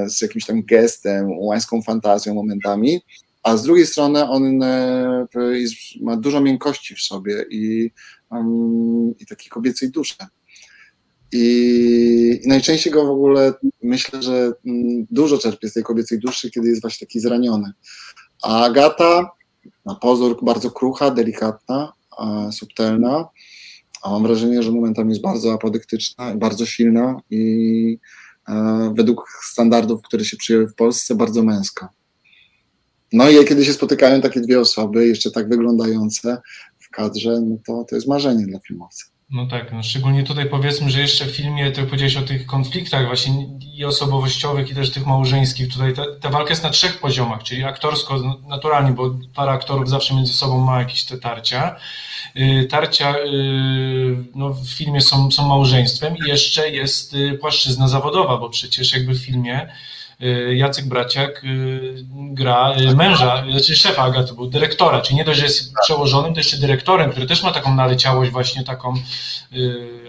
z 0.07 0.21
jakimś 0.21 0.45
tam 0.45 0.63
gestem, 0.63 1.31
łańską 1.39 1.81
fantazją 1.81 2.33
momentami, 2.33 3.01
a 3.43 3.57
z 3.57 3.63
drugiej 3.63 3.87
strony 3.87 4.29
on 4.29 4.63
e, 4.63 5.27
ma 6.01 6.17
dużo 6.17 6.41
miękkości 6.41 6.95
w 6.95 7.01
sobie 7.01 7.45
i, 7.49 7.91
um, 8.31 9.13
i 9.19 9.25
takiej 9.25 9.49
kobiecej 9.49 9.91
duszy. 9.91 10.15
I, 11.31 12.39
I, 12.43 12.47
najczęściej 12.47 12.93
go 12.93 13.05
w 13.05 13.09
ogóle 13.09 13.53
myślę, 13.83 14.23
że 14.23 14.51
mm, 14.65 15.05
dużo 15.11 15.37
czerpie 15.37 15.69
z 15.69 15.73
tej 15.73 15.83
kobiecej 15.83 16.19
duszy, 16.19 16.51
kiedy 16.51 16.69
jest 16.69 16.81
właśnie 16.81 17.07
taki 17.07 17.19
zraniony. 17.19 17.71
A 18.43 18.65
Agata, 18.65 19.31
na 19.85 19.95
pozór 19.95 20.39
bardzo 20.43 20.71
krucha, 20.71 21.11
delikatna, 21.11 21.93
subtelna, 22.51 23.29
a 24.03 24.09
mam 24.09 24.23
wrażenie, 24.23 24.63
że 24.63 24.71
momentami 24.71 25.09
jest 25.09 25.21
bardzo 25.21 25.53
apodyktyczna, 25.53 26.35
bardzo 26.35 26.65
silna 26.65 27.21
i 27.29 27.99
e, 28.49 28.93
według 28.97 29.25
standardów, 29.43 30.01
które 30.01 30.25
się 30.25 30.37
przyjęły 30.37 30.67
w 30.67 30.75
Polsce, 30.75 31.15
bardzo 31.15 31.43
męska. 31.43 31.89
No 33.13 33.29
i 33.29 33.45
kiedy 33.45 33.65
się 33.65 33.73
spotykają 33.73 34.21
takie 34.21 34.41
dwie 34.41 34.59
osoby, 34.59 35.07
jeszcze 35.07 35.31
tak 35.31 35.49
wyglądające 35.49 36.41
w 36.79 36.89
kadrze, 36.89 37.41
no 37.41 37.57
to 37.65 37.85
to 37.89 37.95
jest 37.95 38.07
marzenie 38.07 38.45
dla 38.45 38.59
filmowca. 38.59 39.12
No 39.33 39.47
tak, 39.47 39.71
no 39.71 39.83
szczególnie 39.83 40.23
tutaj 40.23 40.45
powiedzmy, 40.45 40.89
że 40.89 41.01
jeszcze 41.01 41.25
w 41.25 41.35
filmie, 41.35 41.71
to 41.71 41.83
powiedziałeś 41.83 42.17
o 42.17 42.21
tych 42.21 42.45
konfliktach 42.45 43.05
właśnie 43.05 43.47
i 43.75 43.85
osobowościowych 43.85 44.69
i 44.69 44.75
też 44.75 44.91
tych 44.91 45.05
małżeńskich. 45.05 45.73
Tutaj 45.73 45.93
ta, 45.93 46.03
ta 46.21 46.29
walka 46.29 46.49
jest 46.49 46.63
na 46.63 46.69
trzech 46.69 46.99
poziomach, 46.99 47.43
czyli 47.43 47.63
aktorsko, 47.63 48.17
no, 48.17 48.39
naturalnie, 48.47 48.91
bo 48.91 49.15
para 49.35 49.51
aktorów 49.51 49.89
zawsze 49.89 50.15
między 50.15 50.33
sobą 50.33 50.59
ma 50.59 50.79
jakieś 50.79 51.03
te 51.03 51.17
tarcia. 51.17 51.75
Y, 52.37 52.67
tarcia 52.69 53.15
y, 53.17 54.15
no, 54.35 54.49
w 54.49 54.69
filmie 54.69 55.01
są, 55.01 55.31
są 55.31 55.47
małżeństwem 55.47 56.17
i 56.17 56.29
jeszcze 56.29 56.69
jest 56.69 57.13
y, 57.13 57.37
płaszczyzna 57.41 57.87
zawodowa, 57.87 58.37
bo 58.37 58.49
przecież 58.49 58.93
jakby 58.93 59.13
w 59.13 59.25
filmie 59.25 59.69
Jacek 60.55 60.85
Braciak 60.85 61.43
y, 61.43 62.05
gra 62.11 62.75
y, 62.77 62.95
męża, 62.95 63.43
znaczy 63.51 63.75
szefa 63.75 64.03
Agaty, 64.03 64.33
był 64.33 64.47
dyrektora, 64.47 65.01
czyli 65.01 65.15
nie 65.15 65.23
dość, 65.23 65.39
że 65.39 65.45
jest 65.45 65.73
przełożonym, 65.83 66.33
to 66.33 66.39
jeszcze 66.39 66.57
dyrektorem, 66.57 67.11
który 67.11 67.27
też 67.27 67.43
ma 67.43 67.51
taką 67.51 67.75
naleciałość 67.75 68.31
właśnie 68.31 68.63
taką 68.63 68.93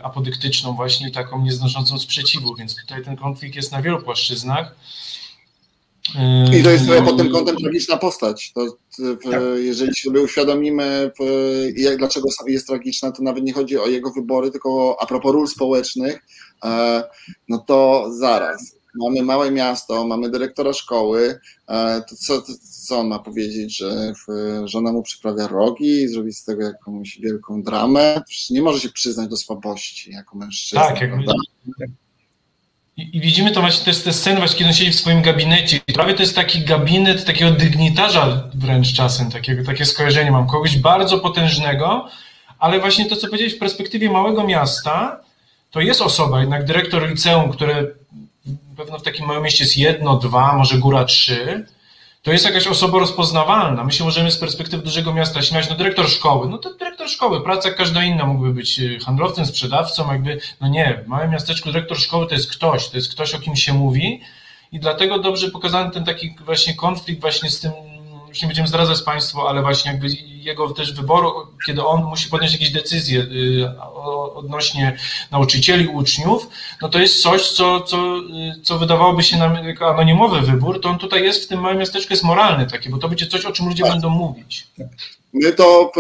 apodyktyczną 0.03 0.73
właśnie, 0.73 1.11
taką 1.11 1.43
nieznoszącą 1.43 1.99
sprzeciwu, 1.99 2.55
więc 2.55 2.77
tutaj 2.77 3.05
ten 3.05 3.17
konflikt 3.17 3.57
jest 3.57 3.73
na 3.73 3.83
wielu 3.83 4.03
płaszczyznach. 4.03 4.75
I 6.61 6.63
to 6.63 6.71
jest 6.71 6.87
trochę 6.87 7.03
pod 7.03 7.17
tym 7.17 7.33
kątem 7.33 7.57
tragiczna 7.57 7.97
postać. 7.97 8.53
To, 8.53 8.67
tak. 9.31 9.41
Jeżeli 9.57 9.95
sobie 9.95 10.21
uświadomimy, 10.21 11.11
jak, 11.77 11.97
dlaczego 11.99 12.29
jest 12.47 12.67
tragiczna, 12.67 13.13
to 13.13 13.23
nawet 13.23 13.45
nie 13.45 13.53
chodzi 13.53 13.79
o 13.79 13.87
jego 13.87 14.11
wybory, 14.11 14.51
tylko 14.51 14.97
a 15.01 15.07
propos 15.07 15.33
ról 15.33 15.49
społecznych, 15.49 16.23
e, 16.65 17.03
no 17.49 17.59
to 17.59 18.07
zaraz 18.19 18.77
mamy 18.95 19.23
małe 19.23 19.51
miasto, 19.51 20.07
mamy 20.07 20.31
dyrektora 20.31 20.73
szkoły, 20.73 21.41
e, 21.69 22.03
to 22.09 22.17
co, 22.17 22.43
to 22.43 22.53
co 22.87 22.99
on 22.99 23.09
ma 23.09 23.19
powiedzieć, 23.19 23.77
że 23.77 24.13
żona 24.65 24.93
mu 24.93 25.03
przyprawia 25.03 25.49
rogi 25.49 26.03
i 26.03 26.09
zrobić 26.09 26.39
z 26.39 26.45
tego 26.45 26.63
jakąś 26.63 27.21
wielką 27.21 27.63
dramę? 27.63 28.23
Przecież 28.29 28.51
nie 28.51 28.63
może 28.63 28.81
się 28.81 28.89
przyznać 28.89 29.29
do 29.29 29.37
słabości 29.37 30.11
jako 30.11 30.39
mężczyzna. 30.39 30.89
Tak, 30.89 31.01
jakby, 31.01 31.25
i, 32.97 33.21
widzimy 33.21 33.51
to 33.51 33.61
właśnie, 33.61 33.85
to 33.85 33.91
jest 33.91 34.05
te 34.05 34.13
sceny 34.13 34.39
właśnie, 34.39 34.59
kiedy 34.59 34.71
on 34.71 34.75
siedzi 34.75 34.91
w 34.91 35.01
swoim 35.01 35.23
gabinecie. 35.23 35.81
I 35.87 35.93
prawie 35.93 36.15
to 36.15 36.23
jest 36.23 36.37
taki 36.37 36.61
gabinet 36.61 37.25
takiego 37.25 37.51
dygnitarza 37.51 38.49
wręcz 38.55 38.93
czasem, 38.93 39.31
takiego, 39.31 39.65
takie 39.65 39.85
skojarzenie 39.85 40.31
mam, 40.31 40.47
kogoś 40.47 40.79
bardzo 40.79 41.19
potężnego, 41.19 42.09
ale 42.59 42.81
właśnie 42.81 43.07
to, 43.07 43.17
co 43.17 43.27
powiedziałeś 43.27 43.55
w 43.55 43.59
perspektywie 43.59 44.11
małego 44.11 44.45
miasta, 44.45 45.21
to 45.71 45.81
jest 45.81 46.01
osoba, 46.01 46.41
jednak 46.41 46.65
dyrektor 46.65 47.09
liceum, 47.09 47.53
które 47.53 47.87
pewno 48.75 48.99
w 48.99 49.03
takim 49.03 49.27
małym 49.27 49.43
mieście 49.43 49.65
jest 49.65 49.79
jedno, 49.79 50.17
dwa, 50.17 50.57
może 50.57 50.79
góra 50.79 51.05
trzy, 51.05 51.67
to 52.23 52.33
jest 52.33 52.45
jakaś 52.45 52.67
osoba 52.67 52.99
rozpoznawalna. 52.99 53.85
My 53.85 53.93
się 53.93 54.05
możemy 54.05 54.31
z 54.31 54.39
perspektywy 54.39 54.83
dużego 54.83 55.15
miasta 55.15 55.43
śmiać, 55.43 55.69
no 55.71 55.77
dyrektor 55.77 56.09
szkoły, 56.09 56.49
no 56.49 56.59
to 56.59 56.75
dyrektor 56.75 57.09
szkoły, 57.09 57.43
praca 57.43 57.69
jak 57.69 57.79
każda 57.79 58.05
inna, 58.05 58.27
mógłby 58.27 58.53
być 58.53 58.81
handlowcem, 59.05 59.47
sprzedawcą, 59.47 60.13
jakby, 60.13 60.41
no 60.61 60.69
nie, 60.69 61.01
w 61.05 61.09
małym 61.09 61.31
miasteczku 61.31 61.73
dyrektor 61.73 61.99
szkoły 61.99 62.27
to 62.27 62.35
jest 62.35 62.51
ktoś, 62.51 62.89
to 62.89 62.97
jest 62.97 63.13
ktoś, 63.13 63.35
o 63.35 63.39
kim 63.39 63.57
się 63.57 63.73
mówi. 63.73 64.21
I 64.73 64.81
dlatego 64.81 65.19
dobrze 65.19 65.51
pokazany 65.51 65.91
ten 65.91 66.05
taki 66.05 66.37
właśnie 66.45 66.75
konflikt 66.75 67.21
właśnie 67.21 67.51
z 67.51 67.61
tym 67.61 67.73
już 68.29 68.43
nie 68.43 68.49
będziemy 68.49 68.69
zdradzać 68.69 69.03
Państwu, 69.03 69.41
ale 69.41 69.63
właśnie 69.63 69.91
jakby 69.91 70.09
jego 70.45 70.71
też 70.71 70.93
wyboru, 70.93 71.33
kiedy 71.67 71.85
on 71.85 72.05
musi 72.05 72.31
podjąć 72.31 72.53
jakieś 72.53 72.71
decyzje 72.71 73.21
y, 73.21 73.81
odnośnie 74.35 74.97
nauczycieli, 75.31 75.89
uczniów, 75.89 76.49
no 76.83 76.89
to 76.89 76.99
jest 76.99 77.23
coś, 77.23 77.51
co, 77.51 77.81
co, 77.81 78.19
y, 78.19 78.61
co 78.63 78.79
wydawałoby 78.79 79.23
się 79.23 79.39
nam 79.39 79.55
jako 79.65 79.95
anonimowy 79.95 80.41
wybór, 80.41 80.81
to 80.81 80.89
on 80.89 80.99
tutaj 80.99 81.23
jest 81.23 81.45
w 81.45 81.49
tym 81.49 81.61
małym 81.61 81.79
miasteczku 81.79 82.13
jest 82.13 82.25
moralny 82.25 82.67
taki, 82.67 82.91
bo 82.91 82.99
to 82.99 83.09
będzie 83.09 83.27
coś, 83.27 83.45
o 83.45 83.53
czym 83.53 83.69
ludzie 83.69 83.83
tak. 83.83 83.93
będą 83.93 84.09
mówić. 84.09 84.67
My 85.35 85.53
to 85.53 85.93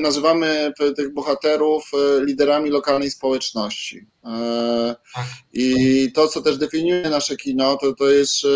nazywamy 0.00 0.72
tych 0.96 1.14
bohaterów 1.14 1.90
e, 1.94 2.24
liderami 2.24 2.70
lokalnej 2.70 3.10
społeczności. 3.10 4.06
E, 4.24 4.96
tak. 5.14 5.24
I 5.52 6.12
to, 6.14 6.28
co 6.28 6.42
też 6.42 6.58
definiuje 6.58 7.10
nasze 7.10 7.36
kino, 7.36 7.76
to, 7.76 7.94
to 7.94 8.10
jest 8.10 8.44
e, 8.44 8.48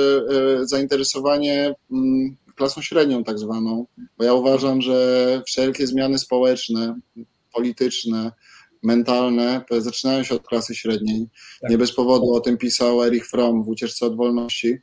zainteresowanie 0.66 1.74
mm, 1.92 2.36
klasą 2.54 2.82
średnią 2.82 3.24
tak 3.24 3.38
zwaną, 3.38 3.86
bo 4.18 4.24
ja 4.24 4.34
uważam, 4.34 4.82
że 4.82 5.42
wszelkie 5.46 5.86
zmiany 5.86 6.18
społeczne, 6.18 7.00
polityczne, 7.52 8.32
mentalne 8.82 9.64
zaczynają 9.78 10.22
się 10.22 10.34
od 10.34 10.46
klasy 10.46 10.74
średniej. 10.74 11.26
Tak. 11.60 11.70
Nie 11.70 11.78
bez 11.78 11.92
powodu 11.92 12.34
o 12.34 12.40
tym 12.40 12.58
pisał 12.58 13.02
Erich 13.02 13.26
Fromm 13.26 13.64
w 13.64 13.68
Ucieczce 13.68 14.06
od 14.06 14.16
Wolności. 14.16 14.78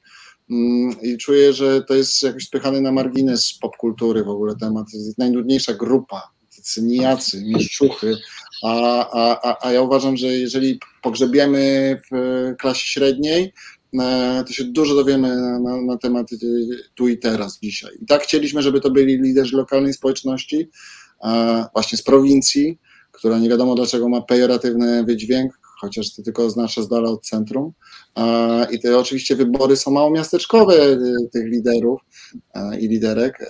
Mm, 0.50 1.02
I 1.02 1.18
czuję, 1.18 1.54
że 1.54 1.84
to 1.84 1.94
jest 1.94 2.24
jakoś 2.24 2.44
spychany 2.44 2.82
na 2.82 2.92
margines 2.92 3.54
popkultury 3.54 4.24
w 4.24 4.30
ogóle 4.30 4.56
temat. 4.56 4.92
To 4.92 4.98
jest 4.98 5.18
najnudniejsza 5.18 5.74
grupa, 5.74 6.32
tacy 6.56 6.82
nijacy, 6.82 7.44
mieszczuchy, 7.46 8.18
a, 8.64 9.10
a, 9.42 9.58
a 9.62 9.72
ja 9.72 9.82
uważam, 9.82 10.18
że 10.18 10.28
jeżeli 10.28 10.80
pogrzebiemy 11.02 11.98
w 12.12 12.16
klasie 12.60 12.86
średniej, 12.86 13.54
to 14.48 14.54
się 14.54 14.64
dużo 14.64 14.96
dowiemy 14.96 15.36
na, 15.36 15.60
na, 15.60 15.82
na, 15.82 15.98
temat 15.98 16.34
e, 16.34 16.38
tu 16.96 17.08
i 17.08 17.18
teraz 17.18 17.60
dzisiaj. 17.60 17.92
I 18.02 18.06
tak 18.06 18.24
chcieliśmy, 18.24 18.62
żeby 18.62 18.82
to 18.82 18.92
byli 18.92 19.22
liderzy 19.22 19.58
lokalnej 19.58 19.94
społeczności, 19.94 20.70
e, 21.24 21.66
właśnie 21.74 21.98
z 21.98 22.04
prowincji, 22.04 22.80
która 23.12 23.40
nie 23.40 23.50
wiadomo 23.50 23.76
dlaczego 23.76 24.10
ma 24.10 24.22
pejoratywny 24.22 25.04
wydźwięk, 25.04 25.60
chociaż 25.80 26.16
to 26.16 26.24
tylko 26.24 26.46
oznacza 26.46 26.82
z 26.82 26.88
dala 26.88 27.10
od 27.10 27.26
centrum. 27.26 27.74
I 28.72 28.80
te 28.80 28.98
oczywiście 28.98 29.36
wybory 29.36 29.78
są 29.78 29.92
mało 29.92 30.12
miasteczkowe 30.12 30.98
tych 31.32 31.46
liderów 31.46 32.02
i 32.80 32.88
liderek, 32.88 33.46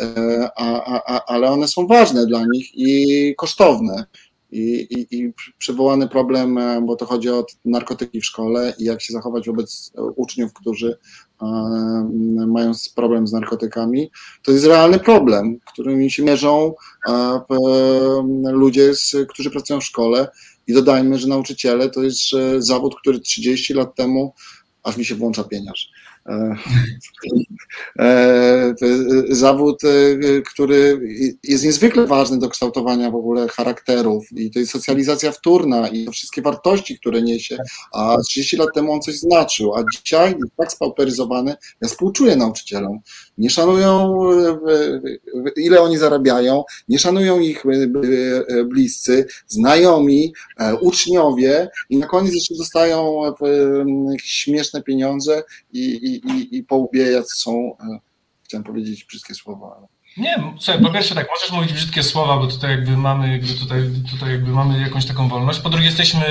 a, 0.56 1.02
a, 1.06 1.26
ale 1.26 1.52
one 1.52 1.68
są 1.68 1.88
ważne 1.88 2.26
dla 2.26 2.46
nich 2.54 2.68
i 2.74 3.34
kosztowne 3.38 4.06
i, 4.52 4.88
i, 4.90 5.18
i 5.20 5.34
przywołany 5.58 6.08
problem, 6.08 6.58
e, 6.58 6.82
bo 6.82 6.96
to 6.96 7.06
chodzi 7.06 7.30
o 7.30 7.46
narkotyki 7.66 8.22
w 8.22 8.26
szkole 8.26 8.74
i 8.80 8.84
jak 8.84 9.02
się 9.02 9.14
zachować 9.14 9.48
wobec 9.48 9.92
uczniów, 10.16 10.54
którzy 10.54 10.98
e, 11.42 11.46
mają 12.48 12.72
problem 12.96 13.28
z 13.28 13.32
narkotykami, 13.32 14.12
to 14.44 14.52
jest 14.52 14.66
realny 14.66 15.00
problem, 15.00 15.60
którymi 15.74 16.12
się 16.12 16.24
mierzą 16.24 16.74
e, 17.10 17.42
ludzie, 18.52 18.92
którzy 19.30 19.52
pracują 19.52 19.80
w 19.80 19.86
szkole 19.86 20.28
i 20.68 20.74
dodajmy, 20.74 21.20
że 21.20 21.28
nauczyciele 21.28 21.90
to 21.90 22.04
jest 22.04 22.22
zawód, 22.58 22.96
który 23.02 23.20
30 23.20 23.74
lat 23.74 23.96
temu 23.96 24.34
aż 24.84 24.98
mi 24.98 25.06
się 25.06 25.16
włącza 25.16 25.44
pieniądz. 25.44 25.88
E, 26.30 26.56
e, 28.00 28.76
zawód, 29.30 29.84
e, 29.84 30.42
który 30.42 31.00
jest 31.44 31.64
niezwykle 31.64 32.08
ważny 32.08 32.40
do 32.40 32.50
kształtowania 32.50 33.12
w 33.12 33.16
ogóle 33.16 33.48
charakterów 33.48 34.32
i 34.32 34.52
to 34.52 34.60
jest 34.60 34.72
socjalizacja 34.72 35.32
wtórna 35.32 35.88
i 35.88 36.08
wszystkie 36.12 36.42
wartości, 36.42 37.00
które 37.00 37.22
niesie, 37.22 37.58
a 37.94 38.18
30 38.28 38.58
lat 38.58 38.70
temu 38.76 38.92
on 38.94 39.02
coś 39.02 39.16
znaczył, 39.20 39.76
a 39.76 39.84
dzisiaj 39.92 40.30
jest 40.30 40.56
tak 40.58 40.72
spauperyzowany, 40.72 41.56
ja 41.82 41.88
współczuję 41.88 42.36
nauczycielom, 42.36 43.00
nie 43.42 43.50
szanują 43.50 44.20
ile 45.58 45.82
oni 45.82 45.98
zarabiają, 45.98 46.64
nie 46.88 47.00
szanują 47.00 47.40
ich 47.40 47.64
bliscy, 48.66 49.26
znajomi, 49.48 50.34
uczniowie 50.82 51.70
i 51.90 51.98
na 51.98 52.08
koniec 52.08 52.34
jeszcze 52.34 52.56
dostają 52.56 53.22
śmieszne 54.18 54.84
pieniądze 54.84 55.44
i, 55.74 55.82
i, 55.82 56.58
i, 56.58 56.64
po 56.64 56.76
łbie, 56.76 57.24
są, 57.26 57.78
e, 57.80 58.00
chciałem 58.44 58.64
powiedzieć 58.64 59.06
wszystkie 59.08 59.34
słowa, 59.34 59.76
ale... 59.78 59.88
Nie, 60.18 60.44
słuchaj, 60.60 60.84
po 60.84 60.90
pierwsze 60.90 61.16
tak, 61.16 61.28
możesz 61.36 61.52
mówić 61.52 61.74
brzydkie 61.74 62.04
słowa, 62.04 62.38
bo 62.38 62.48
tutaj 62.48 62.72
jakby 62.72 62.98
mamy, 62.98 63.32
jakby 63.32 63.54
tutaj, 63.54 63.82
tutaj 64.12 64.32
jakby 64.32 64.52
mamy 64.52 64.82
jakąś 64.82 65.06
taką 65.06 65.30
wolność. 65.30 65.60
Po 65.60 65.70
drugie 65.70 65.86
jesteśmy 65.86 66.26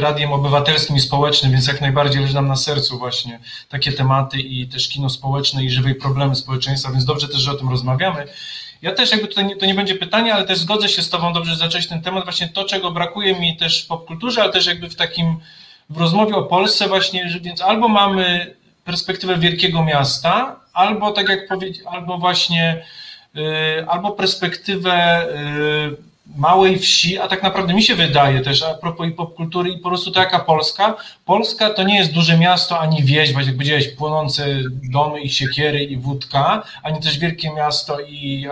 radiem 0.00 0.32
obywatelskim 0.32 0.96
i 0.96 1.00
społecznym, 1.00 1.52
więc 1.52 1.66
jak 1.66 1.80
najbardziej 1.80 2.22
leży 2.22 2.34
nam 2.34 2.48
na 2.48 2.56
sercu 2.56 2.98
właśnie 2.98 3.40
takie 3.68 3.92
tematy 3.92 4.38
i 4.38 4.68
też 4.68 4.88
kino 4.88 5.10
społeczne 5.10 5.64
i 5.64 5.70
żywej 5.70 5.94
problemy 5.94 6.34
społeczeństwa, 6.34 6.92
więc 6.92 7.04
dobrze 7.04 7.28
też, 7.28 7.40
że 7.40 7.52
o 7.52 7.54
tym 7.54 7.68
rozmawiamy. 7.68 8.26
Ja 8.82 8.92
też 8.92 9.10
jakby 9.10 9.28
tutaj 9.28 9.44
nie, 9.44 9.56
to 9.56 9.66
nie 9.66 9.74
będzie 9.74 9.94
pytanie, 9.94 10.34
ale 10.34 10.44
też 10.44 10.58
zgodzę 10.58 10.88
się 10.88 11.02
z 11.02 11.10
Tobą, 11.10 11.32
dobrze, 11.32 11.56
zacząć 11.56 11.86
ten 11.86 12.02
temat, 12.02 12.24
właśnie 12.24 12.48
to, 12.48 12.64
czego 12.64 12.90
brakuje 12.90 13.40
mi 13.40 13.56
też 13.56 13.84
w 13.84 13.86
popkulturze, 13.86 14.42
ale 14.42 14.52
też 14.52 14.66
jakby 14.66 14.88
w 14.90 14.96
takim, 14.96 15.40
w 15.90 16.00
rozmowie 16.00 16.34
o 16.34 16.42
Polsce 16.42 16.88
właśnie, 16.88 17.40
więc 17.40 17.60
albo 17.60 17.88
mamy 17.88 18.54
perspektywę 18.84 19.38
wielkiego 19.38 19.84
miasta, 19.84 20.60
albo 20.72 21.12
tak 21.12 21.28
jak 21.28 21.48
powiedzieć, 21.48 21.80
albo 21.90 22.18
właśnie, 22.18 22.84
albo 23.88 24.10
perspektywę 24.10 25.26
y, 25.94 26.08
małej 26.36 26.78
wsi, 26.78 27.18
a 27.18 27.28
tak 27.28 27.42
naprawdę 27.42 27.74
mi 27.74 27.82
się 27.82 27.94
wydaje 27.94 28.40
też, 28.40 28.62
a 28.62 28.74
propos 28.74 29.08
i 29.08 29.10
popkultury 29.10 29.70
i 29.70 29.78
po 29.78 29.88
prostu 29.88 30.10
to 30.10 30.20
jaka 30.20 30.38
Polska, 30.38 30.96
Polska 31.24 31.70
to 31.70 31.82
nie 31.82 31.98
jest 31.98 32.12
duże 32.12 32.38
miasto 32.38 32.80
ani 32.80 33.02
wieś, 33.02 33.32
właśnie 33.32 33.50
jak 33.50 33.56
powiedziałeś, 33.56 33.88
płonące 33.88 34.46
domy 34.92 35.20
i 35.20 35.30
siekiery 35.30 35.84
i 35.84 35.96
wódka, 35.96 36.62
ani 36.82 37.00
też 37.00 37.18
wielkie 37.18 37.52
miasto 37.54 38.00
i 38.00 38.46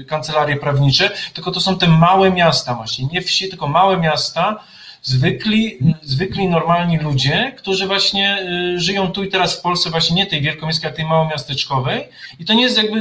y, 0.00 0.04
kancelarie 0.04 0.56
prawnicze, 0.56 1.10
tylko 1.34 1.50
to 1.50 1.60
są 1.60 1.78
te 1.78 1.88
małe 1.88 2.30
miasta 2.30 2.74
właśnie, 2.74 3.06
nie 3.12 3.22
wsi, 3.22 3.48
tylko 3.48 3.68
małe 3.68 3.96
miasta, 3.96 4.60
zwykli, 5.02 5.78
zwykli 6.02 6.48
normalni 6.48 6.98
ludzie, 6.98 7.52
którzy 7.56 7.86
właśnie 7.86 8.46
y, 8.74 8.80
żyją 8.80 9.12
tu 9.12 9.24
i 9.24 9.28
teraz 9.28 9.58
w 9.58 9.62
Polsce, 9.62 9.90
właśnie 9.90 10.16
nie 10.16 10.26
tej 10.26 10.40
wielkomiejskiej, 10.40 10.90
a 10.90 10.92
tej 10.92 11.04
małomiasteczkowej. 11.04 12.08
I 12.38 12.44
to 12.44 12.54
nie 12.54 12.62
jest 12.62 12.76
jakby, 12.76 13.00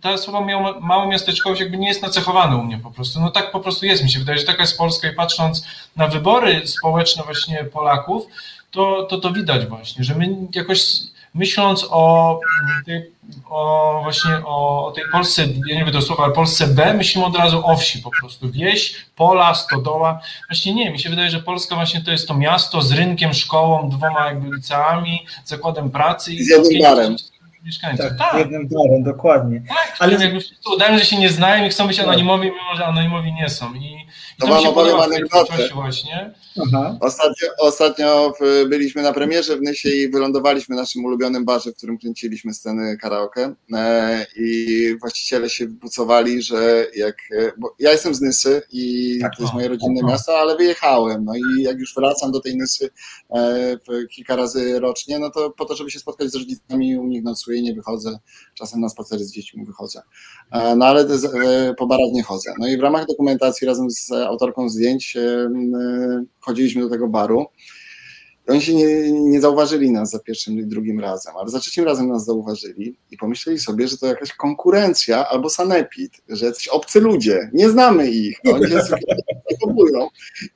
ta 0.00 0.16
słowa 0.18 0.46
małomiasteczkowość 0.80 1.60
jakby 1.60 1.76
nie 1.76 1.88
jest 1.88 2.02
nacechowane 2.02 2.56
u 2.56 2.62
mnie 2.62 2.78
po 2.78 2.90
prostu. 2.90 3.20
No 3.20 3.30
tak 3.30 3.52
po 3.52 3.60
prostu 3.60 3.86
jest, 3.86 4.02
mi 4.02 4.10
się 4.10 4.18
wydaje, 4.18 4.38
że 4.38 4.44
taka 4.44 4.62
jest 4.62 4.78
Polska 4.78 5.08
i 5.08 5.14
patrząc 5.14 5.66
na 5.96 6.08
wybory 6.08 6.66
społeczne 6.66 7.22
właśnie 7.22 7.64
Polaków, 7.64 8.26
to, 8.70 9.06
to, 9.10 9.18
to 9.18 9.32
widać 9.32 9.66
właśnie, 9.66 10.04
że 10.04 10.14
my 10.14 10.36
jakoś 10.54 10.86
myśląc 11.34 11.86
o, 11.90 12.40
o 13.48 14.00
właśnie 14.02 14.30
o, 14.44 14.86
o, 14.86 14.92
tej 14.92 15.04
Polsce, 15.12 15.42
ja 15.66 15.76
nie 15.78 15.84
wiem 15.84 15.92
to 15.92 16.02
słowa, 16.02 16.24
ale 16.24 16.32
Polsce 16.32 16.66
B, 16.66 16.94
myślimy 16.94 17.26
od 17.26 17.36
razu 17.36 17.66
o 17.66 17.76
wsi 17.76 17.98
po 17.98 18.10
prostu. 18.20 18.50
Wieś, 18.50 19.06
pola, 19.16 19.54
stodoła. 19.54 20.20
Właśnie 20.50 20.74
nie, 20.74 20.90
mi 20.90 20.98
się 20.98 21.10
wydaje, 21.10 21.30
że 21.30 21.42
Polska 21.42 21.74
właśnie 21.74 22.00
to 22.00 22.10
jest 22.10 22.28
to 22.28 22.34
miasto 22.34 22.82
z 22.82 22.92
rynkiem, 22.92 23.34
szkołą, 23.34 23.90
dwoma 23.90 24.26
jakby 24.26 24.56
liceami, 24.56 25.26
zakładem 25.44 25.90
pracy 25.90 26.34
i 26.34 26.44
z 26.44 26.48
jednym 26.48 26.82
barem. 26.82 27.16
Mieszkańców. 27.64 28.06
Tak, 28.06 28.18
tak. 28.18 28.38
jednym 28.38 28.68
barem, 28.68 29.02
dokładnie. 29.02 29.62
Tak, 29.68 29.96
ale 29.98 30.12
jakby 30.24 30.40
wszyscy 30.40 30.70
udają, 30.74 30.98
że 30.98 31.04
się 31.04 31.18
nie 31.18 31.30
znają 31.30 31.64
i 31.64 31.68
chcą 31.68 31.86
być 31.86 32.00
anonimowi, 32.00 32.44
mimo 32.44 32.76
że 32.76 32.86
anonimowi 32.86 33.32
nie 33.32 33.48
są. 33.48 33.74
I 33.74 34.06
to, 34.40 34.46
wam 34.46 34.66
opowiem 34.66 35.00
anegdotę. 35.00 35.68
Właśnie. 35.74 36.34
Ostatnio, 37.00 37.48
ostatnio 37.58 38.32
byliśmy 38.68 39.02
na 39.02 39.12
premierze 39.12 39.56
w 39.56 39.62
Nysie 39.62 39.88
i 39.88 40.10
wylądowaliśmy 40.10 40.76
w 40.76 40.78
naszym 40.78 41.04
ulubionym 41.04 41.44
barze, 41.44 41.72
w 41.72 41.76
którym 41.76 41.98
kręciliśmy 41.98 42.54
sceny 42.54 42.96
karaoke 42.96 43.54
e, 43.72 44.26
i 44.36 44.96
właściciele 45.00 45.50
się 45.50 45.66
wypucowali, 45.66 46.42
że 46.42 46.86
jak, 46.96 47.16
e, 47.38 47.52
bo 47.58 47.74
ja 47.78 47.92
jestem 47.92 48.14
z 48.14 48.20
Nysy 48.20 48.62
i 48.72 49.18
tak, 49.20 49.36
to 49.36 49.42
jest 49.42 49.54
moje 49.54 49.68
rodzinne 49.68 50.00
no. 50.02 50.08
miasto, 50.08 50.38
ale 50.38 50.56
wyjechałem, 50.56 51.24
no 51.24 51.32
i 51.36 51.62
jak 51.62 51.78
już 51.78 51.94
wracam 51.94 52.32
do 52.32 52.40
tej 52.40 52.56
Nysy 52.56 52.90
e, 53.30 53.76
kilka 54.10 54.36
razy 54.36 54.80
rocznie, 54.80 55.18
no 55.18 55.30
to 55.30 55.50
po 55.50 55.64
to, 55.64 55.76
żeby 55.76 55.90
się 55.90 55.98
spotkać 55.98 56.30
z 56.30 56.34
rodzicami, 56.34 56.98
u 56.98 57.06
nich 57.06 57.22
nocuję, 57.22 57.62
nie 57.62 57.74
wychodzę, 57.74 58.18
czasem 58.54 58.80
na 58.80 58.88
spacery 58.88 59.24
z 59.24 59.32
dziećmi 59.32 59.64
wychodzę, 59.64 60.02
no 60.76 60.86
ale 60.86 61.06
po 61.78 61.86
barach 61.86 62.12
nie 62.12 62.22
chodzę. 62.22 62.54
No 62.58 62.68
i 62.68 62.76
w 62.76 62.80
ramach 62.80 63.06
dokumentacji 63.06 63.66
razem 63.66 63.90
z 63.90 64.10
autorką 64.26 64.68
zdjęć 64.68 65.16
chodziliśmy 66.40 66.82
do 66.82 66.90
tego 66.90 67.08
baru. 67.08 67.46
Oni 68.48 68.62
się 68.62 68.74
nie, 68.74 69.12
nie 69.12 69.40
zauważyli 69.40 69.90
nas 69.90 70.10
za 70.10 70.18
pierwszym 70.18 70.58
i 70.58 70.66
drugim 70.66 71.00
razem, 71.00 71.34
ale 71.36 71.48
za 71.48 71.60
trzecim 71.60 71.84
razem 71.84 72.08
nas 72.08 72.24
zauważyli 72.24 72.96
i 73.10 73.16
pomyśleli 73.16 73.58
sobie, 73.58 73.88
że 73.88 73.98
to 73.98 74.06
jakaś 74.06 74.32
konkurencja 74.32 75.28
albo 75.28 75.50
sanepid, 75.50 76.12
że 76.28 76.46
jacyś 76.46 76.68
obcy 76.68 77.00
ludzie, 77.00 77.50
nie 77.52 77.70
znamy 77.70 78.10
ich, 78.10 78.38
oni 78.52 78.70
się 78.70 78.80
zachowują. 79.50 80.08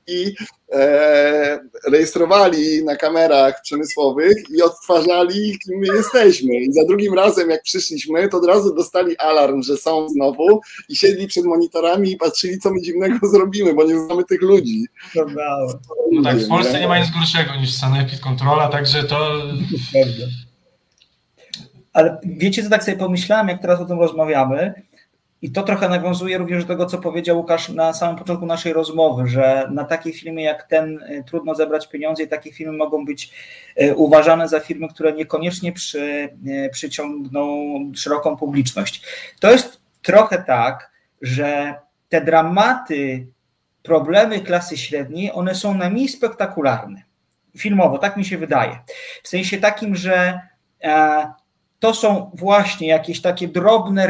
I 0.07 0.33
e, 0.71 1.59
rejestrowali 1.87 2.85
na 2.85 2.95
kamerach 2.95 3.61
przemysłowych 3.61 4.37
i 4.57 4.61
odtwarzali, 4.61 5.59
kim 5.59 5.79
my 5.79 5.87
jesteśmy. 5.87 6.55
I 6.55 6.73
za 6.73 6.85
drugim 6.85 7.13
razem, 7.13 7.49
jak 7.49 7.63
przyszliśmy, 7.63 8.29
to 8.29 8.37
od 8.37 8.45
razu 8.45 8.75
dostali 8.75 9.17
alarm, 9.17 9.63
że 9.63 9.77
są 9.77 10.09
znowu 10.09 10.61
i 10.89 10.95
siedli 10.95 11.27
przed 11.27 11.45
monitorami 11.45 12.11
i 12.11 12.17
patrzyli, 12.17 12.59
co 12.59 12.73
my 12.73 12.81
dziwnego 12.81 13.27
zrobimy, 13.33 13.73
bo 13.73 13.83
nie 13.83 13.99
znamy 13.99 14.23
tych 14.23 14.41
ludzi. 14.41 14.85
No, 16.11 16.23
tak, 16.23 16.37
w 16.37 16.47
Polsce 16.47 16.79
nie 16.79 16.87
ma 16.87 16.99
nic 16.99 17.11
gorszego 17.11 17.55
niż 17.55 17.73
sanepid 17.81 18.19
kontrola, 18.19 18.67
także 18.67 19.03
to... 19.03 19.43
Ale 21.93 22.19
wiecie, 22.23 22.63
co 22.63 22.69
tak 22.69 22.83
sobie 22.83 22.97
pomyślałem, 22.97 23.47
jak 23.47 23.61
teraz 23.61 23.79
o 23.79 23.85
tym 23.85 23.99
rozmawiamy, 23.99 24.73
i 25.41 25.51
to 25.51 25.63
trochę 25.63 25.89
nawiązuje 25.89 26.37
również 26.37 26.65
do 26.65 26.73
tego, 26.73 26.85
co 26.85 26.97
powiedział 26.97 27.37
Łukasz 27.37 27.69
na 27.69 27.93
samym 27.93 28.15
początku 28.15 28.45
naszej 28.45 28.73
rozmowy, 28.73 29.27
że 29.27 29.67
na 29.71 29.83
takie 29.83 30.13
filmy 30.13 30.41
jak 30.41 30.63
ten 30.63 31.03
y, 31.03 31.23
trudno 31.27 31.55
zebrać 31.55 31.89
pieniądze 31.89 32.23
i 32.23 32.27
takie 32.27 32.51
filmy 32.51 32.77
mogą 32.77 33.05
być 33.05 33.31
y, 33.81 33.95
uważane 33.95 34.47
za 34.47 34.59
firmy, 34.59 34.87
które 34.87 35.13
niekoniecznie 35.13 35.71
przy, 35.71 36.29
y, 36.47 36.69
przyciągną 36.71 37.47
szeroką 37.95 38.37
publiczność. 38.37 39.03
To 39.39 39.51
jest 39.51 39.81
trochę 40.01 40.43
tak, 40.43 40.91
że 41.21 41.75
te 42.09 42.21
dramaty, 42.21 43.27
problemy 43.83 44.39
klasy 44.39 44.77
średniej, 44.77 45.31
one 45.33 45.55
są 45.55 45.73
najmniej 45.73 46.09
spektakularne. 46.09 47.10
Filmowo, 47.57 47.97
tak 47.97 48.17
mi 48.17 48.25
się 48.25 48.37
wydaje. 48.37 48.79
W 49.23 49.27
sensie 49.27 49.57
takim, 49.57 49.95
że 49.95 50.39
e, 50.83 51.33
to 51.81 51.93
są 51.93 52.31
właśnie 52.33 52.87
jakieś 52.87 53.21
takie 53.21 53.47
drobne 53.47 54.07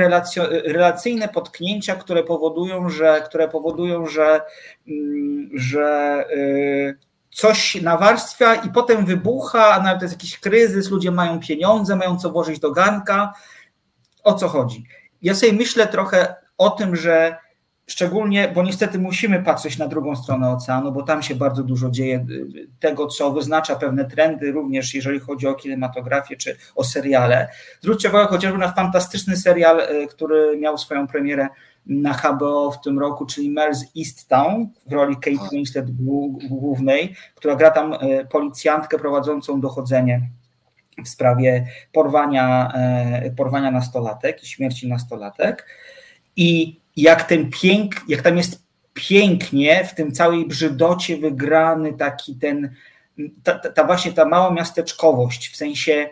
relacyjne 0.66 1.28
potknięcia, 1.28 1.96
które 1.96 2.24
powodują, 2.24 2.90
że, 2.90 3.22
które 3.26 3.48
powodują, 3.48 4.06
że, 4.06 4.42
mm, 4.88 5.50
że 5.54 6.24
y, 6.32 6.98
coś 7.30 7.82
nawarstwia 7.82 8.56
i 8.56 8.70
potem 8.70 9.06
wybucha, 9.06 9.68
a 9.68 9.84
nawet 9.84 10.02
jest 10.02 10.14
jakiś 10.14 10.40
kryzys, 10.40 10.90
ludzie 10.90 11.12
mają 11.12 11.40
pieniądze, 11.40 11.96
mają 11.96 12.18
co 12.18 12.30
włożyć 12.30 12.60
do 12.60 12.72
garnka. 12.72 13.34
O 14.24 14.34
co 14.34 14.48
chodzi? 14.48 14.86
Ja 15.22 15.36
sobie 15.36 15.54
myślę 15.54 15.88
trochę 15.88 16.36
o 16.58 16.70
tym, 16.70 16.96
że 16.96 17.38
Szczególnie, 17.92 18.52
bo 18.56 18.64
niestety 18.64 19.00
musimy 19.00 19.44
patrzeć 19.44 19.78
na 19.78 19.88
drugą 19.88 20.16
stronę 20.16 20.50
oceanu, 20.50 20.92
bo 20.92 21.04
tam 21.04 21.24
się 21.24 21.36
bardzo 21.36 21.64
dużo 21.64 21.90
dzieje 21.90 22.26
tego, 22.80 23.08
co 23.08 23.32
wyznacza 23.32 23.76
pewne 23.76 24.06
trendy, 24.06 24.52
również 24.52 24.94
jeżeli 24.94 25.20
chodzi 25.20 25.48
o 25.48 25.54
kinematografię 25.54 26.38
czy 26.38 26.58
o 26.76 26.84
seriale. 26.84 27.48
Zwróćcie 27.82 28.10
uwagę 28.10 28.28
chociażby 28.28 28.58
na 28.58 28.72
fantastyczny 28.72 29.38
serial, 29.38 29.80
e, 29.80 30.08
który 30.08 30.58
miał 30.58 30.78
swoją 30.78 31.08
premierę 31.08 31.48
na 31.86 32.14
HBO 32.14 32.72
w 32.72 32.82
tym 32.82 33.00
roku, 33.00 33.26
czyli 33.26 33.56
Mel's 33.56 33.84
East 33.98 34.28
Town 34.28 34.70
w 34.86 34.94
roli 34.94 35.16
Kate 35.16 35.38
tak. 35.38 35.52
Winslet 35.52 35.92
głównej, 36.50 37.16
która 37.36 37.56
gra 37.56 37.72
tam 37.72 37.94
e, 37.94 38.26
policjantkę 38.26 39.00
prowadzącą 39.00 39.62
dochodzenie 39.62 40.22
w 41.06 41.10
sprawie 41.10 41.68
porwania, 41.92 42.74
porwania 43.38 43.72
nastolatek 43.72 44.44
i 44.44 44.48
śmierci 44.48 44.90
nastolatek. 44.90 45.68
I 46.36 46.81
jak 46.98 47.24
ten 47.24 47.50
pięk, 47.50 47.96
jak 48.08 48.22
tam 48.22 48.38
jest 48.38 48.64
pięknie 48.94 49.86
w 49.86 49.96
tym 49.96 50.12
całej 50.12 50.48
brzydocie 50.48 51.18
wygrany 51.18 51.94
taki 51.94 52.36
ten, 52.36 52.76
ta, 53.44 53.60
ta 53.60 53.84
właśnie 53.84 54.14
ta 54.14 54.26
mała 54.26 54.52
miasteczkowość, 54.52 55.50
w 55.50 55.56
sensie 55.58 56.10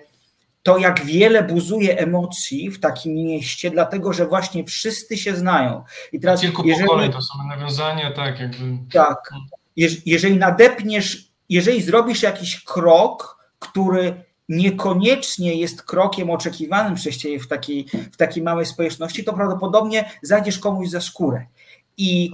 to, 0.64 0.78
jak 0.78 1.06
wiele 1.06 1.44
buzuje 1.44 1.98
emocji 1.98 2.70
w 2.70 2.80
takim 2.80 3.14
mieście, 3.14 3.72
dlatego 3.72 4.14
że 4.14 4.28
właśnie 4.28 4.64
wszyscy 4.64 5.18
się 5.18 5.36
znają. 5.36 5.84
I 6.14 6.20
teraz, 6.20 6.42
Kilku 6.42 6.68
jeżeli, 6.68 6.88
pokoleń 6.88 7.12
to 7.12 7.22
są 7.22 7.34
nawiązania, 7.48 8.12
tak 8.12 8.40
jakby. 8.40 8.78
Tak. 8.94 9.30
Jeżeli 10.06 10.38
nadepniesz, 10.38 11.32
jeżeli 11.50 11.82
zrobisz 11.82 12.24
jakiś 12.24 12.64
krok, 12.64 13.38
który 13.60 14.24
niekoniecznie 14.50 15.56
jest 15.56 15.84
krokiem 15.84 16.30
oczekiwanym 16.30 16.96
przez 16.96 17.18
ciebie 17.18 17.40
w 17.40 17.48
takiej, 17.48 17.86
w 18.12 18.18
takiej 18.18 18.44
małej 18.44 18.66
społeczności, 18.66 19.24
to 19.24 19.34
prawdopodobnie 19.34 20.12
zajdziesz 20.22 20.60
komuś 20.60 20.90
za 20.90 21.02
skórę. 21.02 21.46
I 21.98 22.32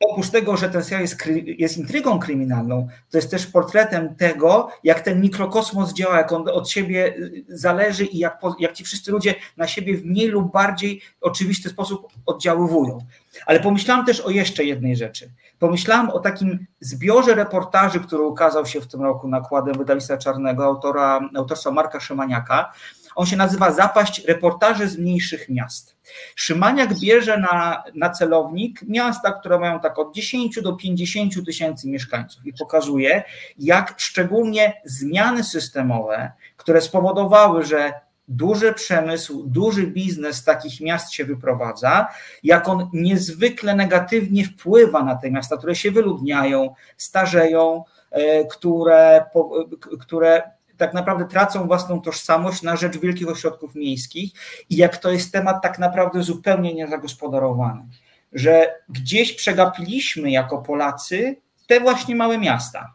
oprócz 0.00 0.30
tego, 0.30 0.56
że 0.56 0.68
ten 0.70 0.84
serial 0.84 1.02
jest, 1.02 1.16
jest 1.46 1.78
intrygą 1.78 2.18
kryminalną, 2.18 2.88
to 3.10 3.18
jest 3.18 3.30
też 3.30 3.46
portretem 3.46 4.14
tego, 4.14 4.70
jak 4.84 5.00
ten 5.00 5.20
mikrokosmos 5.20 5.92
działa, 5.92 6.16
jak 6.16 6.32
on 6.32 6.48
od 6.48 6.70
siebie 6.70 7.16
y, 7.16 7.44
zależy 7.48 8.04
i 8.04 8.18
jak, 8.18 8.40
jak 8.58 8.72
ci 8.72 8.84
wszyscy 8.84 9.12
ludzie 9.12 9.34
na 9.56 9.66
siebie 9.66 9.96
w 9.96 10.04
mniej 10.04 10.28
lub 10.28 10.52
bardziej 10.52 11.00
oczywisty 11.20 11.68
sposób 11.68 12.08
oddziaływują. 12.26 12.98
Ale 13.46 13.60
pomyślałam 13.60 14.06
też 14.06 14.20
o 14.20 14.30
jeszcze 14.30 14.64
jednej 14.64 14.96
rzeczy. 14.96 15.30
Pomyślałam 15.58 16.10
o 16.10 16.20
takim 16.20 16.66
zbiorze 16.80 17.34
reportaży, 17.34 18.00
który 18.00 18.22
ukazał 18.22 18.66
się 18.66 18.80
w 18.80 18.86
tym 18.86 19.02
roku 19.02 19.28
nakładem 19.28 19.74
wydawnictwa 19.74 20.16
czarnego 20.16 20.64
autora, 20.64 21.20
autorstwa 21.36 21.70
Marka 21.70 22.00
Szymaniaka. 22.00 22.72
On 23.14 23.26
się 23.26 23.36
nazywa 23.36 23.72
Zapaść 23.72 24.24
reportaży 24.24 24.88
z 24.88 24.98
mniejszych 24.98 25.48
miast. 25.48 25.99
Szymaniak 26.36 27.00
bierze 27.00 27.38
na, 27.38 27.82
na 27.94 28.10
celownik 28.10 28.82
miasta, 28.82 29.32
które 29.32 29.58
mają 29.58 29.80
tak 29.80 29.98
od 29.98 30.14
10 30.14 30.62
do 30.62 30.72
50 30.72 31.46
tysięcy 31.46 31.88
mieszkańców 31.88 32.46
i 32.46 32.52
pokazuje, 32.52 33.22
jak 33.58 33.94
szczególnie 33.96 34.80
zmiany 34.84 35.44
systemowe, 35.44 36.32
które 36.56 36.80
spowodowały, 36.80 37.64
że 37.64 37.92
duży 38.30 38.72
przemysł, 38.72 39.44
duży 39.46 39.86
biznes 39.86 40.36
z 40.36 40.44
takich 40.44 40.80
miast 40.80 41.12
się 41.12 41.24
wyprowadza, 41.24 42.08
jak 42.42 42.68
on 42.68 42.90
niezwykle 42.92 43.76
negatywnie 43.76 44.44
wpływa 44.44 45.04
na 45.04 45.16
te 45.16 45.30
miasta, 45.30 45.56
które 45.56 45.74
się 45.74 45.90
wyludniają, 45.90 46.74
starzeją, 46.96 47.84
e, 48.10 48.44
które, 48.44 49.24
które 50.00 50.42
tak 50.80 50.94
naprawdę 50.94 51.24
tracą 51.24 51.66
własną 51.66 52.00
tożsamość 52.00 52.62
na 52.62 52.76
rzecz 52.76 52.98
wielkich 52.98 53.28
ośrodków 53.28 53.74
miejskich 53.74 54.32
i 54.70 54.76
jak 54.76 54.96
to 54.96 55.10
jest 55.10 55.32
temat 55.32 55.62
tak 55.62 55.78
naprawdę 55.78 56.22
zupełnie 56.22 56.74
niezagospodarowany, 56.74 57.82
że 58.32 58.74
gdzieś 58.88 59.32
przegapiliśmy 59.32 60.30
jako 60.30 60.58
Polacy 60.58 61.36
te 61.66 61.80
właśnie 61.80 62.16
małe 62.16 62.38
miasta, 62.38 62.94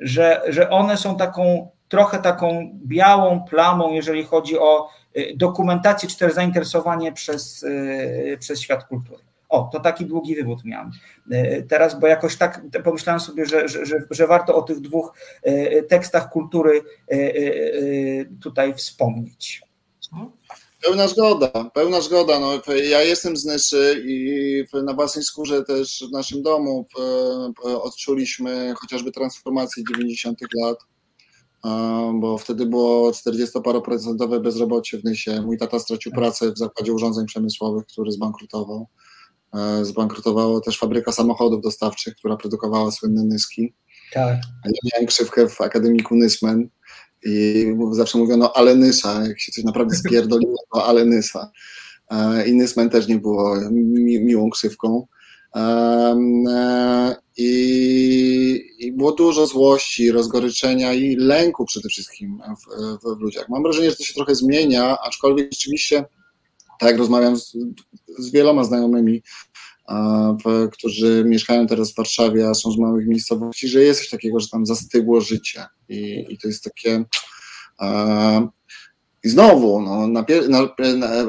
że, 0.00 0.42
że 0.48 0.70
one 0.70 0.96
są 0.96 1.16
taką 1.16 1.68
trochę 1.88 2.18
taką 2.18 2.70
białą 2.86 3.44
plamą, 3.44 3.92
jeżeli 3.92 4.24
chodzi 4.24 4.58
o 4.58 4.88
y, 5.16 5.32
dokumentację 5.36 6.08
czy 6.08 6.18
też 6.18 6.32
zainteresowanie 6.32 7.12
przez, 7.12 7.62
y, 7.62 8.36
przez 8.40 8.60
świat 8.60 8.84
kultury. 8.84 9.29
O, 9.50 9.68
to 9.72 9.80
taki 9.80 10.06
długi 10.06 10.34
wywód 10.34 10.64
miałem 10.64 10.90
y, 11.32 11.66
teraz, 11.68 12.00
bo 12.00 12.06
jakoś 12.06 12.36
tak 12.36 12.62
pomyślałem 12.84 13.20
sobie, 13.20 13.46
że, 13.46 13.68
że, 13.68 13.84
że 14.10 14.26
warto 14.26 14.54
o 14.54 14.62
tych 14.62 14.80
dwóch 14.80 15.12
tekstach 15.88 16.30
kultury 16.30 16.82
tutaj 18.42 18.74
wspomnieć. 18.74 19.62
Pełna 20.84 21.08
zgoda, 21.08 21.70
pełna 21.74 22.00
zgoda. 22.00 22.40
No, 22.40 22.52
ja 22.90 23.02
jestem 23.02 23.36
z 23.36 23.44
Nysy 23.44 24.02
i 24.06 24.64
na 24.84 24.94
własnej 24.94 25.24
skórze 25.24 25.64
też 25.64 26.04
w 26.10 26.12
naszym 26.12 26.42
domu 26.42 26.86
odczuliśmy 27.64 28.74
chociażby 28.80 29.12
transformację 29.12 29.84
90. 29.90 30.38
lat 30.62 30.78
bo 32.20 32.38
wtedy 32.38 32.66
było 32.66 33.10
40-paroprocentowe 33.10 34.40
bezrobocie 34.40 34.98
w 34.98 35.04
Nysie. 35.04 35.42
Mój 35.42 35.58
tata 35.58 35.78
stracił 35.78 36.12
pracę 36.12 36.52
w 36.52 36.58
zakładzie 36.58 36.92
urządzeń 36.92 37.26
przemysłowych, 37.26 37.86
który 37.86 38.12
zbankrutował. 38.12 38.86
E, 39.54 39.84
zbankrutowała 39.84 40.60
też 40.60 40.78
fabryka 40.78 41.12
samochodów 41.12 41.62
dostawczych, 41.62 42.14
która 42.14 42.36
produkowała 42.36 42.90
słynne 42.90 43.24
Nyski. 43.24 43.74
Tak. 44.12 44.38
Ja 44.64 44.70
miałem 44.92 45.06
krzywkę 45.06 45.48
w 45.48 45.60
Akademiku 45.60 46.16
Nysmen 46.16 46.68
i 47.24 47.66
zawsze 47.92 48.18
mówiono 48.18 48.52
ale 48.56 48.74
Nysa, 48.74 49.26
jak 49.26 49.40
się 49.40 49.52
coś 49.52 49.64
naprawdę 49.64 49.96
spierdoliło, 50.04 50.56
to 50.74 50.86
ale 50.86 51.04
Nysa. 51.04 51.50
E, 52.10 52.46
I 52.48 52.54
Nysmen 52.54 52.90
też 52.90 53.08
nie 53.08 53.18
było 53.18 53.70
mi 53.70 54.20
miłą 54.20 54.50
krzywką. 54.50 55.06
E, 55.56 57.16
I, 57.36 58.62
I, 58.78 58.92
było 58.92 59.12
dużo 59.12 59.46
złości, 59.46 60.12
rozgoryczenia 60.12 60.92
i 60.92 61.16
lęku 61.16 61.64
przede 61.64 61.88
wszystkim 61.88 62.42
w, 62.58 62.98
w, 63.02 63.18
w, 63.18 63.20
ludziach. 63.20 63.48
Mam 63.48 63.62
wrażenie, 63.62 63.90
że 63.90 63.96
to 63.96 64.04
się 64.04 64.14
trochę 64.14 64.34
zmienia, 64.34 64.98
aczkolwiek 65.06 65.48
rzeczywiście, 65.52 66.04
tak 66.80 66.98
rozmawiam 66.98 67.36
z, 67.36 67.56
z 68.18 68.30
wieloma 68.30 68.64
znajomymi, 68.64 69.22
którzy 70.72 71.24
mieszkają 71.26 71.66
teraz 71.66 71.92
w 71.92 71.96
Warszawie, 71.96 72.48
a 72.48 72.54
są 72.54 72.72
z 72.72 72.78
małych 72.78 73.06
miejscowości, 73.06 73.68
że 73.68 73.82
jest 73.82 74.00
coś 74.00 74.10
takiego, 74.10 74.40
że 74.40 74.48
tam 74.48 74.66
zastygło 74.66 75.20
życie. 75.20 75.64
I, 75.88 76.26
i 76.28 76.38
to 76.38 76.48
jest 76.48 76.64
takie. 76.64 77.04
I 79.24 79.28
znowu, 79.28 79.82
no, 79.82 80.06
na, 80.06 80.22
pier 80.22 80.48
na, 80.48 80.68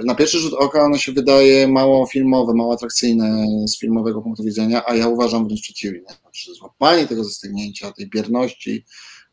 na, 0.05 0.15
pierwszy 0.15 0.39
rzut 0.39 0.53
oka 0.53 0.83
ono 0.83 0.97
się 0.97 1.11
wydaje 1.11 1.67
mało 1.67 2.05
filmowe, 2.05 2.53
mało 2.53 2.73
atrakcyjne 2.73 3.45
z 3.67 3.79
filmowego 3.79 4.21
punktu 4.21 4.43
widzenia, 4.43 4.83
a 4.87 4.95
ja 4.95 5.07
uważam 5.07 5.45
wręcz 5.47 5.61
przeciwnie. 5.61 6.05
Znaczy, 6.21 6.53
złapanie 6.53 7.07
tego 7.07 7.23
zastygnięcia, 7.23 7.91
tej 7.91 8.09
bierności 8.09 8.85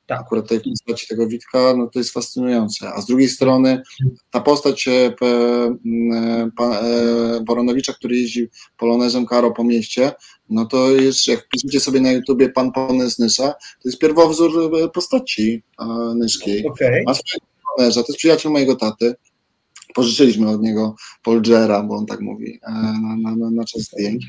Tak. 0.09 0.20
Akurat 0.20 0.48
tej 0.48 0.61
postaci 0.61 1.06
tego 1.06 1.26
Witka, 1.26 1.74
no 1.76 1.86
to 1.86 1.98
jest 1.98 2.12
fascynujące. 2.12 2.92
A 2.94 3.00
z 3.00 3.06
drugiej 3.06 3.28
strony 3.28 3.82
ta 4.30 4.40
postać 4.40 4.88
e, 4.88 5.12
e, 5.22 6.50
Baronowicza, 7.46 7.92
który 7.92 8.16
jeździ 8.16 8.48
polonezem 8.76 9.26
Karo 9.26 9.50
po 9.50 9.64
mieście, 9.64 10.12
no 10.50 10.66
to 10.66 10.90
jest, 10.90 11.26
jak 11.26 11.44
wpiszecie 11.44 11.80
sobie 11.80 12.00
na 12.00 12.12
YouTubie 12.12 12.48
pan 12.48 12.72
Polonez 12.72 13.18
Nysa, 13.18 13.52
to 13.52 13.88
jest 13.88 13.98
pierwowzór 13.98 14.74
e, 14.84 14.88
postaci 14.88 15.62
Nyskiej. 16.14 16.66
Okay. 16.66 17.02
Ma 17.06 17.14
swojego 17.14 17.46
to 17.78 18.04
jest 18.09 18.18
przyjaciel 18.18 18.52
mojego 18.52 18.76
taty. 18.76 19.14
Pożyczyliśmy 19.94 20.50
od 20.50 20.62
niego 20.62 20.94
Polgera, 21.22 21.82
bo 21.82 21.94
on 21.94 22.06
tak 22.06 22.20
mówi, 22.20 22.61
na, 22.68 23.16
na, 23.22 23.36
na, 23.36 23.50
na 23.50 23.64
czas 23.64 23.82
zdjęć. 23.82 24.26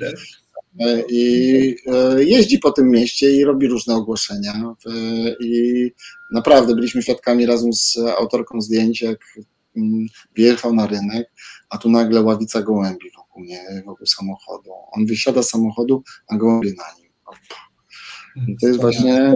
E, 0.79 1.03
i 1.09 1.75
e, 1.87 2.23
jeździ 2.23 2.59
po 2.59 2.71
tym 2.71 2.89
mieście 2.89 3.31
i 3.31 3.43
robi 3.43 3.67
różne 3.67 3.95
ogłoszenia. 3.95 4.53
E, 4.53 4.91
I 5.39 5.91
naprawdę 6.31 6.75
byliśmy 6.75 7.01
świadkami 7.01 7.45
razem 7.45 7.73
z 7.73 7.97
autorką 7.97 8.61
zdjęć, 8.61 9.01
jak 9.01 9.19
mm, 9.77 10.05
wjechał 10.35 10.73
na 10.73 10.87
rynek, 10.87 11.31
a 11.69 11.77
tu 11.77 11.89
nagle 11.89 12.21
ławica 12.21 12.61
gołębi 12.61 13.11
wokół, 13.17 13.43
nie, 13.43 13.83
wokół 13.85 14.07
samochodu. 14.07 14.69
On 14.91 15.05
wysiada 15.05 15.43
z 15.43 15.49
samochodu, 15.49 16.03
a 16.27 16.37
gołębie 16.37 16.73
na 16.77 17.01
nim. 17.01 17.09
To 18.61 18.67
jest 18.67 18.81
właśnie. 18.81 19.35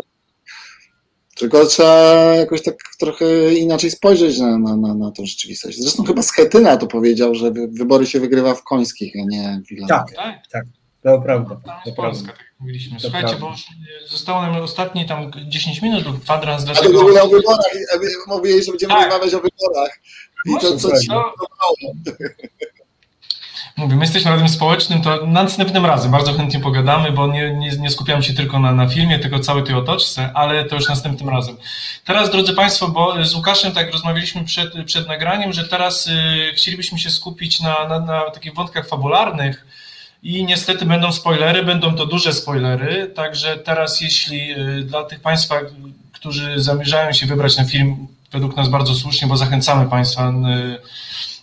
Tylko 1.38 1.66
trzeba 1.66 2.24
jakoś 2.36 2.62
tak 2.62 2.76
trochę 3.00 3.54
inaczej 3.54 3.92
spojrzeć 3.92 4.40
na, 4.40 4.58
na, 4.58 4.78
na, 4.78 4.96
na 4.96 5.12
tą 5.12 5.26
rzeczywistość. 5.26 5.80
Zresztą 5.82 6.04
chyba 6.04 6.22
Schetyna 6.22 6.78
to 6.78 6.88
powiedział, 6.88 7.36
że 7.36 7.52
wybory 7.52 8.06
się 8.06 8.20
wygrywa 8.20 8.56
w 8.56 8.64
końskich, 8.64 9.14
a 9.24 9.26
nie 9.26 9.62
w. 9.62 9.88
Tak, 9.88 10.12
tak, 10.16 10.48
tak. 10.52 10.66
To 11.04 11.22
prawda. 11.22 11.82
Jest 11.86 11.98
Polska, 11.98 12.28
tak 12.28 12.38
jak 12.38 12.60
mówiliśmy. 12.60 12.96
To 12.96 13.02
Słuchajcie, 13.02 13.28
prawda. 13.28 13.48
bo 13.48 14.08
zostało 14.08 14.42
nam 14.42 14.56
ostatnie 14.56 15.06
tam 15.06 15.32
10 15.48 15.82
minut 15.82 16.06
lub 16.06 16.24
kwadrans. 16.24 16.64
Dlaczego... 16.64 16.90
A 16.90 16.92
to 16.92 17.06
było 17.06 17.22
o 17.24 17.28
wyborach. 17.28 17.66
Mówili, 18.28 18.64
że 18.64 18.72
będziemy 18.72 18.94
tak. 18.94 19.04
rozmawiać 19.04 19.34
o 19.34 19.40
wyborach. 19.40 20.00
I 20.46 20.52
to 20.62 20.78
co 20.78 21.00
ci 21.00 21.08
to... 21.08 21.34
Mówię, 23.78 23.96
my 23.96 24.02
jesteśmy 24.02 24.32
radiem 24.32 24.50
społecznym, 24.50 25.02
to 25.02 25.26
następnym 25.26 25.86
razem 25.86 26.12
bardzo 26.12 26.34
chętnie 26.34 26.60
pogadamy, 26.60 27.12
bo 27.12 27.28
nie, 27.28 27.54
nie, 27.54 27.70
nie 27.70 27.90
skupiamy 27.90 28.24
się 28.24 28.34
tylko 28.34 28.60
na, 28.60 28.72
na 28.72 28.88
filmie, 28.88 29.20
tylko 29.20 29.40
całej 29.40 29.64
tej 29.64 29.76
otoczce, 29.76 30.32
ale 30.34 30.66
to 30.66 30.76
już 30.76 30.90
następnym 30.90 31.30
razem. 31.30 31.58
Teraz, 32.06 32.32
drodzy 32.32 32.54
Państwo, 32.54 32.88
bo 32.88 33.26
z 33.26 33.36
Łukaszem 33.36 33.72
tak 33.72 33.92
rozmawialiśmy 33.92 34.44
przed, 34.44 34.86
przed 34.86 35.08
nagraniem, 35.08 35.54
że 35.54 35.68
teraz 35.68 36.08
y, 36.08 36.12
chcielibyśmy 36.56 37.00
się 37.00 37.10
skupić 37.10 37.62
na, 37.62 37.88
na, 37.88 38.00
na 38.00 38.32
takich 38.32 38.54
wątkach 38.54 38.88
fabularnych, 38.88 39.66
i 40.24 40.46
niestety 40.46 40.86
będą 40.86 41.12
spoilery, 41.12 41.64
będą 41.64 41.96
to 41.96 42.06
duże 42.06 42.34
spoilery, 42.34 43.12
także 43.16 43.58
teraz 43.58 44.02
jeśli 44.02 44.52
y, 44.52 44.84
dla 44.84 45.04
tych 45.04 45.20
Państwa, 45.20 45.56
którzy 46.12 46.62
zamierzają 46.62 47.14
się 47.14 47.26
wybrać 47.26 47.58
na 47.58 47.66
film, 47.66 48.08
według 48.32 48.58
nas 48.58 48.70
bardzo 48.70 48.96
słusznie, 48.96 49.28
bo 49.28 49.38
zachęcamy 49.38 49.90
Państwa 49.90 50.30
y, 50.30 50.34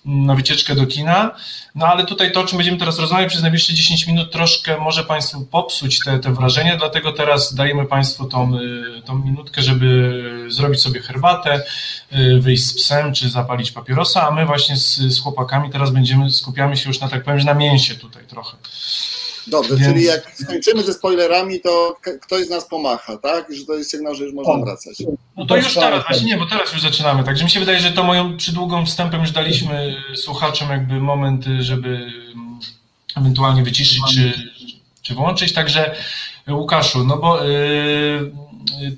na 0.05 0.35
wycieczkę 0.35 0.75
do 0.75 0.87
kina. 0.87 1.31
No 1.75 1.87
ale 1.87 2.07
tutaj 2.07 2.33
to, 2.33 2.41
o 2.41 2.45
czym 2.45 2.59
będziemy 2.59 2.79
teraz 2.79 2.99
rozmawiać 2.99 3.29
przez 3.29 3.43
najbliższe 3.43 3.75
10 3.75 4.07
minut, 4.07 4.33
troszkę 4.33 4.79
może 4.79 5.05
Państwu 5.05 5.47
popsuć 5.47 5.99
te, 6.05 6.19
te 6.19 6.35
wrażenia, 6.35 6.77
dlatego 6.77 7.13
teraz 7.13 7.55
dajemy 7.55 7.87
Państwu 7.87 8.25
tą, 8.25 8.59
y, 8.59 9.03
tą 9.05 9.19
minutkę, 9.19 9.63
żeby 9.63 10.21
zrobić 10.49 10.81
sobie 10.81 11.01
herbatę, 11.01 11.63
y, 12.13 12.41
wyjść 12.41 12.65
z 12.65 12.75
psem, 12.75 13.15
czy 13.15 13.29
zapalić 13.29 13.71
papierosa, 13.73 14.29
a 14.29 14.31
my 14.31 14.47
właśnie 14.47 14.77
z, 14.77 14.97
z 14.97 15.21
chłopakami 15.21 15.71
teraz 15.71 15.91
będziemy, 15.91 16.31
skupiamy 16.31 16.77
się 16.77 16.89
już 16.89 17.01
na 17.01 17.09
tak 17.09 17.25
powiem, 17.25 17.41
na 17.41 17.55
mięsie 17.55 17.95
tutaj 17.95 18.27
trochę. 18.27 18.57
Dobrze, 19.51 19.77
Więc... 19.77 19.89
czyli 19.89 20.05
jak 20.05 20.33
skończymy 20.35 20.83
ze 20.83 20.93
spoilerami, 20.95 21.61
to 21.61 21.97
ktoś 22.21 22.47
z 22.47 22.51
nas 22.51 22.69
pomacha, 22.69 23.17
tak? 23.17 23.55
Że 23.55 23.65
to 23.65 23.75
jest 23.75 23.91
sygnał, 23.91 24.15
że 24.15 24.25
już 24.25 24.35
można 24.35 24.65
wracać. 24.65 25.03
No 25.37 25.47
to 25.47 25.57
już 25.57 25.75
teraz, 25.75 26.07
właśnie 26.07 26.27
nie, 26.27 26.37
bo 26.37 26.47
teraz 26.47 26.73
już 26.73 26.83
zaczynamy. 26.83 27.25
Także 27.25 27.45
mi 27.45 27.51
się 27.51 27.61
wydaje, 27.61 27.81
że 27.81 27.93
to 27.93 28.03
moją 28.05 28.37
przydługą 28.37 28.87
wstępem 28.87 29.21
już 29.21 29.31
daliśmy 29.31 29.97
słuchaczom 30.17 30.71
jakby 30.71 31.01
moment, 31.01 31.45
żeby 31.61 31.89
mm, 31.89 32.61
ewentualnie 33.17 33.63
wyciszyć 33.63 34.01
czy, 34.15 34.33
czy 35.03 35.15
wyłączyć. 35.15 35.53
Także 35.53 35.95
Łukaszu, 36.49 37.05
no 37.05 37.17
bo 37.17 37.45
yy, 37.45 38.33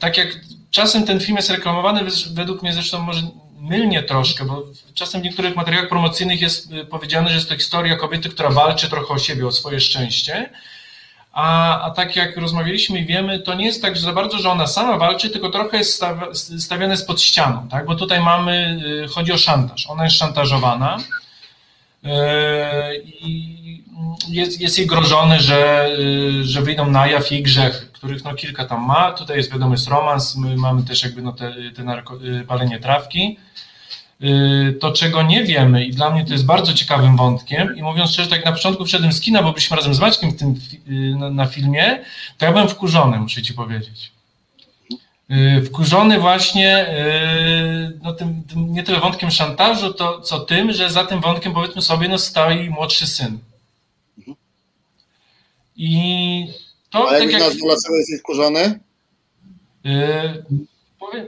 tak 0.00 0.16
jak 0.16 0.40
czasem 0.70 1.04
ten 1.04 1.20
film 1.20 1.36
jest 1.36 1.50
reklamowany, 1.50 2.00
według 2.34 2.62
mnie 2.62 2.72
zresztą 2.72 3.02
może 3.02 3.22
mylnie 3.62 4.02
troszkę, 4.02 4.44
bo 4.44 4.62
czasem 4.94 5.20
w 5.20 5.24
niektórych 5.24 5.56
materiałach 5.56 5.88
promocyjnych 5.88 6.40
jest 6.40 6.72
y, 6.72 6.84
powiedziane, 6.84 7.28
że 7.28 7.34
jest 7.34 7.48
to 7.48 7.56
historia 7.56 7.96
kobiety, 7.96 8.28
która 8.28 8.50
walczy 8.50 8.90
trochę 8.90 9.14
o 9.14 9.18
siebie, 9.18 9.46
o 9.46 9.52
swoje 9.52 9.80
szczęście. 9.80 10.50
A, 11.32 11.80
a 11.80 11.90
tak 11.90 12.16
jak 12.16 12.36
rozmawialiśmy 12.36 12.98
i 12.98 13.06
wiemy, 13.06 13.38
to 13.38 13.54
nie 13.54 13.66
jest 13.66 13.82
tak 13.82 13.96
że 13.96 14.02
za 14.02 14.12
bardzo, 14.12 14.38
że 14.38 14.50
ona 14.50 14.66
sama 14.66 14.98
walczy, 14.98 15.30
tylko 15.30 15.50
trochę 15.50 15.76
jest 15.76 16.04
stawiane 16.58 16.96
pod 16.96 17.20
ścianą, 17.20 17.68
tak? 17.68 17.86
bo 17.86 17.94
tutaj 17.94 18.20
mamy, 18.20 18.80
y, 19.04 19.08
chodzi 19.08 19.32
o 19.32 19.38
szantaż. 19.38 19.86
Ona 19.86 20.04
jest 20.04 20.16
szantażowana 20.16 20.98
y, 22.04 22.08
i 23.04 23.62
jest, 24.28 24.60
jest 24.60 24.78
jej 24.78 24.86
grożony, 24.86 25.40
że, 25.40 25.90
że 26.42 26.62
wyjdą 26.62 26.90
na 26.90 27.06
jaw 27.06 27.30
jej 27.30 27.42
grzechy, 27.42 27.91
których 28.02 28.24
no 28.24 28.34
kilka 28.34 28.64
tam 28.64 28.86
ma. 28.86 29.12
Tutaj 29.12 29.36
jest 29.36 29.52
wiadomo, 29.52 29.74
jest 29.74 29.88
romans, 29.88 30.36
my 30.36 30.56
mamy 30.56 30.82
też 30.82 31.02
jakby 31.02 31.22
no 31.22 31.32
te, 31.32 31.54
te 31.76 31.84
narko, 31.84 32.18
palenie 32.48 32.80
trawki. 32.80 33.38
Y, 34.22 34.78
to, 34.80 34.92
czego 34.92 35.22
nie 35.22 35.44
wiemy, 35.44 35.84
i 35.84 35.90
dla 35.90 36.10
mnie 36.10 36.24
to 36.24 36.32
jest 36.32 36.46
bardzo 36.46 36.72
ciekawym 36.72 37.16
wątkiem, 37.16 37.76
i 37.76 37.82
mówiąc 37.82 38.10
szczerze, 38.10 38.30
tak 38.30 38.44
na 38.44 38.52
początku 38.52 38.84
wszedłem 38.84 39.12
z 39.12 39.20
kina, 39.20 39.42
bo 39.42 39.52
byliśmy 39.52 39.76
razem 39.76 39.94
z 39.94 40.00
Maćkiem 40.00 40.30
w 40.30 40.36
tym, 40.36 40.54
y, 40.88 41.16
na, 41.18 41.30
na 41.30 41.46
filmie, 41.46 41.98
to 42.38 42.46
ja 42.46 42.52
byłem 42.52 42.68
wkurzony, 42.68 43.20
muszę 43.20 43.42
ci 43.42 43.54
powiedzieć. 43.54 44.12
Y, 45.30 45.62
wkurzony 45.62 46.18
właśnie 46.18 46.86
no 48.02 48.12
tym, 48.12 48.42
tym, 48.42 48.72
nie 48.72 48.82
tyle 48.82 49.00
wątkiem 49.00 49.30
szantażu, 49.30 49.94
to 49.94 50.20
co 50.20 50.40
tym, 50.40 50.72
że 50.72 50.90
za 50.90 51.04
tym 51.04 51.20
wątkiem 51.20 51.54
powiedzmy 51.54 51.82
sobie 51.82 52.08
no 52.08 52.18
stoi 52.18 52.70
młodszy 52.70 53.06
syn. 53.06 53.38
I 55.76 56.61
to 56.92 57.08
A 57.08 57.18
tak 57.18 57.32
jak... 57.32 57.40
nas 57.40 57.56
dlaczego 57.56 57.96
jesteś 57.96 58.20
wkurzony? 58.20 58.80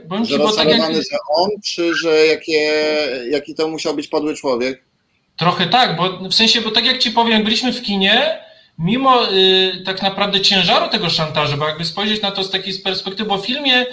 Powiem, 0.09 0.25
że 0.25 0.39
tak 0.55 0.69
jak... 0.69 0.93
że 0.93 1.17
on, 1.37 1.49
czy 1.63 1.95
że 1.95 2.25
jakie, 2.25 2.71
jaki 3.31 3.55
to 3.55 3.67
musiał 3.67 3.95
być 3.95 4.07
podły 4.07 4.35
człowiek? 4.35 4.83
Trochę 5.37 5.67
tak, 5.67 5.95
bo 5.97 6.29
w 6.29 6.33
sensie, 6.33 6.61
bo 6.61 6.71
tak 6.71 6.85
jak 6.85 6.97
ci 6.97 7.11
powiem, 7.11 7.31
jak 7.31 7.43
byliśmy 7.43 7.73
w 7.73 7.81
kinie, 7.81 8.39
mimo 8.79 9.31
y, 9.31 9.83
tak 9.85 10.01
naprawdę 10.01 10.41
ciężaru 10.41 10.89
tego 10.89 11.09
szantażu, 11.09 11.57
bo 11.57 11.67
jakby 11.67 11.85
spojrzeć 11.85 12.21
na 12.21 12.31
to 12.31 12.43
z 12.43 12.51
takiej 12.51 12.73
perspektywy, 12.73 13.29
bo 13.29 13.37
w 13.37 13.45
filmie, 13.45 13.85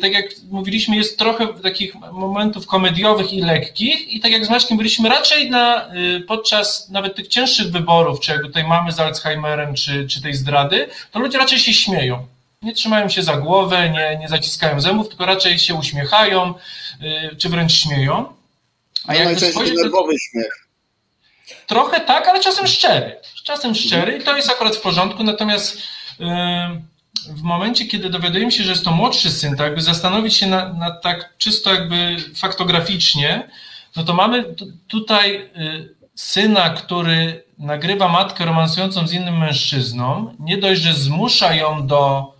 tak 0.00 0.12
jak 0.12 0.24
mówiliśmy, 0.50 0.96
jest 0.96 1.18
trochę 1.18 1.54
takich 1.54 1.94
momentów 1.94 2.66
komediowych 2.66 3.32
i 3.32 3.40
lekkich 3.40 4.08
i 4.08 4.20
tak 4.20 4.32
jak 4.32 4.46
z 4.46 4.50
Maćkiem 4.50 4.76
byliśmy 4.76 5.08
raczej 5.08 5.50
na, 5.50 5.94
y, 5.94 6.20
podczas 6.20 6.88
nawet 6.88 7.16
tych 7.16 7.28
cięższych 7.28 7.70
wyborów, 7.70 8.20
czy 8.20 8.32
jak 8.32 8.42
tutaj 8.42 8.64
mamy 8.64 8.92
z 8.92 9.00
Alzheimerem, 9.00 9.74
czy, 9.74 10.06
czy 10.08 10.22
tej 10.22 10.34
zdrady, 10.34 10.88
to 11.12 11.18
ludzie 11.18 11.38
raczej 11.38 11.58
się 11.58 11.72
śmieją 11.72 12.26
nie 12.64 12.72
trzymają 12.72 13.08
się 13.08 13.22
za 13.22 13.36
głowę, 13.36 13.90
nie, 13.90 14.18
nie 14.20 14.28
zaciskają 14.28 14.80
zębów, 14.80 15.08
tylko 15.08 15.26
raczej 15.26 15.58
się 15.58 15.74
uśmiechają, 15.74 16.54
yy, 17.00 17.36
czy 17.36 17.48
wręcz 17.48 17.72
śmieją. 17.72 18.34
A 19.06 19.14
jak 19.14 19.40
spojrzeć, 19.40 19.76
nerwowy 19.76 20.14
śmiech. 20.18 20.66
Trochę 21.66 22.00
tak, 22.00 22.28
ale 22.28 22.40
czasem 22.40 22.66
szczery. 22.66 23.16
Czasem 23.44 23.74
szczery 23.74 24.18
i 24.18 24.24
to 24.24 24.36
jest 24.36 24.50
akurat 24.50 24.76
w 24.76 24.80
porządku, 24.80 25.24
natomiast 25.24 25.78
yy, 26.18 26.26
w 27.28 27.42
momencie, 27.42 27.86
kiedy 27.86 28.10
dowiadujemy 28.10 28.52
się, 28.52 28.64
że 28.64 28.70
jest 28.70 28.84
to 28.84 28.92
młodszy 28.92 29.30
syn, 29.30 29.56
to 29.56 29.64
jakby 29.64 29.80
zastanowić 29.80 30.34
się 30.34 30.46
nad 30.46 30.78
na 30.78 30.90
tak 30.90 31.34
czysto 31.38 31.74
jakby 31.74 32.16
faktograficznie, 32.34 33.48
no 33.96 34.04
to 34.04 34.14
mamy 34.14 34.44
tutaj 34.88 35.50
yy, 35.56 35.94
syna, 36.14 36.70
który 36.70 37.44
nagrywa 37.58 38.08
matkę 38.08 38.44
romansującą 38.44 39.06
z 39.06 39.12
innym 39.12 39.38
mężczyzną, 39.38 40.34
nie 40.40 40.58
dość, 40.58 40.80
że 40.80 40.94
zmusza 40.94 41.54
ją 41.54 41.86
do 41.86 42.34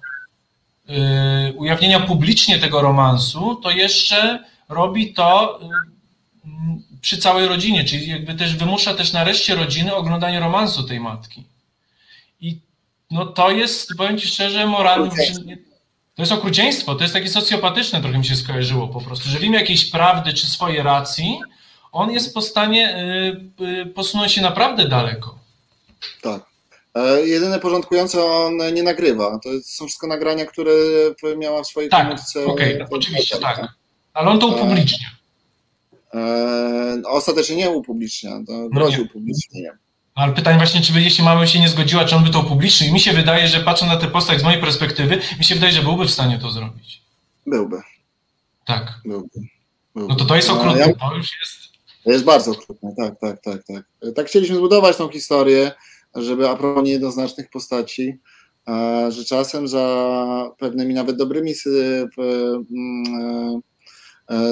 Y, 0.91 1.53
ujawnienia 1.57 2.01
publicznie 2.01 2.59
tego 2.59 2.83
romansu, 2.83 3.55
to 3.55 3.71
jeszcze 3.71 4.45
robi 4.69 5.13
to 5.13 5.61
y, 5.63 6.49
przy 7.01 7.19
całej 7.19 7.49
rodzinie, 7.49 7.85
czyli 7.85 8.09
jakby 8.09 8.35
też 8.35 8.57
wymusza 8.57 8.95
też 8.95 9.13
nareszcie 9.13 9.55
rodziny 9.55 9.95
oglądanie 9.95 10.41
romansu 10.41 10.83
tej 10.83 11.01
matki. 11.01 11.45
No 13.11 13.27
to 13.27 13.51
jest, 13.51 13.89
powiem 13.99 14.19
Ci 14.19 14.27
szczerze, 14.27 14.67
moralne. 14.67 15.11
To 16.15 16.23
jest 16.23 16.33
okrucieństwo, 16.33 16.95
to 16.95 17.03
jest 17.03 17.15
takie 17.15 17.29
socjopatyczne, 17.29 18.01
trochę 18.01 18.19
mi 18.19 18.25
się 18.25 18.37
skojarzyło 18.37 18.89
po 18.89 19.01
prostu, 19.01 19.29
że 19.29 19.39
w 19.39 19.45
imię 19.45 19.59
jakiejś 19.59 19.91
prawdy 19.91 20.33
czy 20.33 20.47
swojej 20.47 20.83
racji, 20.83 21.41
on 21.93 22.11
jest 22.11 22.35
po 22.35 22.43
stanie 22.43 22.97
y, 23.61 23.87
posunąć 23.87 24.33
się 24.33 24.43
naprawdę 24.43 24.89
daleko. 24.89 25.39
Tak. 26.23 26.55
E, 26.95 27.27
jedyne 27.27 27.61
porządkujące 27.61 28.25
on 28.25 28.75
nie 28.75 28.83
nagrywa. 28.83 29.39
To 29.39 29.49
są 29.65 29.87
wszystko 29.87 30.07
nagrania, 30.07 30.47
które 30.47 30.73
miała 31.37 31.63
w 31.63 31.67
swojej 31.67 31.91
tak, 31.91 32.03
komórce. 32.03 32.45
Okej, 32.47 32.75
okay, 32.75 32.87
oczywiście, 32.91 33.39
tak. 33.39 33.69
Ale 34.13 34.31
on 34.31 34.39
to 34.39 34.47
e, 34.49 34.51
upublicznia. 34.51 35.09
E, 36.15 37.03
ostatecznie 37.07 37.57
nie 37.57 37.71
upublicznia, 37.71 38.31
to 38.47 38.53
no 38.53 38.69
grozi 38.69 38.99
no 38.99 39.05
upublicznieniem. 39.05 39.79
Ale 40.15 40.33
pytanie 40.33 40.57
właśnie, 40.59 40.81
czy 40.81 40.93
by, 40.93 41.01
jeśli 41.01 41.25
mama 41.25 41.47
się 41.47 41.61
nie 41.61 41.69
zgodziła, 41.69 42.05
czy 42.05 42.17
on 42.17 42.25
by 42.25 42.31
to 42.31 42.41
upublicznił? 42.41 42.91
I 42.91 42.93
mi 42.93 43.01
się 43.01 43.13
wydaje, 43.13 43.49
że 43.49 43.61
patrząc 43.61 43.93
na 43.93 43.99
tę 43.99 44.09
postać 44.09 44.41
z 44.41 44.43
mojej 44.43 44.61
perspektywy, 44.61 45.21
mi 45.39 45.45
się 45.45 45.55
wydaje, 45.55 45.73
że 45.73 45.83
byłby 45.83 46.05
w 46.05 46.11
stanie 46.11 46.39
to 46.39 46.51
zrobić. 46.51 47.03
Byłby. 47.47 47.77
Tak. 48.65 49.01
Byłby. 49.05 49.29
Byłby. 49.95 50.09
No 50.09 50.15
to 50.15 50.25
to 50.25 50.37
jest 50.37 50.51
okrutne, 50.51 50.81
ja... 50.81 50.95
to 50.95 51.17
już 51.17 51.29
jest... 51.41 51.75
To 52.05 52.11
jest 52.11 52.25
bardzo 52.25 52.51
okrutne, 52.51 52.95
tak, 52.97 53.21
tak, 53.21 53.43
tak, 53.43 53.61
tak. 53.67 54.15
Tak 54.15 54.27
chcieliśmy 54.27 54.57
zbudować 54.57 54.97
tą 54.97 55.09
historię, 55.09 55.73
żeby 56.15 56.49
a 56.49 56.57
propos 56.57 56.85
niejednoznacznych 56.85 57.51
postaci, 57.51 58.19
że 59.09 59.25
czasem 59.25 59.69
za 59.69 60.51
pewnymi 60.59 60.95
nawet 60.95 61.17
dobrymi 61.17 61.51
e, 61.51 61.55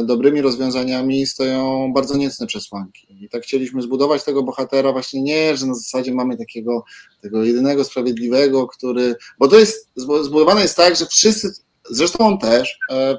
dobrymi 0.05 0.43
rozwiązaniami 0.43 1.27
stoją 1.27 1.93
bardzo 1.93 2.17
niecne 2.17 2.47
przesłanki. 2.47 3.25
I 3.25 3.29
tak 3.29 3.43
chcieliśmy 3.43 3.83
zbudować 3.83 4.25
tego 4.25 4.43
bohatera 4.43 4.93
właśnie 4.93 5.23
nie, 5.23 5.57
że 5.57 5.67
na 5.67 5.75
zasadzie 5.75 6.15
mamy 6.15 6.37
takiego 6.37 6.85
tego 7.23 7.45
jedynego 7.45 7.85
sprawiedliwego, 7.85 8.67
który, 8.67 9.15
bo 9.39 9.49
to 9.49 9.59
jest 9.59 9.91
zbudowane 9.97 10.63
jest 10.63 10.77
tak, 10.77 10.97
że 10.97 11.07
wszyscy, 11.07 11.53
zresztą 11.91 12.19
on 12.27 12.39
też, 12.39 12.79
e, 12.91 13.19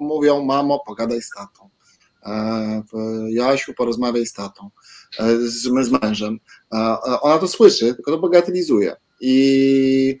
mówią 0.00 0.44
mamo, 0.44 0.82
pogadaj 0.86 1.22
z 1.22 1.30
tatą. 1.30 1.70
E, 2.26 2.82
Jasiu, 3.30 3.74
porozmawiaj 3.74 4.26
z 4.26 4.32
tatą, 4.32 4.70
z, 5.38 5.62
z 5.62 5.90
mężem. 6.02 6.38
Ona 7.20 7.38
to 7.38 7.48
słyszy, 7.48 7.94
tylko 7.94 8.10
to 8.10 8.18
bagatelizuje. 8.18 8.96
I, 9.20 10.18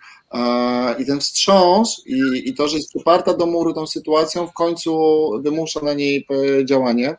i 0.98 1.06
ten 1.06 1.20
wstrząs 1.20 2.02
i, 2.06 2.48
i 2.48 2.54
to, 2.54 2.68
że 2.68 2.76
jest 2.76 2.88
przyparta 2.88 3.34
do 3.34 3.46
muru 3.46 3.74
tą 3.74 3.86
sytuacją, 3.86 4.46
w 4.46 4.52
końcu 4.52 4.98
wymusza 5.42 5.80
na 5.80 5.94
niej 5.94 6.26
działanie. 6.64 7.16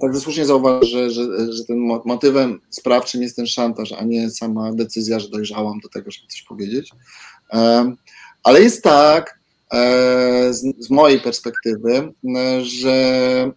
Także 0.00 0.20
słusznie 0.20 0.46
zauważ, 0.46 0.88
że, 0.88 1.10
że, 1.10 1.52
że 1.52 1.64
tym 1.64 1.78
motywem 2.04 2.60
sprawczym 2.70 3.22
jest 3.22 3.36
ten 3.36 3.46
szantaż, 3.46 3.92
a 3.92 4.04
nie 4.04 4.30
sama 4.30 4.72
decyzja, 4.72 5.20
że 5.20 5.28
dojrzałam 5.28 5.80
do 5.80 5.88
tego, 5.88 6.10
żeby 6.10 6.26
coś 6.26 6.42
powiedzieć. 6.42 6.90
Ale 8.42 8.62
jest 8.62 8.82
tak, 8.82 9.40
e, 9.72 10.52
z, 10.52 10.64
z 10.78 10.90
mojej 10.90 11.20
perspektywy, 11.20 12.12
że 12.62 13.52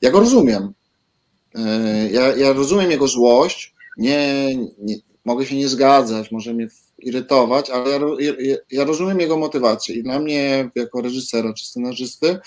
ja 0.00 0.10
go 0.10 0.20
rozumiem. 0.20 0.72
E, 1.54 2.08
ja, 2.10 2.36
ja 2.36 2.52
rozumiem 2.52 2.90
jego 2.90 3.08
złość, 3.08 3.74
nie, 3.96 4.56
nie, 4.78 4.96
mogę 5.28 5.46
się 5.46 5.56
nie 5.56 5.68
zgadzać, 5.68 6.30
może 6.30 6.54
mnie 6.54 6.68
irytować, 6.98 7.70
ale 7.70 7.90
ja, 8.18 8.32
ja, 8.38 8.56
ja, 8.70 8.84
rozumiem 8.84 9.20
jego 9.20 9.36
motywację 9.36 9.94
i 9.94 10.02
dla 10.02 10.18
mnie, 10.18 10.70
jako 10.74 11.00
reżysera 11.00 11.52
czy 11.54 11.66
scenarzysty, 11.66 12.38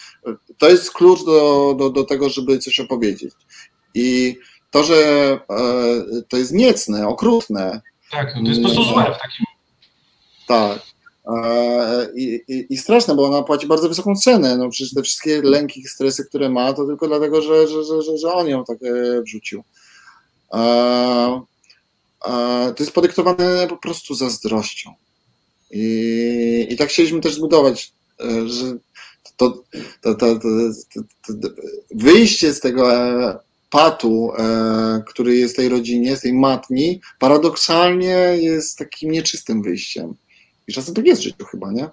to 0.58 0.70
jest 0.70 0.92
klucz 0.92 1.26
do, 1.26 1.76
do, 1.80 1.90
do 1.90 2.04
tego, 2.04 2.30
żeby 2.30 2.60
coś 2.60 2.80
opowiedzieć. 2.80 3.34
I 3.94 4.38
to, 4.72 4.84
że 4.84 4.96
e, 5.50 6.22
to 6.30 6.38
jest 6.38 6.54
niecne, 6.54 7.08
okrutne. 7.08 7.82
Tak, 8.12 8.36
no 8.36 8.42
to 8.42 8.50
jest 8.50 8.62
po 8.62 8.68
prostu 8.68 8.84
złe 8.84 9.04
w 9.04 9.22
takim. 9.22 9.46
Tak. 10.48 10.82
E, 11.28 12.08
I, 12.16 12.42
i, 12.48 12.66
I, 12.70 12.78
straszne, 12.78 13.16
bo 13.16 13.26
ona 13.26 13.44
płaci 13.44 13.68
bardzo 13.68 13.90
wysoką 13.90 14.16
cenę. 14.16 14.58
No 14.58 14.70
przecież 14.70 14.94
te 14.94 15.02
wszystkie 15.02 15.42
lęki, 15.42 15.84
stresy, 15.84 16.26
które 16.26 16.50
ma, 16.50 16.74
to 16.74 16.86
tylko 16.86 17.08
dlatego, 17.08 17.42
że, 17.42 17.68
że, 17.68 17.84
że, 17.84 18.18
że 18.18 18.34
on 18.34 18.48
ją 18.48 18.64
tak 18.66 18.78
e, 18.84 19.22
wrzucił. 19.22 19.64
To 22.76 22.76
jest 22.80 22.92
podyktowane 22.92 23.68
po 23.68 23.78
prostu 23.78 24.16
zazdrością. 24.16 24.94
I, 25.72 26.68
i 26.70 26.76
tak 26.76 26.90
chcieliśmy 26.90 27.22
też 27.22 27.36
zbudować, 27.36 27.94
e, 28.20 28.50
że 28.50 28.78
to, 29.38 29.64
to, 30.02 30.16
to, 30.16 30.36
to 30.36 31.50
wyjście 31.96 32.54
z 32.54 32.60
tego 32.60 32.94
e, 32.94 33.40
patu, 33.70 34.32
e, 34.38 35.04
który 35.08 35.36
jest 35.36 35.56
tej 35.56 35.70
rodzinie, 35.70 36.18
z 36.18 36.22
tej 36.22 36.34
matni, 36.34 37.02
paradoksalnie 37.20 38.16
jest 38.42 38.78
takim 38.78 39.12
nieczystym 39.12 39.62
wyjściem. 39.62 40.14
I 40.68 40.74
czasem 40.74 40.96
tak 40.96 41.06
jest 41.06 41.22
w 41.22 41.24
życiu 41.24 41.46
chyba, 41.46 41.72
nie? 41.72 41.90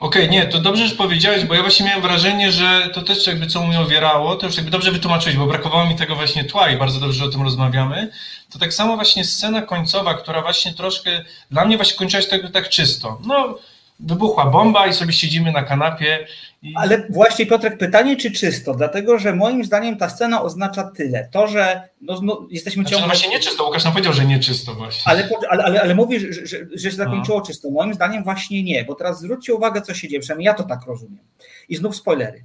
Okej, 0.00 0.22
okay, 0.22 0.34
nie, 0.34 0.46
to 0.46 0.58
dobrze, 0.58 0.88
że 0.88 0.94
powiedziałeś, 0.94 1.44
bo 1.44 1.54
ja 1.54 1.60
właśnie 1.62 1.86
miałem 1.86 2.02
wrażenie, 2.02 2.52
że 2.52 2.90
to 2.94 3.02
też 3.02 3.26
jakby 3.26 3.46
co 3.46 3.66
mnie 3.66 3.80
owierało, 3.80 4.36
to 4.36 4.46
już 4.46 4.56
jakby 4.56 4.70
dobrze 4.70 4.92
wytłumaczyłeś, 4.92 5.36
bo 5.36 5.46
brakowało 5.46 5.86
mi 5.86 5.96
tego 5.96 6.14
właśnie 6.16 6.44
tła 6.44 6.70
i 6.70 6.76
bardzo 6.76 7.00
dobrze, 7.00 7.18
że 7.18 7.24
o 7.24 7.28
tym 7.28 7.42
rozmawiamy. 7.42 8.10
To 8.50 8.58
tak 8.58 8.74
samo 8.74 8.96
właśnie 8.96 9.24
scena 9.24 9.62
końcowa, 9.62 10.14
która 10.14 10.42
właśnie 10.42 10.74
troszkę, 10.74 11.24
dla 11.50 11.64
mnie 11.64 11.76
właśnie 11.76 11.96
kończyła 11.96 12.22
się 12.22 12.28
tak, 12.28 12.52
tak 12.52 12.68
czysto. 12.68 13.20
No, 13.26 13.58
wybuchła 14.00 14.46
bomba 14.46 14.86
i 14.86 14.94
sobie 14.94 15.12
siedzimy 15.12 15.52
na 15.52 15.62
kanapie. 15.62 16.26
I... 16.62 16.72
Ale 16.76 17.06
właśnie 17.10 17.46
Piotrek, 17.46 17.78
pytanie 17.78 18.16
czy 18.16 18.30
czysto? 18.30 18.74
Dlatego, 18.74 19.18
że 19.18 19.34
moim 19.34 19.64
zdaniem 19.64 19.96
ta 19.96 20.08
scena 20.08 20.42
oznacza 20.42 20.90
tyle. 20.90 21.28
To, 21.32 21.46
że 21.46 21.88
no, 22.00 22.20
no, 22.22 22.46
jesteśmy 22.50 22.82
znaczy, 22.82 22.90
ciągle... 22.90 23.08
No 23.08 23.14
właśnie 23.14 23.30
nieczysto, 23.30 23.64
Łukasz 23.64 23.84
nam 23.84 23.92
powiedział, 23.92 24.12
że 24.12 24.24
nieczysto 24.24 24.74
właśnie. 24.74 25.12
Ale, 25.12 25.28
ale, 25.50 25.64
ale, 25.64 25.82
ale 25.82 25.94
mówisz, 25.94 26.22
że, 26.22 26.46
że, 26.46 26.58
że 26.74 26.90
się 26.90 26.96
zakończyło 26.96 27.38
no. 27.38 27.44
czysto. 27.44 27.70
Moim 27.70 27.94
zdaniem 27.94 28.24
właśnie 28.24 28.62
nie, 28.62 28.84
bo 28.84 28.94
teraz 28.94 29.20
zwróćcie 29.20 29.54
uwagę, 29.54 29.82
co 29.82 29.94
się 29.94 30.08
dzieje, 30.08 30.20
przynajmniej 30.20 30.46
ja 30.46 30.54
to 30.54 30.64
tak 30.64 30.86
rozumiem. 30.86 31.24
I 31.68 31.76
znów 31.76 31.96
spoilery. 31.96 32.44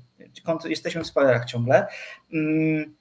Jesteśmy 0.66 1.04
w 1.04 1.08
spoilerach 1.08 1.46
ciągle. 1.46 1.88
Mm, 2.34 2.96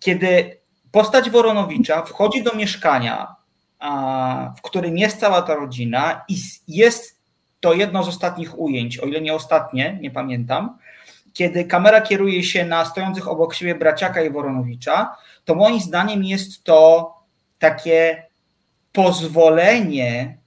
kiedy 0.00 0.60
postać 0.90 1.30
Woronowicza 1.30 2.02
wchodzi 2.02 2.42
do 2.42 2.54
mieszkania, 2.54 3.36
w 4.58 4.62
którym 4.62 4.98
jest 4.98 5.20
cała 5.20 5.42
ta 5.42 5.54
rodzina 5.54 6.24
i 6.28 6.36
jest 6.68 7.13
to 7.64 7.72
jedno 7.72 8.02
z 8.02 8.08
ostatnich 8.08 8.58
ujęć, 8.58 8.98
o 8.98 9.06
ile 9.06 9.20
nie 9.20 9.34
ostatnie, 9.34 9.98
nie 10.00 10.10
pamiętam, 10.10 10.78
kiedy 11.32 11.64
kamera 11.64 12.00
kieruje 12.00 12.42
się 12.42 12.64
na 12.64 12.84
stojących 12.84 13.28
obok 13.28 13.54
siebie 13.54 13.74
Braciaka 13.74 14.22
i 14.22 14.30
Woronowicza, 14.30 15.16
to 15.44 15.54
moim 15.54 15.80
zdaniem 15.80 16.24
jest 16.24 16.64
to 16.64 17.12
takie 17.58 18.26
pozwolenie 18.92 20.38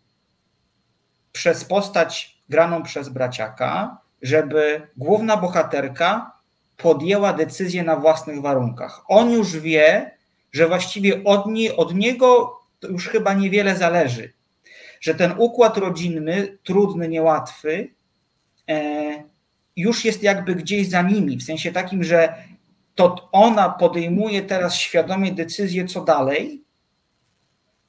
przez 1.31 1.65
postać 1.65 2.37
graną 2.49 2.83
przez 2.83 3.09
Braciaka, 3.09 3.97
żeby 4.21 4.87
główna 4.97 5.37
bohaterka 5.37 6.31
podjęła 6.77 7.33
decyzję 7.33 7.83
na 7.83 7.95
własnych 7.95 8.41
warunkach. 8.41 9.01
On 9.07 9.31
już 9.31 9.57
wie, 9.59 10.11
że 10.51 10.67
właściwie 10.67 11.23
od, 11.23 11.45
nie, 11.45 11.75
od 11.75 11.95
niego 11.95 12.59
już 12.89 13.07
chyba 13.07 13.33
niewiele 13.33 13.75
zależy 13.75 14.36
że 15.01 15.15
ten 15.15 15.33
układ 15.37 15.77
rodzinny, 15.77 16.57
trudny, 16.63 17.07
niełatwy, 17.07 17.93
e, 18.69 19.23
już 19.75 20.05
jest 20.05 20.23
jakby 20.23 20.55
gdzieś 20.55 20.89
za 20.89 21.01
nimi, 21.01 21.37
w 21.37 21.43
sensie 21.43 21.71
takim, 21.71 22.03
że 22.03 22.35
to 22.95 23.29
ona 23.31 23.69
podejmuje 23.69 24.41
teraz 24.41 24.75
świadomie 24.75 25.31
decyzję, 25.31 25.85
co 25.85 26.03
dalej. 26.03 26.63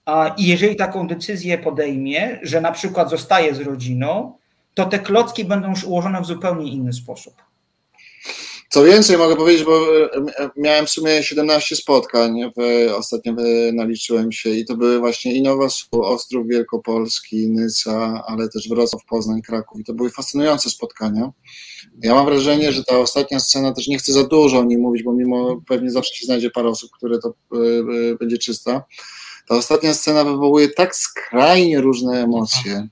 A, 0.04 0.34
jeżeli 0.38 0.76
taką 0.76 1.08
decyzję 1.08 1.58
podejmie, 1.58 2.38
że 2.42 2.60
na 2.60 2.72
przykład 2.72 3.10
zostaje 3.10 3.54
z 3.54 3.60
rodziną, 3.60 4.38
to 4.74 4.86
te 4.86 4.98
klocki 4.98 5.44
będą 5.44 5.70
już 5.70 5.84
ułożone 5.84 6.20
w 6.20 6.26
zupełnie 6.26 6.72
inny 6.72 6.92
sposób. 6.92 7.47
Co 8.70 8.84
więcej, 8.84 9.18
mogę 9.18 9.36
powiedzieć, 9.36 9.64
bo 9.64 10.04
e, 10.04 10.10
e, 10.38 10.50
miałem 10.56 10.86
w 10.86 10.90
sumie 10.90 11.22
17 11.22 11.76
spotkań, 11.76 12.40
w, 12.56 12.90
ostatnio 12.92 13.34
naliczyłem 13.72 14.32
się 14.32 14.50
i 14.50 14.64
to 14.64 14.76
były 14.76 14.98
właśnie 14.98 15.34
i 15.34 15.42
Nowa 15.42 15.68
Ostrów 15.92 16.46
Wielkopolski, 16.48 17.50
Nysa, 17.50 18.24
ale 18.26 18.48
też 18.48 18.68
Wrocław, 18.68 19.04
Poznań, 19.04 19.42
Kraków 19.42 19.80
i 19.80 19.84
to 19.84 19.94
były 19.94 20.10
fascynujące 20.10 20.70
spotkania. 20.70 21.30
Ja 22.02 22.14
mam 22.14 22.26
wrażenie, 22.26 22.72
że 22.72 22.84
ta 22.84 22.98
ostatnia 22.98 23.40
scena, 23.40 23.72
też 23.72 23.88
nie 23.88 23.98
chcę 23.98 24.12
za 24.12 24.24
dużo 24.24 24.58
o 24.58 24.64
niej 24.64 24.78
mówić, 24.78 25.02
bo 25.02 25.12
mimo 25.12 25.62
pewnie 25.68 25.90
zawsze 25.90 26.14
się 26.14 26.26
znajdzie 26.26 26.50
parę 26.50 26.68
osób, 26.68 26.90
które 26.96 27.18
to 27.18 27.34
y, 27.56 28.16
będzie 28.20 28.38
czysta. 28.38 28.84
Ta 29.48 29.54
ostatnia 29.54 29.94
scena 29.94 30.24
wywołuje 30.24 30.68
tak 30.68 30.96
skrajnie 30.96 31.80
różne 31.80 32.22
emocje 32.22 32.88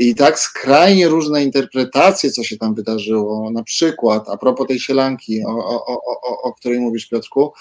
i 0.00 0.14
tak 0.14 0.38
skrajnie 0.38 1.08
różne 1.08 1.44
interpretacje, 1.44 2.30
co 2.30 2.44
się 2.44 2.56
tam 2.56 2.74
wydarzyło. 2.74 3.50
Na 3.50 3.62
przykład, 3.62 4.28
a 4.28 4.36
propos 4.36 4.66
tej 4.66 4.80
sielanki, 4.80 5.44
o, 5.46 5.50
o, 5.50 5.86
o, 5.86 6.42
o 6.42 6.52
której 6.52 6.80
mówisz, 6.80 7.08
Piotrku, 7.08 7.52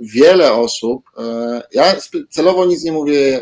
wiele 0.00 0.52
osób, 0.52 1.10
e, 1.18 1.62
ja 1.72 1.96
celowo 2.30 2.66
nic 2.66 2.84
nie 2.84 2.92
mówię, 2.92 3.40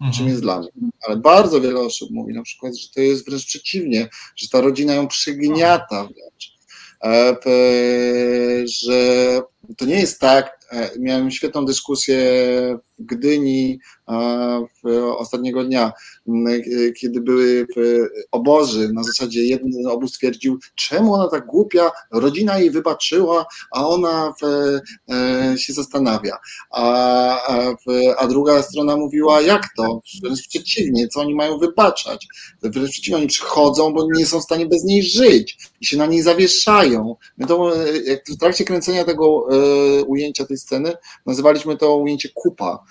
mhm. 0.00 0.12
czym 0.12 0.28
jest 0.28 0.42
dla 0.42 0.60
mnie, 0.60 0.68
ale 1.06 1.16
bardzo 1.16 1.60
wiele 1.60 1.80
osób 1.80 2.10
mówi 2.10 2.34
na 2.34 2.42
przykład, 2.42 2.76
że 2.76 2.88
to 2.94 3.00
jest 3.00 3.28
wręcz 3.28 3.46
przeciwnie, 3.46 4.08
że 4.36 4.48
ta 4.48 4.60
rodzina 4.60 4.94
ją 4.94 5.08
przygniata 5.08 6.02
wręcz, 6.04 6.58
e, 7.04 7.36
że 8.66 9.40
to 9.76 9.84
nie 9.84 10.00
jest 10.00 10.20
tak, 10.20 10.58
e, 10.72 10.90
miałem 10.98 11.30
świetną 11.30 11.64
dyskusję 11.64 12.18
Gdyni 12.98 13.78
ostatniego 15.18 15.64
dnia, 15.64 15.92
kiedy 17.00 17.20
były 17.20 17.66
obozy, 18.32 18.92
na 18.92 19.02
zasadzie 19.02 19.44
jeden 19.44 19.86
obóz 19.86 20.12
twierdził, 20.12 20.58
czemu 20.74 21.14
ona 21.14 21.28
tak 21.28 21.46
głupia, 21.46 21.90
rodzina 22.12 22.58
jej 22.58 22.70
wybaczyła, 22.70 23.46
a 23.70 23.88
ona 23.88 24.34
e, 25.10 25.58
się 25.58 25.72
zastanawia. 25.72 26.38
A, 26.70 27.74
a, 28.18 28.26
druga 28.26 28.62
strona 28.62 28.96
mówiła, 28.96 29.40
jak 29.40 29.66
to? 29.76 30.00
Wręcz 30.22 30.48
przeciwnie, 30.48 31.08
co 31.08 31.20
oni 31.20 31.34
mają 31.34 31.58
wybaczać? 31.58 32.26
Wręcz 32.62 32.90
przeciwnie, 32.90 33.16
oni 33.16 33.26
przychodzą, 33.26 33.92
bo 33.92 34.06
nie 34.14 34.26
są 34.26 34.40
w 34.40 34.44
stanie 34.44 34.66
bez 34.66 34.84
niej 34.84 35.02
żyć 35.02 35.58
i 35.80 35.86
się 35.86 35.96
na 35.96 36.06
niej 36.06 36.22
zawieszają. 36.22 37.16
My 37.38 37.46
to, 37.46 37.72
w 38.28 38.36
trakcie 38.36 38.64
kręcenia 38.64 39.04
tego 39.04 39.46
e, 39.50 40.02
ujęcia 40.02 40.44
tej 40.44 40.56
sceny 40.56 40.92
nazywaliśmy 41.26 41.76
to 41.76 41.96
ujęcie 41.96 42.28
kupa, 42.34 42.78
E, 42.78 42.87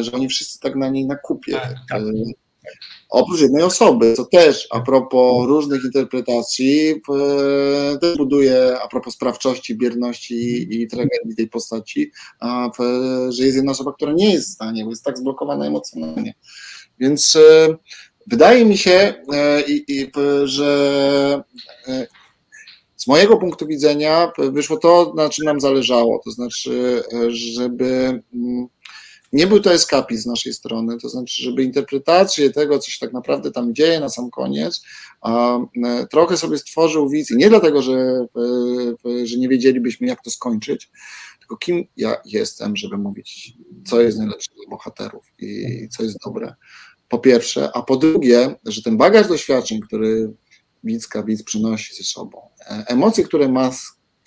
że 0.00 0.12
oni 0.12 0.28
wszyscy 0.28 0.60
tak 0.60 0.76
na 0.76 0.88
niej 0.88 1.06
nakupie. 1.06 1.52
Tak, 1.52 1.74
tak. 1.88 2.02
Oprócz 3.10 3.40
jednej 3.40 3.62
osoby, 3.62 4.14
co 4.16 4.24
też 4.24 4.66
a 4.70 4.80
propos 4.80 5.46
różnych 5.46 5.84
interpretacji, 5.84 6.94
też 8.00 8.16
buduje 8.16 8.80
a 8.82 8.88
propos 8.88 9.14
sprawczości, 9.14 9.74
bierności 9.74 10.66
i 10.82 10.88
tragedii 10.88 11.36
tej 11.36 11.48
postaci, 11.48 12.10
że 13.28 13.44
jest 13.44 13.56
jedna 13.56 13.72
osoba, 13.72 13.92
która 13.92 14.12
nie 14.12 14.32
jest 14.32 14.48
w 14.48 14.54
stanie, 14.54 14.84
bo 14.84 14.90
jest 14.90 15.04
tak 15.04 15.18
zblokowana 15.18 15.66
emocjonalnie. 15.66 16.34
Więc 17.00 17.36
e, 17.36 17.76
wydaje 18.26 18.64
mi 18.64 18.78
się, 18.78 19.14
e, 19.32 19.64
że 20.44 21.42
e, 21.88 22.06
z 22.96 23.06
mojego 23.06 23.36
punktu 23.36 23.66
widzenia 23.66 24.32
wyszło 24.38 24.76
to, 24.76 25.12
na 25.16 25.28
czym 25.28 25.44
nam 25.44 25.60
zależało, 25.60 26.20
to 26.24 26.30
znaczy, 26.30 27.02
żeby 27.28 28.22
mm, 28.34 28.68
nie 29.32 29.46
był 29.46 29.60
to 29.60 29.72
eskapizm 29.72 30.22
z 30.22 30.26
naszej 30.26 30.52
strony, 30.52 30.98
to 30.98 31.08
znaczy, 31.08 31.42
żeby 31.42 31.64
interpretację 31.64 32.50
tego, 32.50 32.78
co 32.78 32.90
się 32.90 32.98
tak 33.00 33.12
naprawdę 33.12 33.50
tam 33.50 33.74
dzieje 33.74 34.00
na 34.00 34.08
sam 34.08 34.30
koniec, 34.30 34.82
trochę 36.10 36.36
sobie 36.36 36.58
stworzył 36.58 37.08
widz 37.08 37.30
nie 37.30 37.48
dlatego, 37.48 37.82
że, 37.82 38.26
że 39.24 39.36
nie 39.36 39.48
wiedzielibyśmy, 39.48 40.06
jak 40.06 40.22
to 40.22 40.30
skończyć, 40.30 40.90
tylko 41.38 41.56
kim 41.56 41.84
ja 41.96 42.16
jestem, 42.24 42.76
żeby 42.76 42.98
mówić, 42.98 43.52
co 43.86 44.00
jest 44.00 44.18
najlepsze 44.18 44.50
dla 44.54 44.70
bohaterów 44.70 45.24
i 45.38 45.88
co 45.88 46.02
jest 46.02 46.16
dobre. 46.24 46.54
Po 47.08 47.18
pierwsze, 47.18 47.70
a 47.74 47.82
po 47.82 47.96
drugie, 47.96 48.54
że 48.64 48.82
ten 48.82 48.96
bagaż 48.96 49.28
doświadczeń, 49.28 49.80
który 49.80 50.32
widzka, 50.84 51.22
widz 51.22 51.42
przynosi 51.42 51.94
ze 51.94 52.04
sobą, 52.04 52.48
e, 52.60 52.84
emocje, 52.86 53.24
które 53.24 53.48
ma 53.48 53.70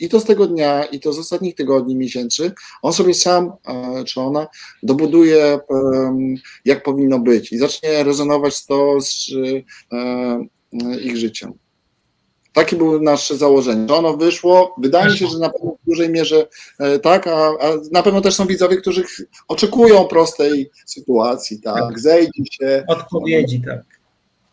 i 0.03 0.09
to 0.09 0.19
z 0.19 0.25
tego 0.25 0.47
dnia, 0.47 0.83
i 0.83 0.99
to 0.99 1.13
z 1.13 1.19
ostatnich 1.19 1.55
tygodni, 1.55 1.95
miesięcy, 1.95 2.51
on 2.81 2.93
sobie 2.93 3.13
sam, 3.13 3.51
e, 3.67 4.03
czy 4.03 4.21
ona, 4.21 4.47
dobuduje, 4.83 5.59
jak 6.65 6.83
powinno 6.83 7.19
być 7.19 7.51
i 7.51 7.57
zacznie 7.57 8.03
rezonować 8.03 8.65
to 8.65 9.01
z 9.01 9.31
e, 9.91 10.97
ich 11.03 11.17
życiem. 11.17 11.53
Takie 12.53 12.75
było 12.75 12.99
nasze 12.99 13.37
założenie. 13.37 13.87
Że 13.89 13.95
ono 13.95 14.17
wyszło, 14.17 14.75
wydaje 14.77 15.11
mi 15.11 15.17
się, 15.17 15.27
że 15.27 15.39
na 15.39 15.49
pewno 15.49 15.71
w 15.71 15.89
dużej 15.89 16.09
mierze 16.09 16.47
e, 16.79 16.99
tak, 16.99 17.27
a, 17.27 17.47
a, 17.47 17.67
na 17.91 18.03
pewno 18.03 18.21
też 18.21 18.35
są 18.35 18.47
widzowie, 18.47 18.77
którzy 18.77 19.03
oczekują 19.47 20.05
prostej 20.05 20.69
sytuacji, 20.85 21.61
tak, 21.61 21.75
tak. 21.75 21.99
zejdzie 21.99 22.43
się. 22.51 22.83
Odpowiedzi, 22.87 23.61
tak. 23.61 24.02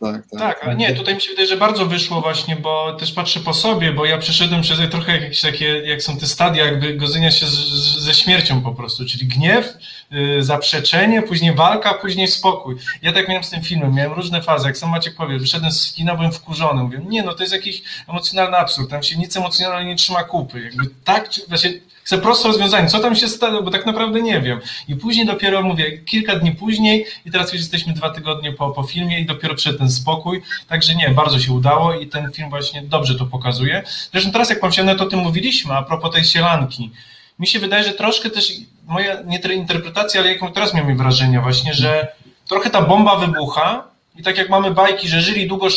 Tak, 0.01 0.27
tak. 0.31 0.41
tak, 0.41 0.65
ale 0.65 0.77
nie, 0.77 0.95
tutaj 0.95 1.15
mi 1.15 1.21
się 1.21 1.31
wydaje, 1.31 1.49
że 1.49 1.57
bardzo 1.57 1.87
wyszło 1.87 2.21
właśnie, 2.21 2.57
bo 2.57 2.93
też 2.93 3.13
patrzę 3.13 3.41
po 3.41 3.55
sobie, 3.55 3.93
bo 3.93 4.05
ja 4.05 4.19
przeszedłem 4.19 4.63
przez 4.63 4.91
trochę 4.91 5.21
jakieś 5.21 5.41
takie, 5.41 5.67
jak 5.67 6.03
są 6.03 6.19
te 6.19 6.27
stadia 6.27 6.65
jakby 6.65 6.95
godzenia 6.95 7.31
się 7.31 7.47
z, 7.47 7.51
z, 7.51 7.99
ze 7.99 8.15
śmiercią 8.15 8.63
po 8.63 8.73
prostu, 8.73 9.05
czyli 9.07 9.27
gniew, 9.27 9.75
yy, 10.11 10.43
zaprzeczenie, 10.43 11.23
później 11.23 11.55
walka, 11.55 11.95
później 11.95 12.29
spokój. 12.29 12.77
Ja 13.03 13.13
tak 13.13 13.29
miałem 13.29 13.45
z 13.45 13.51
tym 13.51 13.63
filmem, 13.63 13.95
miałem 13.95 14.13
różne 14.13 14.43
fazy, 14.43 14.67
jak 14.67 14.79
sam 14.79 14.91
Maciek 14.91 15.15
powie, 15.15 15.39
wyszedłem 15.39 15.73
z 15.73 15.93
kina, 15.93 16.15
byłem 16.15 16.33
wkurzony, 16.33 16.83
mówię, 16.83 17.01
nie 17.09 17.23
no, 17.23 17.35
to 17.35 17.43
jest 17.43 17.53
jakiś 17.53 17.83
emocjonalny 18.09 18.57
absurd, 18.57 18.91
tam 18.91 19.03
się 19.03 19.17
nic 19.17 19.37
emocjonalnie 19.37 19.91
nie 19.91 19.97
trzyma 19.97 20.25
kupy, 20.25 20.61
jakby 20.61 20.85
tak, 21.05 21.31
właśnie 21.49 21.71
Chcę 22.05 22.19
proste 22.19 22.49
rozwiązanie, 22.49 22.89
co 22.89 22.99
tam 22.99 23.17
się 23.17 23.29
stało, 23.29 23.63
bo 23.63 23.71
tak 23.71 23.87
naprawdę 23.87 24.23
nie 24.23 24.41
wiem. 24.41 24.61
I 24.89 24.97
później 24.97 25.27
dopiero 25.27 25.63
mówię, 25.63 25.99
kilka 25.99 26.37
dni 26.37 26.53
później 26.53 27.07
i 27.27 27.31
teraz 27.31 27.53
już 27.53 27.61
jesteśmy 27.61 27.93
dwa 27.93 28.11
tygodnie 28.11 28.53
po, 28.53 28.71
po 28.71 28.83
filmie 28.83 29.21
i 29.21 29.27
dopiero 29.27 29.55
przed 29.55 29.79
ten 29.79 29.91
spokój, 29.91 30.43
także 30.69 30.95
nie, 30.95 31.11
bardzo 31.11 31.39
się 31.39 31.53
udało 31.53 31.95
i 31.95 32.07
ten 32.07 32.33
film 32.33 32.51
właśnie 32.51 32.83
dobrze 32.83 33.15
to 33.15 33.27
pokazuje. 33.27 33.83
Zresztą 34.13 34.33
teraz 34.33 34.51
jak 34.51 34.61
pan 34.61 34.71
to 34.99 35.05
o 35.05 35.09
tym 35.09 35.21
mówiliśmy, 35.21 35.75
a 35.75 35.83
propos 35.83 36.15
tej 36.15 36.25
sielanki, 36.25 36.91
mi 37.39 37.47
się 37.47 37.59
wydaje, 37.59 37.85
że 37.85 37.93
troszkę 37.93 38.31
też 38.31 38.53
moja, 38.87 39.23
nie 39.23 39.39
tyle 39.39 39.55
interpretacja, 39.55 40.21
ale 40.21 40.33
jak 40.33 40.55
teraz 40.55 40.75
miałem 40.75 40.97
wrażenie 40.97 41.41
właśnie, 41.41 41.75
że 41.75 42.13
trochę 42.49 42.71
ta 42.71 42.83
bomba 42.83 43.17
wybucha, 43.17 43.90
i 44.21 44.23
tak 44.23 44.39
jak 44.39 44.49
mamy 44.49 44.71
bajki, 44.71 45.09
że 45.09 45.21
żyli 45.21 45.49
długo 45.49 45.71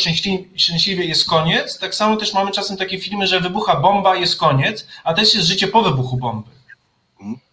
szczęśliwie, 0.56 1.04
jest 1.04 1.28
koniec, 1.28 1.78
tak 1.78 1.94
samo 1.94 2.16
też 2.16 2.34
mamy 2.34 2.50
czasem 2.50 2.76
takie 2.76 2.98
filmy, 2.98 3.26
że 3.26 3.40
wybucha 3.40 3.76
bomba 3.76 4.16
jest 4.16 4.36
koniec, 4.36 4.86
a 5.04 5.14
też 5.14 5.34
jest 5.34 5.46
życie 5.46 5.68
po 5.68 5.82
wybuchu 5.82 6.16
bomby. 6.16 6.50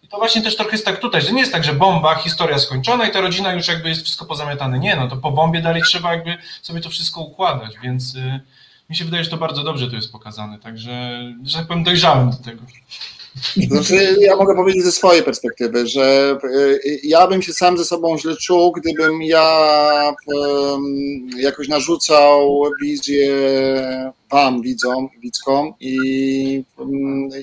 I 0.02 0.08
to 0.08 0.16
właśnie 0.16 0.42
też 0.42 0.56
trochę 0.56 0.72
jest 0.72 0.84
tak 0.84 1.00
tutaj, 1.00 1.22
że 1.22 1.32
nie 1.32 1.40
jest 1.40 1.52
tak, 1.52 1.64
że 1.64 1.72
bomba, 1.72 2.14
historia 2.14 2.58
skończona 2.58 3.08
i 3.08 3.10
ta 3.10 3.20
rodzina 3.20 3.52
już 3.52 3.68
jakby 3.68 3.88
jest 3.88 4.02
wszystko 4.02 4.24
pozamiatane. 4.24 4.78
Nie, 4.78 4.96
no 4.96 5.08
to 5.08 5.16
po 5.16 5.30
bombie 5.30 5.62
dalej 5.62 5.82
trzeba 5.82 6.12
jakby 6.12 6.36
sobie 6.62 6.80
to 6.80 6.90
wszystko 6.90 7.20
układać, 7.20 7.74
więc 7.82 8.14
y, 8.14 8.40
mi 8.90 8.96
się 8.96 9.04
wydaje, 9.04 9.24
że 9.24 9.30
to 9.30 9.36
bardzo 9.36 9.64
dobrze 9.64 9.90
to 9.90 9.96
jest 9.96 10.12
pokazane, 10.12 10.58
także, 10.58 11.22
że 11.44 11.58
tak 11.58 11.66
powiem, 11.66 11.84
dojrzałem 11.84 12.30
do 12.30 12.36
tego. 12.36 12.62
Znaczy, 13.68 14.16
ja 14.20 14.36
mogę 14.36 14.54
powiedzieć 14.54 14.84
ze 14.84 14.92
swojej 14.92 15.22
perspektywy, 15.22 15.86
że 15.86 16.38
y, 16.44 17.00
ja 17.04 17.26
bym 17.26 17.42
się 17.42 17.52
sam 17.52 17.78
ze 17.78 17.84
sobą 17.84 18.18
źle 18.18 18.36
czuł, 18.36 18.72
gdybym 18.72 19.22
ja 19.22 20.14
jakoś 21.36 21.68
narzucał 21.68 22.62
wizję 22.82 23.32
wam, 24.30 24.62
widzom, 24.62 25.08
widzkom 25.22 25.74
i, 25.80 26.64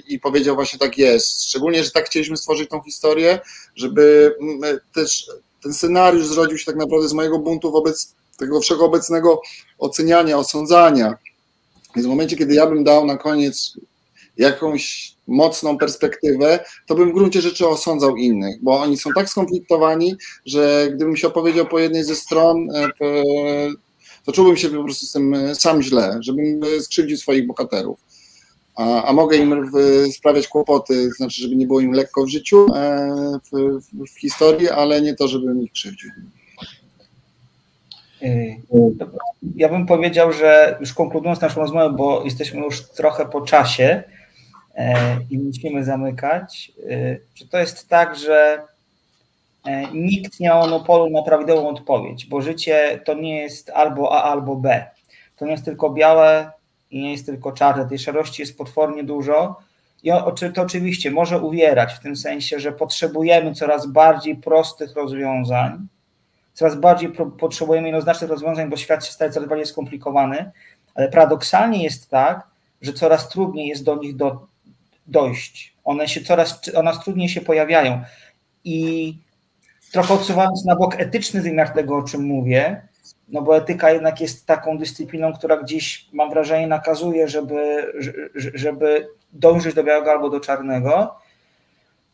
i 0.08 0.20
powiedział 0.20 0.56
właśnie 0.56 0.80
tak 0.80 0.98
jest. 0.98 1.46
Szczególnie, 1.46 1.84
że 1.84 1.92
tak 1.92 2.06
chcieliśmy 2.06 2.38
stworzyć 2.38 2.70
tą 2.70 2.82
historię, 2.82 3.40
żeby 3.76 4.36
też 4.94 5.28
ten 5.64 5.74
scenariusz 5.74 6.28
zrodził 6.28 6.58
się 6.58 6.66
tak 6.66 6.76
naprawdę 6.76 7.08
z 7.08 7.14
mojego 7.14 7.40
buntu 7.40 7.72
wobec 7.72 8.16
tego 8.38 8.62
wszechobecnego 8.62 9.42
oceniania, 9.80 10.38
osądzania. 10.38 11.18
Więc 11.96 12.08
w 12.08 12.10
momencie, 12.10 12.38
kiedy 12.38 12.54
ja 12.54 12.68
bym 12.68 12.84
dał 12.84 13.06
na 13.06 13.18
koniec 13.18 13.74
jakąś 14.38 15.16
mocną 15.28 15.78
perspektywę, 15.78 16.60
to 16.88 16.96
bym 16.96 17.10
w 17.10 17.14
gruncie 17.14 17.42
rzeczy 17.42 17.68
osądzał 17.68 18.16
innych, 18.16 18.64
bo 18.64 18.80
oni 18.80 18.98
są 18.98 19.10
tak 19.16 19.30
skonfliktowani, 19.30 20.16
że 20.46 20.88
gdybym 20.96 21.18
się 21.18 21.28
opowiedział 21.28 21.66
po 21.66 21.80
jednej 21.80 22.04
ze 22.04 22.16
stron, 22.16 22.68
e, 22.76 22.90
to 24.26 24.32
czułbym 24.32 24.58
się 24.58 24.70
po 24.70 24.84
prostu 24.84 25.06
z 25.06 25.12
tym 25.12 25.34
e, 25.34 25.56
sam 25.56 25.82
źle, 25.82 26.18
żebym 26.22 26.62
e, 26.64 26.82
skrzywdził 26.82 27.18
swoich 27.18 27.48
bohaterów. 27.48 28.00
A, 28.76 29.04
a 29.04 29.14
mogę 29.14 29.38
im 29.38 29.72
sprawiać 30.12 30.48
kłopoty, 30.48 31.10
znaczy, 31.18 31.42
żeby 31.42 31.56
nie 31.56 31.68
było 31.68 31.80
im 31.80 31.92
lekko 31.92 32.26
w 32.26 32.30
życiu, 32.30 32.68
w, 33.52 33.80
w 34.14 34.20
historii, 34.20 34.70
ale 34.70 35.02
nie 35.02 35.16
to, 35.16 35.28
żebym 35.28 35.64
ich 35.64 35.72
krzywdził. 35.72 36.10
Ja 39.56 39.70
bym 39.70 39.86
powiedział, 39.86 40.34
że 40.34 40.78
już 40.80 40.94
konkludując 40.94 41.42
naszą 41.42 41.62
rozmowę, 41.62 41.96
bo 41.98 42.24
jesteśmy 42.24 42.60
już 42.60 42.90
trochę 42.90 43.26
po 43.26 43.42
czasie, 43.42 44.04
E, 44.80 45.18
i 45.30 45.38
musimy 45.38 45.84
zamykać. 45.84 46.72
E, 46.90 47.18
czy 47.34 47.48
to 47.48 47.58
jest 47.58 47.90
tak, 47.90 48.16
że 48.16 48.62
e, 49.66 49.92
nikt 49.94 50.40
nie 50.40 50.50
ma 50.50 50.60
monopolu 50.60 51.10
na 51.10 51.24
prawidłową 51.24 51.70
odpowiedź, 51.70 52.26
bo 52.26 52.42
życie 52.42 53.02
to 53.06 53.14
nie 53.14 53.42
jest 53.42 53.70
albo 53.70 54.14
A, 54.14 54.24
albo 54.24 54.56
B. 54.56 54.86
To 55.36 55.46
nie 55.46 55.52
jest 55.52 55.66
tylko 55.66 55.90
białe 55.90 56.52
i 56.92 57.02
nie 57.02 57.12
jest 57.12 57.26
tylko 57.26 57.52
czarne. 57.52 57.90
Tej 57.90 58.00
szarości 58.00 58.42
jest 58.42 58.58
potwornie 58.58 59.04
dużo. 59.04 59.60
I 60.04 60.12
to 60.54 60.62
oczywiście 60.62 61.12
może 61.12 61.40
uwierać 61.40 61.94
w 61.94 62.00
tym 62.00 62.16
sensie, 62.16 62.60
że 62.60 62.72
potrzebujemy 62.72 63.54
coraz 63.54 63.88
bardziej 63.88 64.36
prostych 64.36 64.96
rozwiązań, 64.96 65.88
coraz 66.60 66.76
bardziej 66.76 67.12
potrzebujemy 67.40 67.88
jednoznacznych 67.88 68.30
rozwiązań, 68.30 68.70
bo 68.70 68.78
świat 68.78 69.06
się 69.06 69.12
staje 69.12 69.32
coraz 69.32 69.50
bardziej 69.50 69.66
skomplikowany, 69.66 70.52
ale 70.96 71.10
paradoksalnie 71.10 71.84
jest 71.84 72.10
tak, 72.10 72.48
że 72.82 72.94
coraz 72.94 73.30
trudniej 73.30 73.68
jest 73.68 73.84
do 73.84 73.96
nich 73.96 74.16
do, 74.16 74.48
dojść. 75.08 75.76
One 75.84 76.08
się 76.08 76.22
coraz, 76.22 76.62
one 76.76 76.92
trudniej 77.04 77.30
się 77.30 77.42
pojawiają. 77.42 78.02
I 78.64 79.18
trochę 79.92 80.14
odsuwając 80.14 80.66
na 80.66 80.76
bok 80.76 81.00
etyczny 81.00 81.42
wymiar 81.42 81.70
tego, 81.70 81.98
o 81.98 82.04
czym 82.04 82.24
mówię, 82.24 82.82
no 83.30 83.42
bo 83.42 83.58
etyka 83.58 83.92
jednak 83.92 84.22
jest 84.22 84.46
taką 84.46 84.78
dyscypliną, 84.78 85.34
która 85.34 85.58
gdzieś, 85.58 86.06
mam 86.14 86.30
wrażenie, 86.30 86.68
nakazuje, 86.68 87.28
żeby, 87.28 87.94
żeby 88.36 89.08
dążyć 89.34 89.74
do 89.76 89.84
białego 89.84 90.12
albo 90.12 90.30
do 90.30 90.40
czarnego, 90.40 91.16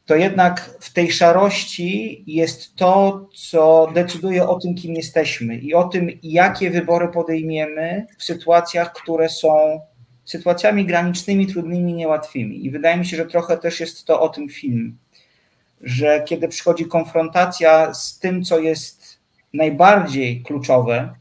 to 0.05 0.15
jednak 0.15 0.77
w 0.79 0.93
tej 0.93 1.11
szarości 1.11 2.23
jest 2.27 2.75
to, 2.75 3.25
co 3.33 3.91
decyduje 3.93 4.47
o 4.47 4.59
tym, 4.59 4.75
kim 4.75 4.95
jesteśmy 4.95 5.57
i 5.57 5.73
o 5.73 5.83
tym, 5.83 6.09
jakie 6.23 6.71
wybory 6.71 7.07
podejmiemy 7.07 8.07
w 8.17 8.23
sytuacjach, 8.23 8.93
które 8.93 9.29
są 9.29 9.81
sytuacjami 10.25 10.85
granicznymi, 10.85 11.47
trudnymi, 11.47 11.93
niełatwymi. 11.93 12.65
I 12.65 12.71
wydaje 12.71 12.97
mi 12.97 13.05
się, 13.05 13.17
że 13.17 13.25
trochę 13.25 13.57
też 13.57 13.79
jest 13.79 14.05
to 14.05 14.21
o 14.21 14.29
tym 14.29 14.49
film, 14.49 14.97
że 15.81 16.23
kiedy 16.27 16.47
przychodzi 16.47 16.85
konfrontacja 16.85 17.93
z 17.93 18.19
tym, 18.19 18.43
co 18.43 18.59
jest 18.59 19.19
najbardziej 19.53 20.41
kluczowe, 20.41 21.15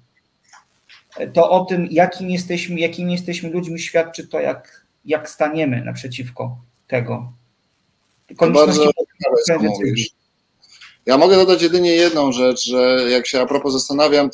to 1.32 1.50
o 1.50 1.64
tym, 1.64 1.88
jakim 1.90 2.30
jesteśmy, 2.30 2.80
jakimi 2.80 3.12
jesteśmy 3.12 3.50
ludźmi, 3.50 3.78
świadczy 3.78 4.28
to, 4.28 4.40
jak, 4.40 4.86
jak 5.04 5.30
staniemy 5.30 5.84
naprzeciwko 5.84 6.58
tego. 6.86 7.32
Konieczności 8.36 8.88
ja 11.06 11.18
mogę 11.18 11.36
dodać 11.36 11.62
jedynie 11.62 11.90
jedną 11.90 12.32
rzecz, 12.32 12.66
że 12.66 13.06
jak 13.10 13.26
się 13.26 13.40
a 13.40 13.46
propos 13.46 13.72
zastanawiam, 13.72 14.30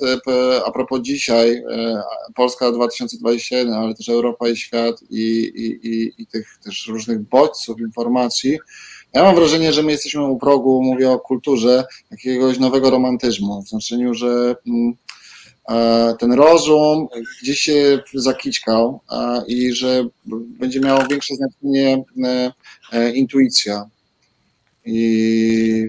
a 0.67 0.71
propos 0.71 1.01
dzisiaj, 1.01 1.57
e, 1.57 2.03
Polska 2.35 2.73
2021, 2.73 3.75
ale 3.75 3.95
też 3.95 4.09
Europa 4.09 4.49
i 4.49 4.57
świat 4.57 4.97
i, 5.11 5.21
i, 5.55 5.89
i, 5.89 6.23
i 6.23 6.27
tych 6.27 6.59
też 6.65 6.87
różnych 6.87 7.29
bodźców 7.29 7.81
informacji, 7.81 8.59
ja 9.13 9.23
mam 9.23 9.35
wrażenie, 9.35 9.73
że 9.73 9.83
my 9.83 9.93
jesteśmy 9.93 10.25
u 10.25 10.39
progu, 10.39 10.83
mówię 10.83 11.11
o 11.11 11.19
kulturze, 11.19 11.85
jakiegoś 12.11 12.59
nowego 12.59 12.91
romantyzmu, 12.91 13.63
w 13.63 13.69
znaczeniu, 13.69 14.15
że 14.15 14.55
mm, 14.67 14.97
ten 16.19 16.33
rozum 16.33 17.09
gdzieś 17.43 17.61
się 17.61 17.99
zakićkał 18.15 19.01
i 19.47 19.73
że 19.73 20.05
będzie 20.35 20.81
miało 20.81 21.07
większe 21.11 21.35
znaczenie 21.35 22.05
intuicja. 23.15 23.85
I 24.85 25.87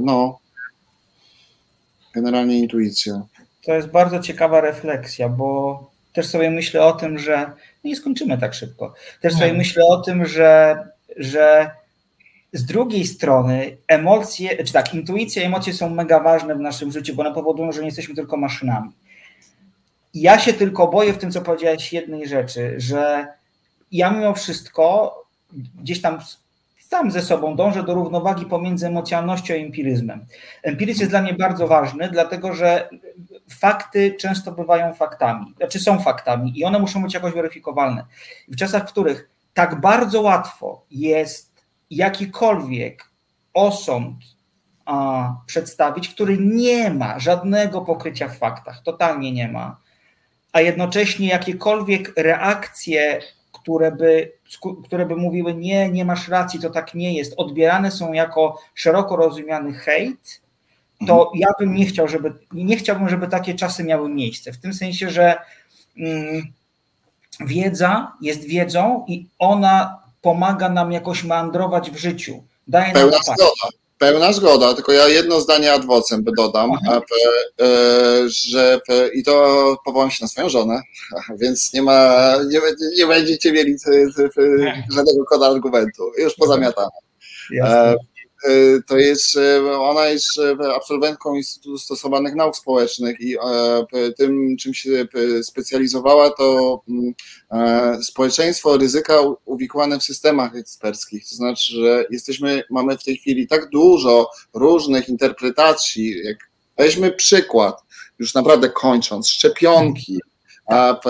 no, 0.00 0.38
generalnie 2.14 2.58
intuicja. 2.58 3.22
To 3.64 3.74
jest 3.74 3.88
bardzo 3.88 4.20
ciekawa 4.20 4.60
refleksja, 4.60 5.28
bo 5.28 5.80
też 6.12 6.26
sobie 6.26 6.50
myślę 6.50 6.84
o 6.84 6.92
tym, 6.92 7.18
że 7.18 7.52
no 7.84 7.88
nie 7.90 7.96
skończymy 7.96 8.38
tak 8.38 8.54
szybko. 8.54 8.94
Też 9.20 9.32
sobie 9.34 9.52
myślę 9.52 9.84
o 9.84 10.00
tym, 10.00 10.26
że, 10.26 10.78
że 11.16 11.70
z 12.52 12.64
drugiej 12.64 13.06
strony 13.06 13.76
emocje, 13.88 14.64
czy 14.64 14.72
tak, 14.72 14.94
intuicja 14.94 15.42
i 15.42 15.46
emocje 15.46 15.72
są 15.72 15.90
mega 15.90 16.20
ważne 16.20 16.54
w 16.54 16.60
naszym 16.60 16.92
życiu, 16.92 17.14
bo 17.14 17.22
one 17.22 17.34
powodują, 17.34 17.72
że 17.72 17.80
nie 17.80 17.86
jesteśmy 17.86 18.14
tylko 18.14 18.36
maszynami. 18.36 18.90
Ja 20.14 20.38
się 20.38 20.52
tylko 20.52 20.88
boję 20.88 21.12
w 21.12 21.18
tym, 21.18 21.30
co 21.30 21.42
powiedziałeś, 21.42 21.92
jednej 21.92 22.28
rzeczy, 22.28 22.74
że 22.78 23.26
ja 23.92 24.10
mimo 24.10 24.34
wszystko 24.34 25.14
gdzieś 25.80 26.00
tam 26.00 26.18
sam 26.78 27.10
ze 27.10 27.22
sobą 27.22 27.56
dążę 27.56 27.82
do 27.82 27.94
równowagi 27.94 28.46
pomiędzy 28.46 28.86
emocjonalnością 28.86 29.54
i 29.54 29.64
empiryzmem. 29.64 30.26
Empiryzm 30.62 31.00
jest 31.00 31.12
dla 31.12 31.22
mnie 31.22 31.34
bardzo 31.34 31.68
ważny, 31.68 32.08
dlatego 32.12 32.54
że 32.54 32.88
fakty 33.50 34.16
często 34.20 34.52
bywają 34.52 34.94
faktami, 34.94 35.54
znaczy 35.56 35.80
są 35.80 36.00
faktami 36.00 36.58
i 36.58 36.64
one 36.64 36.78
muszą 36.78 37.02
być 37.02 37.14
jakoś 37.14 37.32
weryfikowalne. 37.32 38.04
W 38.48 38.56
czasach, 38.56 38.88
w 38.88 38.92
których 38.92 39.30
tak 39.54 39.80
bardzo 39.80 40.20
łatwo 40.20 40.84
jest 40.90 41.51
jakikolwiek 41.96 43.04
osąd 43.54 44.16
a, 44.84 45.34
przedstawić, 45.46 46.08
który 46.08 46.38
nie 46.38 46.90
ma 46.90 47.18
żadnego 47.18 47.80
pokrycia 47.80 48.28
w 48.28 48.38
faktach, 48.38 48.82
totalnie 48.82 49.32
nie 49.32 49.48
ma, 49.48 49.76
a 50.52 50.60
jednocześnie 50.60 51.28
jakiekolwiek 51.28 52.12
reakcje, 52.16 53.20
które 53.52 53.92
by, 53.92 54.32
które 54.84 55.06
by 55.06 55.16
mówiły 55.16 55.54
nie, 55.54 55.90
nie 55.90 56.04
masz 56.04 56.28
racji, 56.28 56.60
to 56.60 56.70
tak 56.70 56.94
nie 56.94 57.14
jest, 57.14 57.34
odbierane 57.36 57.90
są 57.90 58.12
jako 58.12 58.60
szeroko 58.74 59.16
rozumiany 59.16 59.72
hejt, 59.72 60.42
to 61.06 61.22
mhm. 61.22 61.40
ja 61.40 61.48
bym 61.58 61.74
nie 61.74 61.86
chciał, 61.86 62.08
żeby, 62.08 62.32
nie 62.52 62.76
chciałbym, 62.76 63.08
żeby 63.08 63.28
takie 63.28 63.54
czasy 63.54 63.84
miały 63.84 64.08
miejsce. 64.08 64.52
W 64.52 64.58
tym 64.58 64.74
sensie, 64.74 65.10
że 65.10 65.36
mm, 65.98 66.52
wiedza 67.40 68.12
jest 68.20 68.44
wiedzą 68.44 69.04
i 69.08 69.26
ona 69.38 70.01
pomaga 70.22 70.68
nam 70.68 70.92
jakoś 70.92 71.24
meandrować 71.24 71.90
w 71.90 71.96
życiu. 71.96 72.44
Daje 72.66 72.92
Pełna 72.92 73.12
nam 73.12 73.36
zgoda. 73.36 73.76
Pełna 73.98 74.32
zgoda, 74.32 74.74
tylko 74.74 74.92
ja 74.92 75.08
jedno 75.08 75.40
zdanie 75.40 75.72
ad 75.72 75.84
vocem 75.86 76.24
dodam, 76.36 76.70
mhm. 76.70 77.02
e, 77.60 77.66
że 78.28 78.80
i 79.14 79.22
to 79.22 79.76
powołam 79.84 80.10
się 80.10 80.24
na 80.24 80.28
swoją 80.28 80.48
żonę, 80.48 80.82
więc 81.40 81.72
nie 81.72 81.82
ma, 81.82 82.32
nie, 82.48 82.60
nie 82.98 83.06
będziecie 83.06 83.52
mieli 83.52 83.76
żadnego 84.94 85.24
koda 85.24 85.46
argumentu, 85.46 86.12
już 86.18 86.34
pozamiatane. 86.34 86.90
Jasne. 87.50 87.94
Y, 88.48 88.82
to 88.86 88.98
jest, 88.98 89.36
y, 89.36 89.70
ona 89.70 90.06
jest 90.06 90.38
y, 90.38 90.74
absolwentką 90.74 91.34
Instytutu 91.34 91.78
Stosowanych 91.78 92.34
Nauk 92.34 92.56
Społecznych 92.56 93.20
i 93.20 93.36
tym, 94.16 94.56
czym 94.60 94.74
się 94.74 95.06
specjalizowała, 95.42 96.30
to 96.30 96.80
mm, 96.88 97.14
e, 97.50 98.02
społeczeństwo 98.02 98.76
ryzyka 98.76 99.14
uwikłane 99.44 99.98
w 99.98 100.04
systemach 100.04 100.56
eksperckich. 100.56 101.28
To 101.28 101.34
znaczy, 101.34 101.72
że 101.72 102.04
jesteśmy, 102.10 102.62
mamy 102.70 102.98
w 102.98 103.04
tej 103.04 103.16
chwili 103.16 103.46
tak 103.46 103.70
dużo 103.70 104.30
różnych 104.54 105.08
interpretacji, 105.08 106.24
jak 106.24 106.36
weźmy 106.78 107.12
przykład, 107.12 107.82
już 108.18 108.34
naprawdę 108.34 108.68
kończąc, 108.68 109.28
szczepionki, 109.28 110.18
a 110.66 111.00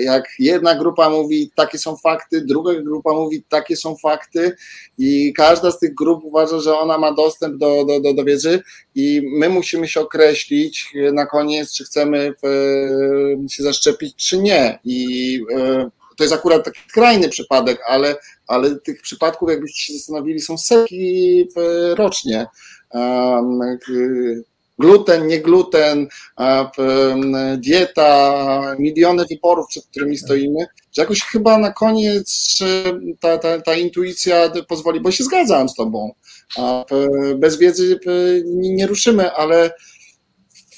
jak 0.00 0.24
jedna 0.38 0.74
grupa 0.74 1.10
mówi, 1.10 1.50
takie 1.54 1.78
są 1.78 1.96
fakty, 1.96 2.40
druga 2.40 2.74
grupa 2.74 3.12
mówi, 3.12 3.44
takie 3.48 3.76
są 3.76 3.96
fakty, 3.96 4.56
i 4.98 5.32
każda 5.36 5.70
z 5.70 5.78
tych 5.78 5.94
grup 5.94 6.24
uważa, 6.24 6.60
że 6.60 6.78
ona 6.78 6.98
ma 6.98 7.12
dostęp 7.12 7.56
do, 7.56 7.84
do, 7.84 8.00
do, 8.00 8.14
do 8.14 8.24
wiedzy, 8.24 8.62
i 8.94 9.22
my 9.38 9.48
musimy 9.48 9.88
się 9.88 10.00
określić 10.00 10.92
na 11.12 11.26
koniec, 11.26 11.72
czy 11.72 11.84
chcemy 11.84 12.34
się 13.50 13.62
zaszczepić, 13.62 14.16
czy 14.16 14.38
nie. 14.38 14.78
I 14.84 15.40
e, 15.56 15.90
to 16.16 16.24
jest 16.24 16.34
akurat 16.34 16.64
taki 16.64 16.80
skrajny 16.88 17.28
przypadek, 17.28 17.80
ale, 17.88 18.16
ale 18.46 18.76
tych 18.76 19.02
przypadków, 19.02 19.50
jakbyście 19.50 19.92
się 19.92 19.98
zastanowili, 19.98 20.40
są 20.40 20.58
setki 20.58 21.48
rocznie 21.94 22.46
gluten, 24.82 25.26
nie 25.26 25.40
gluten, 25.40 26.08
dieta, 27.56 28.60
miliony 28.78 29.24
wyborów, 29.30 29.66
przed 29.68 29.86
którymi 29.86 30.18
stoimy, 30.18 30.66
że 30.92 31.02
jakoś 31.02 31.22
chyba 31.22 31.58
na 31.58 31.72
koniec 31.72 32.58
ta, 33.20 33.38
ta, 33.38 33.60
ta 33.60 33.74
intuicja 33.74 34.52
pozwoli, 34.68 35.00
bo 35.00 35.10
się 35.10 35.24
zgadzam 35.24 35.68
z 35.68 35.74
tobą. 35.74 36.14
Bez 37.36 37.58
wiedzy 37.58 38.00
nie 38.46 38.86
ruszymy, 38.86 39.32
ale 39.32 39.70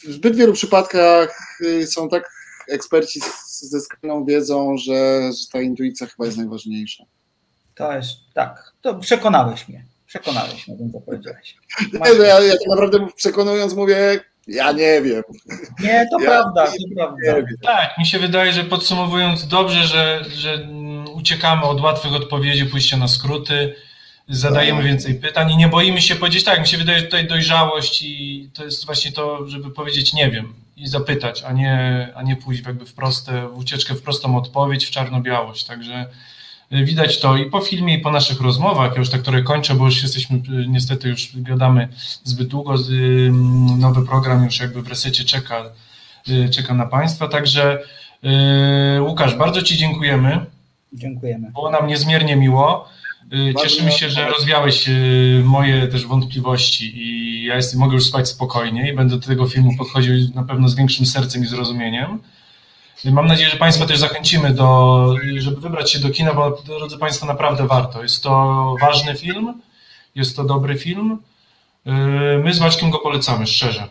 w 0.05 0.13
zbyt 0.13 0.37
wielu 0.37 0.53
przypadkach 0.53 1.59
y, 1.61 1.87
są 1.87 2.09
tak 2.09 2.31
eksperci 2.69 3.21
ze 3.61 3.81
skrajną 3.81 4.25
wiedzą, 4.25 4.77
że, 4.77 5.31
że 5.33 5.49
ta 5.53 5.61
intuicja 5.61 6.07
chyba 6.07 6.27
jest 6.27 6.39
najważniejsza. 6.39 7.05
To 7.75 7.93
jest 7.93 8.17
tak, 8.35 8.73
to 8.81 8.95
przekonałeś 8.95 9.69
mnie. 9.69 9.85
Przekonałeś 10.15 10.69
mnie 10.69 10.77
tym, 10.79 10.93
co 10.93 11.01
powiedziałeś. 11.01 11.57
Nie, 11.93 12.15
no 12.19 12.25
ja, 12.25 12.41
ja 12.41 12.53
tak 12.53 12.69
naprawdę 12.71 13.07
przekonując 13.17 13.75
mówię, 13.75 14.21
ja 14.47 14.73
nie 14.73 15.03
wiem. 15.03 15.23
Nie, 15.81 16.07
to 16.11 16.21
ja 16.21 16.27
prawda, 16.27 16.67
to 16.67 16.95
prawda. 16.97 17.47
Tak, 17.63 17.99
mi 17.99 18.07
się 18.07 18.19
wydaje, 18.19 18.53
że 18.53 18.65
podsumowując 18.65 19.49
dobrze, 19.49 19.85
że, 19.85 20.25
że 20.35 20.69
uciekamy 21.15 21.63
od 21.63 21.81
łatwych 21.81 22.13
odpowiedzi, 22.13 22.67
pójścia 22.67 22.97
na 22.97 23.09
skróty, 23.09 23.75
zadajemy 24.29 24.79
tak. 24.79 24.89
więcej 24.89 25.15
pytań 25.15 25.51
i 25.51 25.57
nie 25.57 25.69
boimy 25.69 26.03
się 26.03 26.17
powiedzieć 26.17 26.45
tak. 26.45 26.61
Mi 26.61 26.67
się 26.67 26.77
wydaje, 26.77 26.99
że 26.99 27.05
tutaj 27.05 27.27
dojrzałość 27.27 28.03
i 28.03 28.51
to 28.55 28.65
jest 28.65 28.87
właśnie 28.87 29.13
to, 29.13 29.49
żeby 29.49 29.71
powiedzieć 29.71 30.13
nie 30.13 30.31
wiem 30.31 30.55
i 30.77 30.89
zapytać, 30.89 31.43
a 31.43 31.53
nie, 31.53 32.09
a 32.15 32.23
nie 32.23 32.37
pójść 32.37 32.63
jakby 32.67 32.87
w 32.87 32.95
proste, 32.95 33.49
w 33.49 33.59
ucieczkę 33.59 33.95
w 33.95 34.03
prostą 34.03 34.37
odpowiedź, 34.37 34.87
w 34.87 34.91
czarno-białość. 34.91 35.65
Także 35.65 36.07
Widać 36.83 37.21
to 37.21 37.37
i 37.37 37.51
po 37.51 37.61
filmie, 37.61 37.95
i 37.95 37.99
po 37.99 38.11
naszych 38.11 38.41
rozmowach, 38.41 38.93
ja 38.93 38.99
już 38.99 39.11
tak 39.11 39.23
które 39.23 39.43
kończę, 39.43 39.75
bo 39.75 39.85
już 39.85 40.03
jesteśmy, 40.03 40.43
niestety 40.69 41.09
już 41.09 41.31
gadamy 41.35 41.89
zbyt 42.25 42.49
długo, 42.49 42.75
nowy 43.79 44.07
program 44.07 44.45
już 44.45 44.61
jakby 44.61 44.83
w 44.83 44.89
resecie 44.89 45.25
czeka, 45.25 45.65
y, 46.29 46.49
czeka 46.49 46.75
na 46.75 46.87
Państwa, 46.87 47.29
także 47.29 47.79
y, 48.97 49.03
Łukasz, 49.03 49.35
bardzo 49.35 49.63
Ci 49.63 49.77
dziękujemy. 49.77 50.47
Dziękujemy. 50.93 51.51
Było 51.51 51.71
nam 51.71 51.87
niezmiernie 51.87 52.37
miło. 52.37 52.89
Y, 53.33 53.55
cieszymy 53.63 53.93
się, 53.93 54.11
że 54.11 54.29
rozwiałeś 54.29 54.89
moje 55.45 55.89
też 55.89 56.07
wątpliwości 56.07 56.99
i 56.99 57.45
ja 57.45 57.57
jestem, 57.57 57.81
mogę 57.81 57.95
już 57.95 58.07
spać 58.07 58.29
spokojnie 58.29 58.91
i 58.91 58.97
będę 58.97 59.17
do 59.17 59.27
tego 59.27 59.47
filmu 59.47 59.77
podchodził 59.79 60.15
na 60.35 60.43
pewno 60.43 60.69
z 60.69 60.75
większym 60.75 61.07
sercem 61.07 61.45
i 61.45 61.47
zrozumieniem. 61.47 62.19
Mam 63.13 63.27
nadzieję, 63.27 63.51
że 63.51 63.57
Państwa 63.57 63.87
też 63.87 63.99
zachęcimy 63.99 64.51
do, 64.51 65.17
żeby 65.39 65.61
wybrać 65.61 65.93
się 65.93 65.99
do 65.99 66.11
kina, 66.11 66.35
bo 66.35 66.51
drodzy 66.51 66.99
Państwo, 66.99 67.27
naprawdę 67.27 67.67
warto. 67.67 68.03
Jest 68.03 68.23
to 68.23 68.77
ważny 68.81 69.15
film, 69.15 69.63
jest 70.15 70.37
to 70.37 70.45
dobry 70.45 70.79
film. 70.79 71.19
Yy, 71.85 71.93
my 72.45 72.55
z 72.55 72.61
Maćkiem 72.61 72.91
go 72.91 72.99
polecamy, 72.99 73.47
szczerze. 73.47 73.89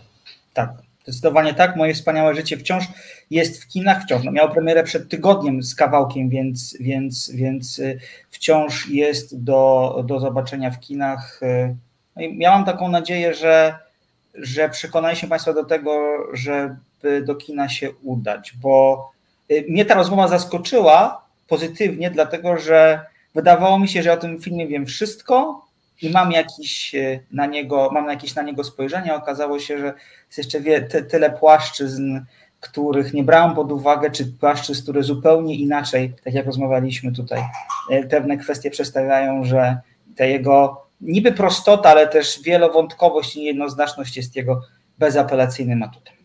Tak, 0.54 0.70
zdecydowanie 1.04 1.54
tak. 1.54 1.76
Moje 1.76 1.94
wspaniałe 1.94 2.36
życie 2.36 2.58
wciąż 2.58 2.84
jest 3.32 3.64
w 3.64 3.68
kinach, 3.68 4.04
wciąż. 4.04 4.24
No, 4.24 4.32
miał 4.32 4.52
premierę 4.52 4.84
przed 4.84 5.10
tygodniem 5.10 5.64
z 5.64 5.76
kawałkiem, 5.76 6.30
więc, 6.30 6.78
więc, 6.80 7.32
więc 7.32 7.80
y, 7.80 8.00
wciąż 8.30 8.88
jest 8.90 9.44
do, 9.44 10.04
do 10.08 10.20
zobaczenia 10.20 10.72
w 10.72 10.80
kinach. 10.80 11.40
Y, 11.44 11.76
no 12.16 12.22
i 12.22 12.38
miałam 12.38 12.66
taką 12.66 12.90
nadzieję, 12.90 13.34
że, 13.34 13.80
że 14.34 14.70
przekonaliśmy 14.70 15.30
Państwa 15.30 15.54
do 15.54 15.64
tego, 15.64 16.18
że 16.34 16.78
do 17.26 17.36
kina 17.36 17.70
się 17.70 17.92
udać, 18.04 18.54
bo 18.62 19.12
y, 19.52 19.66
mnie 19.70 19.86
ta 19.86 19.94
rozmowa 19.94 20.28
zaskoczyła 20.28 21.26
pozytywnie, 21.48 22.12
dlatego 22.12 22.58
że 22.58 23.06
wydawało 23.36 23.80
mi 23.80 23.88
się, 23.88 24.04
że 24.04 24.14
o 24.14 24.18
tym 24.18 24.42
filmie 24.42 24.68
wiem 24.68 24.86
wszystko 24.86 25.66
i 26.02 26.10
mam 26.10 26.32
jakiś 26.32 26.96
y, 26.96 27.24
na 27.32 27.46
niego, 27.46 27.90
mam 27.94 28.10
jakieś 28.10 28.36
na 28.36 28.42
niego 28.42 28.64
spojrzenie. 28.64 29.16
Okazało 29.16 29.60
się, 29.60 29.80
że 29.80 29.94
jest 30.26 30.38
jeszcze 30.38 30.60
wie, 30.60 30.82
ty, 30.82 31.04
tyle 31.04 31.32
płaszczyzn, 31.32 32.20
których 32.60 33.14
nie 33.14 33.24
brałam 33.24 33.56
pod 33.56 33.72
uwagę, 33.72 34.12
czy 34.12 34.26
płaszczyzn, 34.26 34.84
które 34.84 35.04
zupełnie 35.04 35.56
inaczej, 35.56 36.14
tak 36.24 36.34
jak 36.34 36.46
rozmawialiśmy 36.46 37.12
tutaj, 37.12 37.42
y, 37.92 38.08
pewne 38.08 38.38
kwestie 38.38 38.72
przedstawiają, 38.72 39.44
że 39.44 39.78
ta 40.16 40.26
jego 40.26 40.84
niby 41.02 41.32
prostota, 41.32 41.90
ale 41.90 42.08
też 42.08 42.42
wielowątkowość 42.44 43.36
i 43.36 43.40
niejednoznaczność 43.40 44.18
jest 44.18 44.36
jego 44.36 44.62
bezapelacyjnym 45.00 45.84
atutem. 45.84 46.23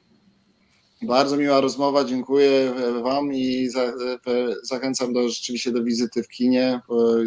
Bardzo 1.02 1.36
miła 1.36 1.60
rozmowa, 1.60 2.04
dziękuję 2.04 2.72
Wam 3.02 3.32
i 3.32 3.68
za, 3.68 3.92
zachęcam 4.62 5.12
do, 5.12 5.28
rzeczywiście 5.28 5.72
do 5.72 5.84
wizyty 5.84 6.22
w 6.22 6.28
kinie. 6.28 6.80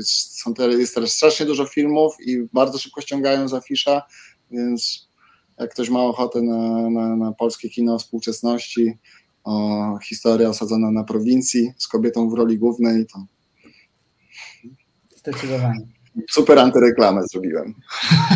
Są 0.04 0.54
teraz, 0.54 0.76
jest 0.76 0.96
teraz 0.96 1.12
strasznie 1.12 1.46
dużo 1.46 1.66
filmów 1.66 2.16
i 2.26 2.38
bardzo 2.54 2.78
szybko 2.78 3.02
ściągają 3.02 3.48
z 3.48 3.54
afisza, 3.54 4.02
więc 4.52 5.10
jak 5.60 5.72
ktoś 5.74 5.90
ma 5.90 6.04
ochotę 6.04 6.42
na, 6.42 6.90
na, 6.90 7.16
na 7.16 7.32
polskie 7.32 7.70
kino 7.70 8.00
współczesności, 8.00 8.98
o, 9.44 9.98
historia 10.04 10.50
osadzona 10.50 10.92
na 10.92 11.04
prowincji 11.04 11.74
z 11.78 11.88
kobietą 11.88 12.30
w 12.30 12.34
roli 12.34 12.58
głównej. 12.58 13.06
To 13.06 13.26
Zdecydowanie. 15.18 15.88
Super 16.30 16.60
antyreklamę 16.60 17.22
zrobiłem. 17.32 17.74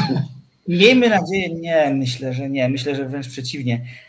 Miejmy 0.68 1.10
nadzieję, 1.10 1.56
nie, 1.56 1.94
myślę, 1.96 2.34
że 2.34 2.50
nie. 2.50 2.70
Myślę, 2.70 2.96
że 2.96 3.10
wręcz 3.10 3.28
przeciwnie, 3.28 3.74
e, 3.76 4.05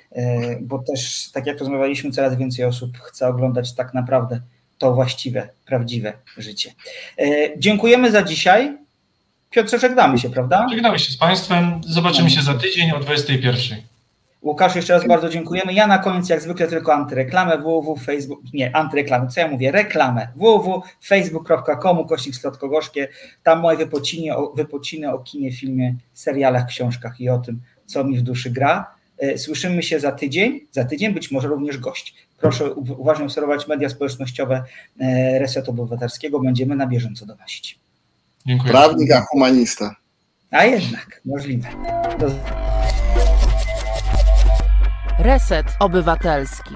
bo 0.61 0.79
też, 0.79 1.31
tak 1.33 1.47
jak 1.47 1.59
rozmawialiśmy, 1.59 2.11
coraz 2.11 2.37
więcej 2.37 2.65
osób 2.65 2.99
chce 2.99 3.29
oglądać 3.29 3.75
tak 3.75 3.95
naprawdę 3.95 4.41
to 4.79 4.95
właściwe, 4.95 5.49
prawdziwe 5.67 6.13
życie. 6.37 6.73
E, 7.19 7.25
dziękujemy 7.59 8.11
za 8.11 8.23
dzisiaj. 8.23 8.79
Piotrze, 9.51 9.79
żegnamy 9.79 10.19
się, 10.19 10.31
prawda? 10.31 10.67
Żegnamy 10.71 10.99
się 10.99 11.13
z 11.13 11.17
Państwem. 11.17 11.81
Zobaczymy 11.87 12.31
się 12.31 12.43
za 12.43 12.55
tydzień 12.55 12.93
o 12.93 12.99
21. 12.99 13.79
Łukasz, 14.43 14.77
jeszcze 14.77 14.93
raz 14.93 15.09
bardzo 15.09 15.29
dziękujemy. 15.29 15.73
Ja 15.73 15.87
na 15.87 15.99
koniec, 15.99 16.29
jak 16.29 16.41
zwykle, 16.41 16.69
tylko 16.69 16.95
antyreklamę 16.95 17.59
www, 17.59 17.97
Facebook, 17.97 18.41
nie, 18.55 18.77
antyreklamę, 18.77 19.29
co 19.29 19.41
ja 19.41 19.49
mówię, 19.49 19.73
reklamę 19.73 20.29
www.facebook.com, 20.37 22.09
kośnik 22.09 22.37
Slotkogorzkie, 22.37 23.09
tam 23.43 23.61
moje 23.61 23.79
wypociny 23.79 24.33
wypociny 24.55 25.13
o 25.13 25.19
kinie, 25.19 25.53
filmie, 25.53 25.95
serialach, 26.15 26.67
książkach 26.67 27.21
i 27.21 27.29
o 27.29 27.39
tym, 27.39 27.61
co 27.87 28.05
mi 28.05 28.19
w 28.19 28.23
duszy 28.23 28.51
gra. 28.51 28.96
E, 29.19 29.39
słyszymy 29.39 29.83
się 29.83 30.01
za 30.01 30.13
tydzień, 30.13 30.61
za 30.73 30.85
tydzień 30.85 31.15
być 31.15 31.31
może 31.31 31.49
również 31.49 31.79
gość. 31.79 32.15
Proszę 32.39 32.75
uważnie 32.75 33.25
obserwować 33.25 33.69
media 33.69 33.89
społecznościowe 33.89 34.63
e, 35.01 35.39
Resetu 35.39 35.71
Obywatelskiego, 35.71 36.41
będziemy 36.41 36.77
na 36.77 36.87
bieżąco 36.87 37.27
donosić. 37.27 37.79
Dziękuję. 38.47 38.73
Prawnik, 38.73 39.13
a 39.13 39.21
humanista. 39.21 39.97
A 40.51 40.65
jednak, 40.65 41.21
możliwe. 41.25 41.69
Do... 42.19 42.31
Reset 45.19 45.67
Obywatelski. 45.81 46.75